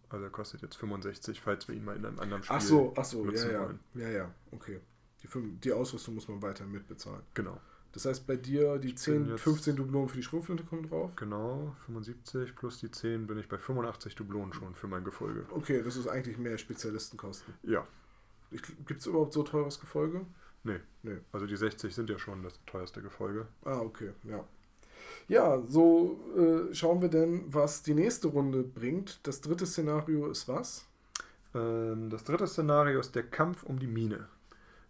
Also 0.10 0.26
er 0.26 0.32
kostet 0.32 0.62
jetzt 0.62 0.76
65, 0.78 1.42
falls 1.42 1.68
wir 1.68 1.76
ihn 1.76 1.84
mal 1.84 1.96
in 1.96 2.06
einem 2.06 2.20
anderen 2.20 2.44
Spiel 2.44 2.56
Ach 2.56 2.62
so, 2.62 2.94
ach 2.96 3.06
so, 3.06 3.30
ja, 3.32 3.52
ja. 3.52 3.60
wollen. 3.62 3.80
Ja, 3.96 4.10
ja, 4.10 4.32
okay. 4.52 4.80
Die, 5.24 5.28
fünf, 5.28 5.60
die 5.62 5.72
Ausrüstung 5.74 6.16
muss 6.16 6.28
man 6.28 6.42
weiterhin 6.42 6.72
mitbezahlen. 6.72 7.22
Genau. 7.34 7.60
Das 7.92 8.06
heißt, 8.06 8.28
bei 8.28 8.36
dir 8.36 8.78
die 8.78 8.90
Ich 8.90 8.96
bin 8.96 9.24
10, 9.26 9.30
jetzt- 9.30 9.42
15 9.42 9.76
Dublonen 9.78 10.10
für 10.10 10.18
die 10.18 10.24
Schrotflinte 10.24 10.64
kommen 10.66 10.84
drauf. 10.88 11.12
Genau, 11.16 11.76
75 11.86 12.56
plus 12.56 12.80
die 12.80 12.92
10 12.92 13.26
bin 13.26 13.38
ich 13.40 13.48
bei 13.48 13.58
85 13.58 14.16
Dublonen 14.16 14.54
schon 14.54 14.76
für 14.76 14.88
mein 14.88 15.04
Gefolge. 15.06 15.46
Okay, 15.52 15.82
das 15.82 15.96
ist 15.96 16.08
eigentlich 16.08 16.38
mehr 16.38 16.58
Spezialistenkosten. 16.58 17.54
Ja, 17.64 17.88
Gibt 18.52 19.00
es 19.02 19.08
überhaupt 19.08 19.34
so 19.34 19.44
teures 19.44 19.80
Gefolge? 19.80 20.26
Nee. 20.66 20.80
Nee. 21.04 21.18
Also 21.32 21.46
die 21.46 21.56
60 21.56 21.94
sind 21.94 22.10
ja 22.10 22.20
schon 22.20 22.44
das 22.44 22.60
teuerste 22.66 23.02
Gefolge. 23.02 23.48
Ah, 23.64 23.80
okay, 23.80 24.12
ja. 24.24 24.44
Ja, 25.28 25.62
so 25.68 26.20
äh, 26.38 26.74
schauen 26.74 27.02
wir 27.02 27.10
denn, 27.10 27.46
was 27.48 27.82
die 27.82 27.94
nächste 27.94 28.28
Runde 28.28 28.64
bringt. 28.64 29.20
Das 29.24 29.42
dritte 29.42 29.66
Szenario 29.66 30.28
ist 30.28 30.48
was? 30.48 30.86
Ähm, 31.54 32.10
das 32.10 32.24
dritte 32.24 32.48
Szenario 32.48 33.00
ist 33.00 33.16
der 33.16 33.24
Kampf 33.24 33.64
um 33.64 33.80
die 33.80 33.88
Mine. 33.88 34.28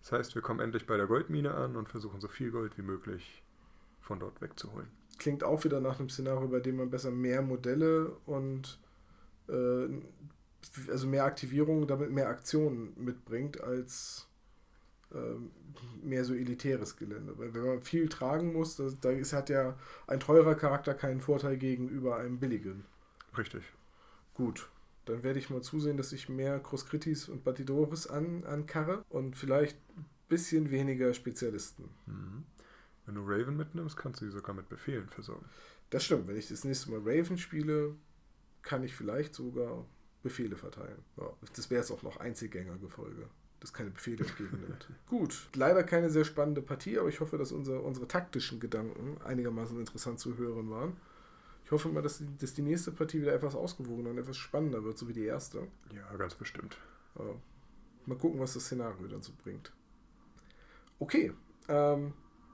Das 0.01 0.11
heißt, 0.11 0.35
wir 0.35 0.41
kommen 0.41 0.59
endlich 0.59 0.85
bei 0.85 0.97
der 0.97 1.07
Goldmine 1.07 1.53
an 1.53 1.75
und 1.75 1.89
versuchen 1.89 2.19
so 2.19 2.27
viel 2.27 2.51
Gold 2.51 2.77
wie 2.77 2.81
möglich 2.81 3.43
von 4.01 4.19
dort 4.19 4.41
wegzuholen. 4.41 4.87
Klingt 5.17 5.43
auch 5.43 5.63
wieder 5.63 5.79
nach 5.79 5.99
einem 5.99 6.09
Szenario, 6.09 6.47
bei 6.47 6.59
dem 6.59 6.77
man 6.77 6.89
besser 6.89 7.11
mehr 7.11 7.41
Modelle 7.41 8.11
und 8.25 8.79
äh, 9.47 9.87
also 10.89 11.07
mehr 11.07 11.25
Aktivierung, 11.25 11.87
damit 11.87 12.11
mehr 12.11 12.27
Aktionen 12.27 12.93
mitbringt, 12.97 13.61
als 13.61 14.27
mehr 16.03 16.23
so 16.23 16.33
elitäres 16.33 16.97
Gelände. 16.97 17.37
Weil 17.37 17.53
wenn 17.53 17.65
man 17.65 17.81
viel 17.81 18.09
tragen 18.09 18.53
muss, 18.53 18.75
das, 18.75 18.99
da 18.99 19.09
ist, 19.09 19.33
hat 19.33 19.49
ja 19.49 19.77
ein 20.07 20.19
teurer 20.19 20.55
Charakter 20.55 20.93
keinen 20.93 21.21
Vorteil 21.21 21.57
gegenüber 21.57 22.17
einem 22.17 22.39
billigen. 22.39 22.85
Richtig. 23.37 23.63
Gut, 24.33 24.69
dann 25.05 25.23
werde 25.23 25.39
ich 25.39 25.49
mal 25.49 25.61
zusehen, 25.61 25.97
dass 25.97 26.11
ich 26.13 26.29
mehr 26.29 26.59
Crosscritis 26.59 27.29
und 27.29 27.43
Batidores 27.43 28.07
an, 28.07 28.43
ankarre 28.43 29.03
und 29.09 29.35
vielleicht 29.35 29.77
ein 29.97 30.05
bisschen 30.29 30.71
weniger 30.71 31.13
Spezialisten. 31.13 31.89
Mhm. 32.05 32.43
Wenn 33.05 33.15
du 33.15 33.21
Raven 33.21 33.55
mitnimmst, 33.55 33.97
kannst 33.97 34.21
du 34.21 34.25
sie 34.25 34.31
sogar 34.31 34.55
mit 34.55 34.67
Befehlen 34.67 35.07
versorgen. 35.09 35.45
Das 35.91 36.03
stimmt, 36.03 36.27
wenn 36.27 36.37
ich 36.37 36.47
das 36.47 36.63
nächste 36.63 36.89
Mal 36.89 37.01
Raven 37.03 37.37
spiele, 37.37 37.95
kann 38.63 38.83
ich 38.83 38.95
vielleicht 38.95 39.35
sogar 39.35 39.85
Befehle 40.23 40.55
verteilen. 40.55 41.03
Ja, 41.17 41.31
das 41.55 41.69
wäre 41.69 41.81
jetzt 41.81 41.91
auch 41.91 42.01
noch 42.01 42.17
Einzelgängergefolge, 42.17 43.29
das 43.59 43.73
keine 43.73 43.91
Befehle 43.91 44.25
entgegennimmt. 44.25 44.87
Gut, 45.09 45.47
leider 45.55 45.83
keine 45.83 46.09
sehr 46.09 46.25
spannende 46.25 46.61
Partie, 46.61 46.99
aber 46.99 47.09
ich 47.09 47.19
hoffe, 47.19 47.37
dass 47.37 47.51
unser, 47.51 47.83
unsere 47.83 48.07
taktischen 48.07 48.59
Gedanken 48.59 49.17
einigermaßen 49.23 49.79
interessant 49.79 50.19
zu 50.19 50.37
hören 50.37 50.69
waren. 50.69 50.97
Ich 51.63 51.71
hoffe 51.71 51.89
mal, 51.89 52.03
dass 52.03 52.19
die, 52.19 52.27
dass 52.37 52.53
die 52.53 52.61
nächste 52.61 52.91
Partie 52.91 53.21
wieder 53.21 53.33
etwas 53.33 53.55
ausgewogener 53.55 54.11
und 54.11 54.19
etwas 54.19 54.37
spannender 54.37 54.83
wird, 54.83 54.97
so 54.97 55.07
wie 55.07 55.13
die 55.13 55.25
erste. 55.25 55.67
Ja, 55.93 56.15
ganz 56.15 56.35
bestimmt. 56.35 56.77
Ja. 57.17 57.25
Mal 58.05 58.17
gucken, 58.17 58.39
was 58.39 58.53
das 58.53 58.65
Szenario 58.65 59.07
dann 59.07 59.23
so 59.23 59.31
bringt. 59.43 59.71
Okay. 60.99 61.33
Ähm, 61.67 62.13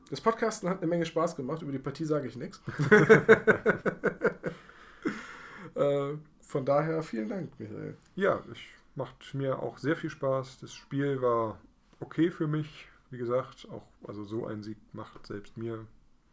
das 0.09 0.21
Podcasten 0.21 0.69
hat 0.69 0.77
eine 0.77 0.87
Menge 0.87 1.05
Spaß 1.05 1.35
gemacht. 1.35 1.61
Über 1.61 1.73
die 1.73 1.79
Partie 1.79 2.05
sage 2.05 2.27
ich 2.27 2.37
nichts. 2.37 2.61
äh, 5.75 6.13
von 6.41 6.65
daher 6.65 7.03
vielen 7.03 7.29
Dank, 7.29 7.57
Michael. 7.59 7.97
Ja, 8.15 8.41
es 8.51 8.57
macht 8.95 9.33
mir 9.33 9.59
auch 9.59 9.77
sehr 9.77 9.95
viel 9.95 10.09
Spaß. 10.09 10.59
Das 10.59 10.73
Spiel 10.73 11.21
war 11.21 11.59
okay 11.99 12.31
für 12.31 12.47
mich. 12.47 12.87
Wie 13.09 13.17
gesagt, 13.17 13.67
auch 13.69 13.85
also 14.07 14.23
so 14.23 14.45
ein 14.45 14.63
Sieg 14.63 14.77
macht 14.93 15.27
selbst 15.27 15.57
mir. 15.57 15.85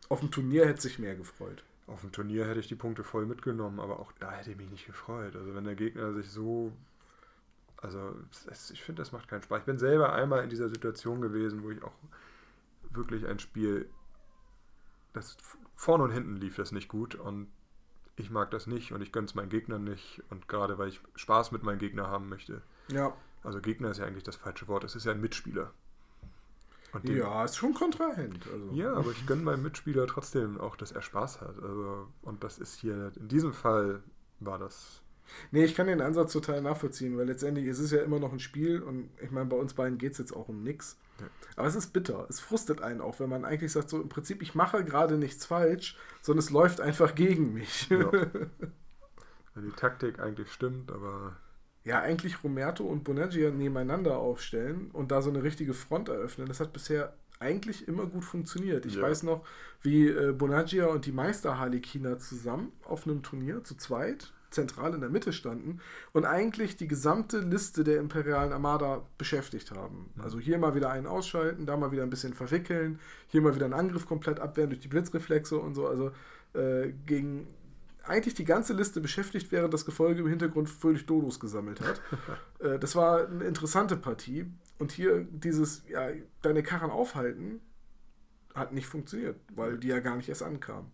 Auf 0.08 0.20
dem 0.20 0.30
Turnier 0.30 0.66
hätte 0.66 0.80
sich 0.80 0.98
mehr 0.98 1.16
gefreut. 1.16 1.64
Auf 1.86 2.02
dem 2.02 2.12
Turnier 2.12 2.46
hätte 2.46 2.60
ich 2.60 2.68
die 2.68 2.74
Punkte 2.74 3.02
voll 3.02 3.26
mitgenommen, 3.26 3.80
aber 3.80 3.98
auch 3.98 4.12
da 4.12 4.30
hätte 4.30 4.50
ich 4.50 4.56
mich 4.56 4.70
nicht 4.70 4.86
gefreut. 4.86 5.34
Also 5.36 5.54
wenn 5.54 5.64
der 5.64 5.74
Gegner 5.74 6.12
sich 6.12 6.30
so. 6.30 6.72
Also 7.76 8.14
ich 8.72 8.82
finde, 8.82 9.02
das 9.02 9.12
macht 9.12 9.28
keinen 9.28 9.42
Spaß. 9.42 9.60
Ich 9.60 9.66
bin 9.66 9.78
selber 9.78 10.12
einmal 10.12 10.42
in 10.42 10.50
dieser 10.50 10.68
Situation 10.68 11.20
gewesen, 11.20 11.62
wo 11.62 11.70
ich 11.70 11.82
auch 11.82 11.94
wirklich 12.90 13.26
ein 13.26 13.38
Spiel. 13.38 13.88
Das 15.12 15.36
vorne 15.74 16.04
und 16.04 16.10
hinten 16.10 16.36
lief 16.36 16.56
das 16.56 16.72
nicht 16.72 16.88
gut 16.88 17.14
und 17.14 17.48
ich 18.18 18.30
mag 18.30 18.50
das 18.50 18.66
nicht 18.66 18.92
und 18.92 19.00
ich 19.02 19.12
gönne 19.12 19.26
es 19.26 19.34
meinen 19.34 19.48
Gegnern 19.48 19.84
nicht. 19.84 20.22
Und 20.30 20.48
gerade 20.48 20.78
weil 20.78 20.88
ich 20.88 21.00
Spaß 21.16 21.52
mit 21.52 21.62
meinen 21.62 21.78
Gegnern 21.78 22.06
haben 22.08 22.28
möchte. 22.28 22.62
Ja. 22.90 23.12
Also 23.44 23.60
Gegner 23.60 23.90
ist 23.90 23.98
ja 23.98 24.06
eigentlich 24.06 24.24
das 24.24 24.36
falsche 24.36 24.66
Wort. 24.68 24.84
Es 24.84 24.94
ist 24.96 25.04
ja 25.04 25.12
ein 25.12 25.20
Mitspieler. 25.20 25.70
Dem- 27.02 27.18
Ja, 27.18 27.44
ist 27.44 27.56
schon 27.56 27.74
Kontrahent. 27.74 28.46
Also. 28.52 28.70
ja, 28.72 28.94
aber 28.94 29.10
ich 29.10 29.26
gönne 29.26 29.42
meinem 29.42 29.62
Mitspieler 29.62 30.06
trotzdem 30.06 30.58
auch, 30.58 30.74
dass 30.74 30.90
er 30.90 31.02
Spaß 31.02 31.40
hat. 31.42 31.56
Also, 31.62 32.08
und 32.22 32.42
das 32.42 32.58
ist 32.58 32.76
hier, 32.80 33.12
in 33.16 33.28
diesem 33.28 33.52
Fall 33.52 34.02
war 34.40 34.58
das. 34.58 35.02
Nee, 35.50 35.64
ich 35.64 35.74
kann 35.74 35.86
den 35.86 36.00
Ansatz 36.00 36.32
total 36.32 36.62
nachvollziehen, 36.62 37.16
weil 37.18 37.26
letztendlich 37.26 37.66
ist 37.66 37.78
es 37.78 37.90
ja 37.90 38.02
immer 38.02 38.18
noch 38.18 38.32
ein 38.32 38.40
Spiel 38.40 38.80
und 38.82 39.10
ich 39.22 39.30
meine, 39.30 39.46
bei 39.46 39.56
uns 39.56 39.74
beiden 39.74 39.98
geht 39.98 40.12
es 40.12 40.18
jetzt 40.18 40.32
auch 40.34 40.48
um 40.48 40.62
nichts. 40.62 40.96
Ja. 41.20 41.26
Aber 41.56 41.66
es 41.66 41.74
ist 41.74 41.92
bitter. 41.92 42.26
Es 42.28 42.40
frustet 42.40 42.80
einen 42.80 43.00
auch, 43.00 43.18
wenn 43.20 43.28
man 43.28 43.44
eigentlich 43.44 43.72
sagt, 43.72 43.90
so 43.90 44.00
im 44.00 44.08
Prinzip, 44.08 44.40
ich 44.42 44.54
mache 44.54 44.84
gerade 44.84 45.16
nichts 45.18 45.44
falsch, 45.46 45.96
sondern 46.22 46.40
es 46.44 46.50
läuft 46.50 46.80
einfach 46.80 47.14
gegen 47.14 47.52
mich. 47.54 47.88
Ja. 47.90 48.10
Die 49.56 49.72
Taktik 49.72 50.20
eigentlich 50.20 50.52
stimmt, 50.52 50.92
aber 50.92 51.36
ja, 51.84 52.00
eigentlich 52.00 52.44
Romerto 52.44 52.84
und 52.84 53.02
Bonaggia 53.02 53.50
nebeneinander 53.50 54.18
aufstellen 54.18 54.90
und 54.92 55.10
da 55.10 55.20
so 55.22 55.30
eine 55.30 55.42
richtige 55.42 55.74
Front 55.74 56.08
eröffnen, 56.08 56.46
das 56.46 56.60
hat 56.60 56.72
bisher 56.72 57.14
eigentlich 57.40 57.88
immer 57.88 58.06
gut 58.06 58.24
funktioniert. 58.24 58.84
Ich 58.86 58.96
Ja. 58.96 59.02
weiß 59.02 59.22
noch, 59.24 59.44
wie 59.82 60.08
äh, 60.08 60.32
Bonaggia 60.32 60.86
und 60.86 61.06
die 61.06 61.12
Meister 61.12 61.58
Harlekiner 61.58 62.18
zusammen 62.18 62.72
auf 62.84 63.06
einem 63.06 63.22
Turnier 63.22 63.62
zu 63.64 63.76
zweit 63.76 64.32
zentral 64.50 64.94
in 64.94 65.00
der 65.00 65.10
Mitte 65.10 65.32
standen 65.32 65.80
und 66.12 66.24
eigentlich 66.24 66.76
die 66.76 66.88
gesamte 66.88 67.38
Liste 67.38 67.84
der 67.84 67.98
imperialen 67.98 68.52
Armada 68.52 69.02
beschäftigt 69.18 69.70
haben. 69.72 70.10
Mhm. 70.14 70.22
Also 70.22 70.38
hier 70.38 70.58
mal 70.58 70.74
wieder 70.74 70.90
einen 70.90 71.06
ausschalten, 71.06 71.66
da 71.66 71.76
mal 71.76 71.92
wieder 71.92 72.02
ein 72.02 72.10
bisschen 72.10 72.34
verwickeln, 72.34 72.98
hier 73.28 73.42
mal 73.42 73.54
wieder 73.54 73.66
einen 73.66 73.74
Angriff 73.74 74.06
komplett 74.06 74.40
abwehren 74.40 74.70
durch 74.70 74.80
die 74.80 74.88
Blitzreflexe 74.88 75.58
und 75.58 75.74
so. 75.74 75.86
Also 75.86 76.12
äh, 76.54 76.92
gegen 77.06 77.46
eigentlich 78.04 78.34
die 78.34 78.44
ganze 78.44 78.72
Liste 78.72 79.00
beschäftigt, 79.00 79.52
während 79.52 79.74
das 79.74 79.84
Gefolge 79.84 80.20
im 80.20 80.28
Hintergrund 80.28 80.70
völlig 80.70 81.06
Dodos 81.06 81.40
gesammelt 81.40 81.80
hat. 81.80 82.00
äh, 82.60 82.78
das 82.78 82.96
war 82.96 83.26
eine 83.26 83.44
interessante 83.44 83.96
Partie. 83.96 84.46
Und 84.78 84.92
hier 84.92 85.26
dieses, 85.30 85.82
ja, 85.88 86.08
deine 86.40 86.62
Karren 86.62 86.90
aufhalten, 86.90 87.60
hat 88.54 88.72
nicht 88.72 88.86
funktioniert, 88.86 89.36
weil 89.54 89.78
die 89.78 89.88
ja 89.88 90.00
gar 90.00 90.16
nicht 90.16 90.28
erst 90.28 90.42
ankamen. 90.42 90.90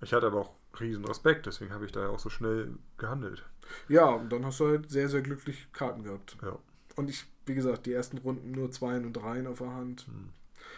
ich 0.00 0.12
hatte 0.12 0.26
aber 0.26 0.40
auch 0.40 0.59
riesen 0.78 1.04
Respekt, 1.04 1.46
deswegen 1.46 1.72
habe 1.72 1.86
ich 1.86 1.92
da 1.92 2.00
ja 2.02 2.08
auch 2.08 2.18
so 2.18 2.30
schnell 2.30 2.72
gehandelt. 2.98 3.44
Ja, 3.88 4.06
und 4.06 4.30
dann 4.30 4.44
hast 4.44 4.60
du 4.60 4.66
halt 4.66 4.90
sehr, 4.90 5.08
sehr 5.08 5.22
glücklich 5.22 5.68
Karten 5.72 6.04
gehabt. 6.04 6.36
Ja. 6.42 6.58
Und 6.96 7.08
ich, 7.08 7.24
wie 7.46 7.54
gesagt, 7.54 7.86
die 7.86 7.92
ersten 7.92 8.18
Runden 8.18 8.50
nur 8.52 8.70
Zweien 8.70 9.04
und 9.04 9.14
Dreien 9.14 9.46
auf 9.46 9.58
der 9.58 9.72
Hand. 9.72 10.06
Hm. 10.06 10.30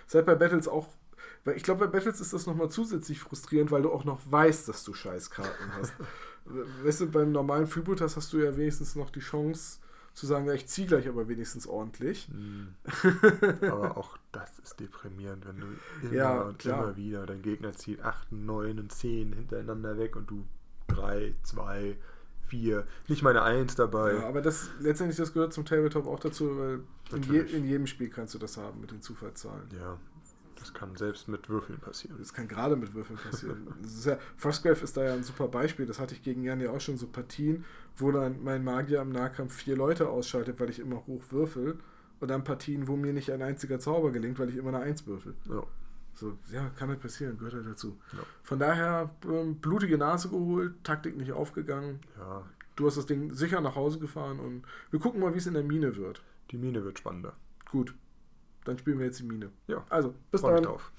Ist 0.07 0.15
halt 0.15 0.27
bei 0.27 0.35
Battles 0.35 0.69
auch, 0.69 0.89
weil 1.45 1.57
ich 1.57 1.63
glaube, 1.63 1.87
bei 1.87 1.99
Battles 1.99 2.21
ist 2.21 2.33
das 2.33 2.47
nochmal 2.47 2.71
zusätzlich 2.71 3.21
frustrierend, 3.21 3.71
weil 3.71 3.83
du 3.83 3.91
auch 3.91 4.05
noch 4.05 4.21
weißt, 4.31 4.69
dass 4.69 4.85
du 4.85 4.95
Scheißkarten 4.95 5.75
hast. 5.75 5.95
weißt 6.85 7.01
du, 7.03 7.11
beim 7.11 7.33
normalen 7.33 7.67
Freebooters 7.67 8.17
hast 8.17 8.33
du 8.33 8.39
ja 8.39 8.57
wenigstens 8.57 8.95
noch 8.95 9.11
die 9.11 9.21
Chance, 9.21 9.79
zu 10.15 10.27
sagen, 10.27 10.47
ja, 10.47 10.53
ich 10.53 10.67
ziehe 10.67 10.87
gleich 10.87 11.09
aber 11.09 11.29
wenigstens 11.29 11.67
ordentlich. 11.67 12.29
Hm. 12.29 12.69
Aber 13.71 13.97
auch 13.97 14.19
das 14.31 14.59
ist 14.59 14.79
deprimierend, 14.81 15.47
wenn 15.47 15.61
du 15.61 15.67
immer 16.03 16.13
Ja, 16.13 16.41
und 16.43 16.59
klar. 16.59 16.85
immer 16.85 16.97
wieder 16.97 17.27
dein 17.27 17.43
Gegner 17.43 17.73
zieht 17.73 18.03
8, 18.03 18.33
9 18.33 18.79
und 18.79 18.93
10 18.93 19.33
hintereinander 19.33 19.99
weg 19.99 20.17
und 20.17 20.31
du 20.31 20.45
3, 20.89 21.35
2, 21.43 21.97
4, 22.43 22.87
nicht 23.09 23.23
meine 23.23 23.43
1 23.43 23.75
dabei. 23.77 24.15
Ja, 24.15 24.29
aber 24.29 24.43
das 24.43 24.69
letztendlich, 24.81 25.17
das 25.17 25.33
gehört 25.33 25.55
zum 25.55 25.65
Tabletop 25.65 26.07
auch 26.07 26.21
dazu, 26.21 26.59
weil 26.59 26.81
in, 27.13 27.23
je, 27.33 27.41
in 27.41 27.65
jedem 27.65 27.87
Spiel 27.87 28.11
kannst 28.11 28.35
du 28.35 28.39
das 28.39 28.57
haben 28.59 28.81
mit 28.81 28.91
den 28.91 29.01
Zufallszahlen. 29.01 29.69
Ja, 29.79 29.99
das 30.63 30.73
kann 30.75 30.97
selbst 30.97 31.29
mit 31.29 31.49
Würfeln 31.49 31.79
passieren. 31.79 32.17
Das 32.19 32.33
kann 32.33 32.49
gerade 32.49 32.77
mit 32.77 32.95
Würfeln 32.95 33.19
passieren. 33.19 33.67
Das 33.83 33.93
ist 33.93 34.07
ja, 34.07 34.19
Frostgrave 34.37 34.83
ist 34.83 34.97
da 34.97 35.05
ja 35.05 35.13
ein 35.15 35.23
super 35.23 35.49
Beispiel. 35.49 35.87
Das 35.87 35.99
hatte 35.99 36.15
ich 36.15 36.23
gegen 36.23 36.43
Jan 36.45 36.61
ja 36.61 36.71
auch 36.71 36.81
schon 36.81 36.97
so 36.97 37.07
Partien, 37.07 37.65
wo 37.97 38.11
dann 38.13 38.43
mein 38.43 38.65
Magier 38.65 39.01
im 39.03 39.11
Nahkampf 39.11 39.55
vier 39.55 39.77
Leute 39.77 40.09
ausschaltet, 40.09 40.61
weil 40.61 40.71
ich 40.71 40.79
immer 40.79 41.07
hoch 41.07 41.23
würfel. 41.31 41.79
Und 42.21 42.29
dann 42.29 42.45
Partien, 42.45 42.87
wo 42.87 42.97
mir 42.97 43.13
nicht 43.13 43.33
ein 43.33 43.43
einziger 43.43 43.79
Zauber 43.81 44.13
gelingt, 44.13 44.39
weil 44.39 44.49
ich 44.49 44.57
immer 44.57 44.69
eine 44.69 44.81
Eins 44.81 45.07
würfel. 45.07 45.35
Ja. 45.49 45.63
So, 46.15 46.37
ja, 46.53 46.69
kann 46.77 46.89
halt 46.91 47.01
passieren, 47.01 47.37
gehört 47.39 47.55
halt 47.55 47.67
dazu. 47.67 47.99
Ja. 48.13 48.19
Von 48.43 48.59
daher, 48.59 49.11
ähm, 49.29 49.57
blutige 49.57 49.99
Nase 49.99 50.29
geholt, 50.29 50.75
Taktik 50.85 51.17
nicht 51.17 51.33
aufgegangen. 51.33 51.99
ja, 52.19 52.45
Du 52.77 52.87
hast 52.87 52.97
das 52.97 53.07
Ding 53.07 53.33
sicher 53.35 53.61
nach 53.61 53.75
Hause 53.77 53.99
gefahren 53.99 54.39
und 54.41 54.63
wir 54.91 54.99
gucken 55.01 55.21
mal, 55.21 55.35
wie 55.35 55.39
es 55.39 55.47
in 55.47 55.55
der 55.55 55.63
Mine 55.63 55.97
wird. 55.97 56.23
die 56.51 56.57
Mine 56.59 56.85
wird 56.85 56.99
spannender. 56.99 57.35
Gut, 57.71 57.95
dann 58.65 58.79
spielen 58.79 58.99
wir 58.99 59.07
jetzt 59.07 59.21
die 59.21 59.25
Mine. 59.25 59.51
Ja, 59.67 59.85
Also, 59.89 60.15
bis 60.31 60.41
freu 60.41 60.55
dann. 60.55 60.65
drauf. 60.65 60.93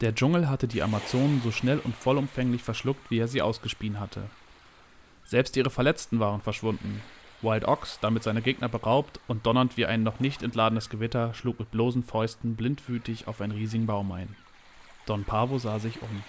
Der 0.00 0.14
Dschungel 0.14 0.50
hatte 0.50 0.68
die 0.68 0.82
Amazonen 0.82 1.40
so 1.42 1.50
schnell 1.50 1.78
und 1.78 1.94
vollumfänglich 1.96 2.62
verschluckt, 2.62 3.10
wie 3.10 3.18
er 3.20 3.28
sie 3.28 3.40
ausgespien 3.40 4.00
hatte. 4.00 4.24
Selbst 5.24 5.56
ihre 5.56 5.70
Verletzten 5.70 6.20
waren 6.20 6.42
verschwunden. 6.42 7.00
Wild 7.44 7.66
Ox, 7.66 7.98
damit 8.00 8.22
seine 8.22 8.42
Gegner 8.42 8.68
beraubt 8.68 9.20
und 9.28 9.46
donnernd 9.46 9.76
wie 9.76 9.86
ein 9.86 10.02
noch 10.02 10.18
nicht 10.18 10.42
entladenes 10.42 10.90
Gewitter, 10.90 11.34
schlug 11.34 11.58
mit 11.58 11.70
bloßen 11.70 12.02
Fäusten 12.02 12.56
blindwütig 12.56 13.28
auf 13.28 13.40
einen 13.40 13.52
riesigen 13.52 13.86
Baum 13.86 14.10
ein. 14.12 14.34
Don 15.06 15.24
Pavo 15.24 15.58
sah 15.58 15.78
sich 15.78 16.02
um. 16.02 16.22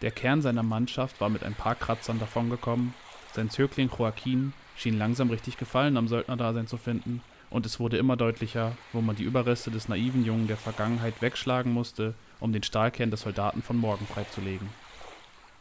Der 0.00 0.12
Kern 0.12 0.40
seiner 0.40 0.62
Mannschaft 0.62 1.20
war 1.20 1.28
mit 1.28 1.42
ein 1.42 1.54
paar 1.54 1.74
Kratzern 1.74 2.20
davongekommen, 2.20 2.94
sein 3.32 3.50
Zögling 3.50 3.90
Joaquin 3.96 4.52
schien 4.76 4.98
langsam 4.98 5.30
richtig 5.30 5.58
Gefallen 5.58 5.96
am 5.96 6.08
Söldnerdasein 6.08 6.66
zu 6.66 6.76
finden, 6.76 7.22
und 7.50 7.66
es 7.66 7.80
wurde 7.80 7.96
immer 7.96 8.16
deutlicher, 8.16 8.72
wo 8.92 9.00
man 9.00 9.16
die 9.16 9.24
Überreste 9.24 9.70
des 9.70 9.88
naiven 9.88 10.24
Jungen 10.24 10.46
der 10.48 10.56
Vergangenheit 10.56 11.20
wegschlagen 11.22 11.72
musste, 11.72 12.14
um 12.40 12.52
den 12.52 12.62
Stahlkern 12.62 13.10
des 13.10 13.22
Soldaten 13.22 13.62
von 13.62 13.76
morgen 13.76 14.06
freizulegen. 14.06 14.68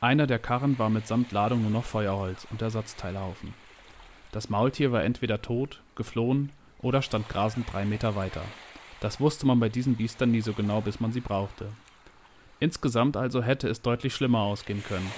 Einer 0.01 0.27
der 0.27 0.37
Karren 0.37 0.77
war 0.77 0.89
mitsamt 0.89 1.31
Ladung 1.31 1.61
nur 1.61 1.71
noch 1.71 1.85
Feuerholz 1.85 2.45
und 2.51 2.61
Ersatzteilehaufen. 2.61 3.53
Das 4.31 4.49
Maultier 4.49 4.91
war 4.91 5.03
entweder 5.03 5.41
tot, 5.41 5.81
geflohen 5.95 6.51
oder 6.81 7.01
stand 7.01 7.29
grasend 7.29 7.71
drei 7.71 7.85
Meter 7.85 8.15
weiter. 8.15 8.41
Das 8.99 9.19
wusste 9.19 9.45
man 9.45 9.59
bei 9.59 9.69
diesen 9.69 9.95
Biestern 9.95 10.31
nie 10.31 10.41
so 10.41 10.53
genau, 10.53 10.81
bis 10.81 10.99
man 10.99 11.11
sie 11.11 11.21
brauchte. 11.21 11.69
Insgesamt 12.59 13.15
also 13.15 13.43
hätte 13.43 13.67
es 13.69 13.81
deutlich 13.81 14.15
schlimmer 14.15 14.39
ausgehen 14.39 14.83
können. 14.83 15.09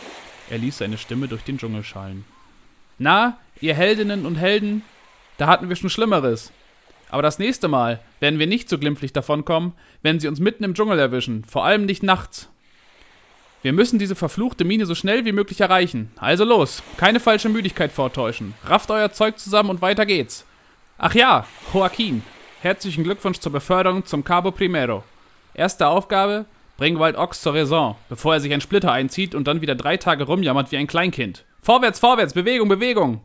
Er 0.50 0.58
ließ 0.58 0.80
seine 0.80 0.98
Stimme 0.98 1.28
durch 1.28 1.44
den 1.44 1.58
Dschungel 1.58 1.84
schallen. 1.84 2.26
Na, 2.98 3.38
ihr 3.62 3.74
Heldinnen 3.74 4.26
und 4.26 4.36
Helden, 4.36 4.84
da 5.38 5.48
hatten 5.48 5.70
wir 5.70 5.76
schon 5.76 5.90
Schlimmeres. 5.90 6.52
Aber 7.10 7.22
das 7.22 7.40
nächste 7.40 7.68
Mal 7.68 8.02
werden 8.20 8.40
wir 8.40 8.48
nicht 8.48 8.70
so 8.70 8.78
glimpflich 8.78 9.14
davonkommen, 9.14 9.74
wenn 10.02 10.20
sie 10.20 10.28
uns 10.28 10.40
mitten 10.40 10.64
im 10.64 10.74
Dschungel 10.74 11.00
erwischen, 11.00 11.44
vor 11.46 11.66
allem 11.66 11.86
nicht 11.86 12.04
nachts. 12.04 12.50
Wir 13.62 13.74
müssen 13.74 14.00
diese 14.00 14.16
verfluchte 14.16 14.64
Mine 14.64 14.86
so 14.86 14.96
schnell 14.96 15.26
wie 15.26 15.34
möglich 15.34 15.60
erreichen. 15.60 16.12
Also 16.16 16.46
los, 16.46 16.82
keine 16.96 17.20
falsche 17.20 17.50
Müdigkeit 17.50 17.92
vortäuschen. 17.92 18.54
Rafft 18.66 18.90
euer 18.90 19.12
Zeug 19.12 19.38
zusammen 19.38 19.70
und 19.70 19.82
weiter 19.82 20.06
geht's. 20.06 20.46
Ach 20.98 21.14
ja, 21.14 21.46
Joaquin, 21.74 22.24
herzlichen 22.62 23.04
Glückwunsch 23.04 23.40
zur 23.40 23.52
Beförderung 23.52 24.06
zum 24.06 24.24
Cabo 24.24 24.52
Primero. 24.52 25.04
Erste 25.54 25.88
Aufgabe, 25.88 26.46
bring 26.78 27.00
Wild 27.00 27.18
Ox 27.18 27.42
zur 27.42 27.54
Raison, 27.54 27.96
bevor 28.08 28.36
er 28.36 28.40
sich 28.40 28.54
ein 28.54 28.62
Splitter 28.62 28.94
einzieht 28.94 29.36
und 29.36 29.46
dann 29.46 29.60
wieder 29.60 29.76
drei 29.76 29.98
Tage 29.98 30.24
rumjammert 30.24 30.72
wie 30.72 30.78
ein 30.78 30.88
Kleinkind. 30.88 31.44
Vorwärts, 31.62 32.00
vorwärts, 32.00 32.34
Bewegung, 32.34 32.70
Bewegung! 32.70 33.22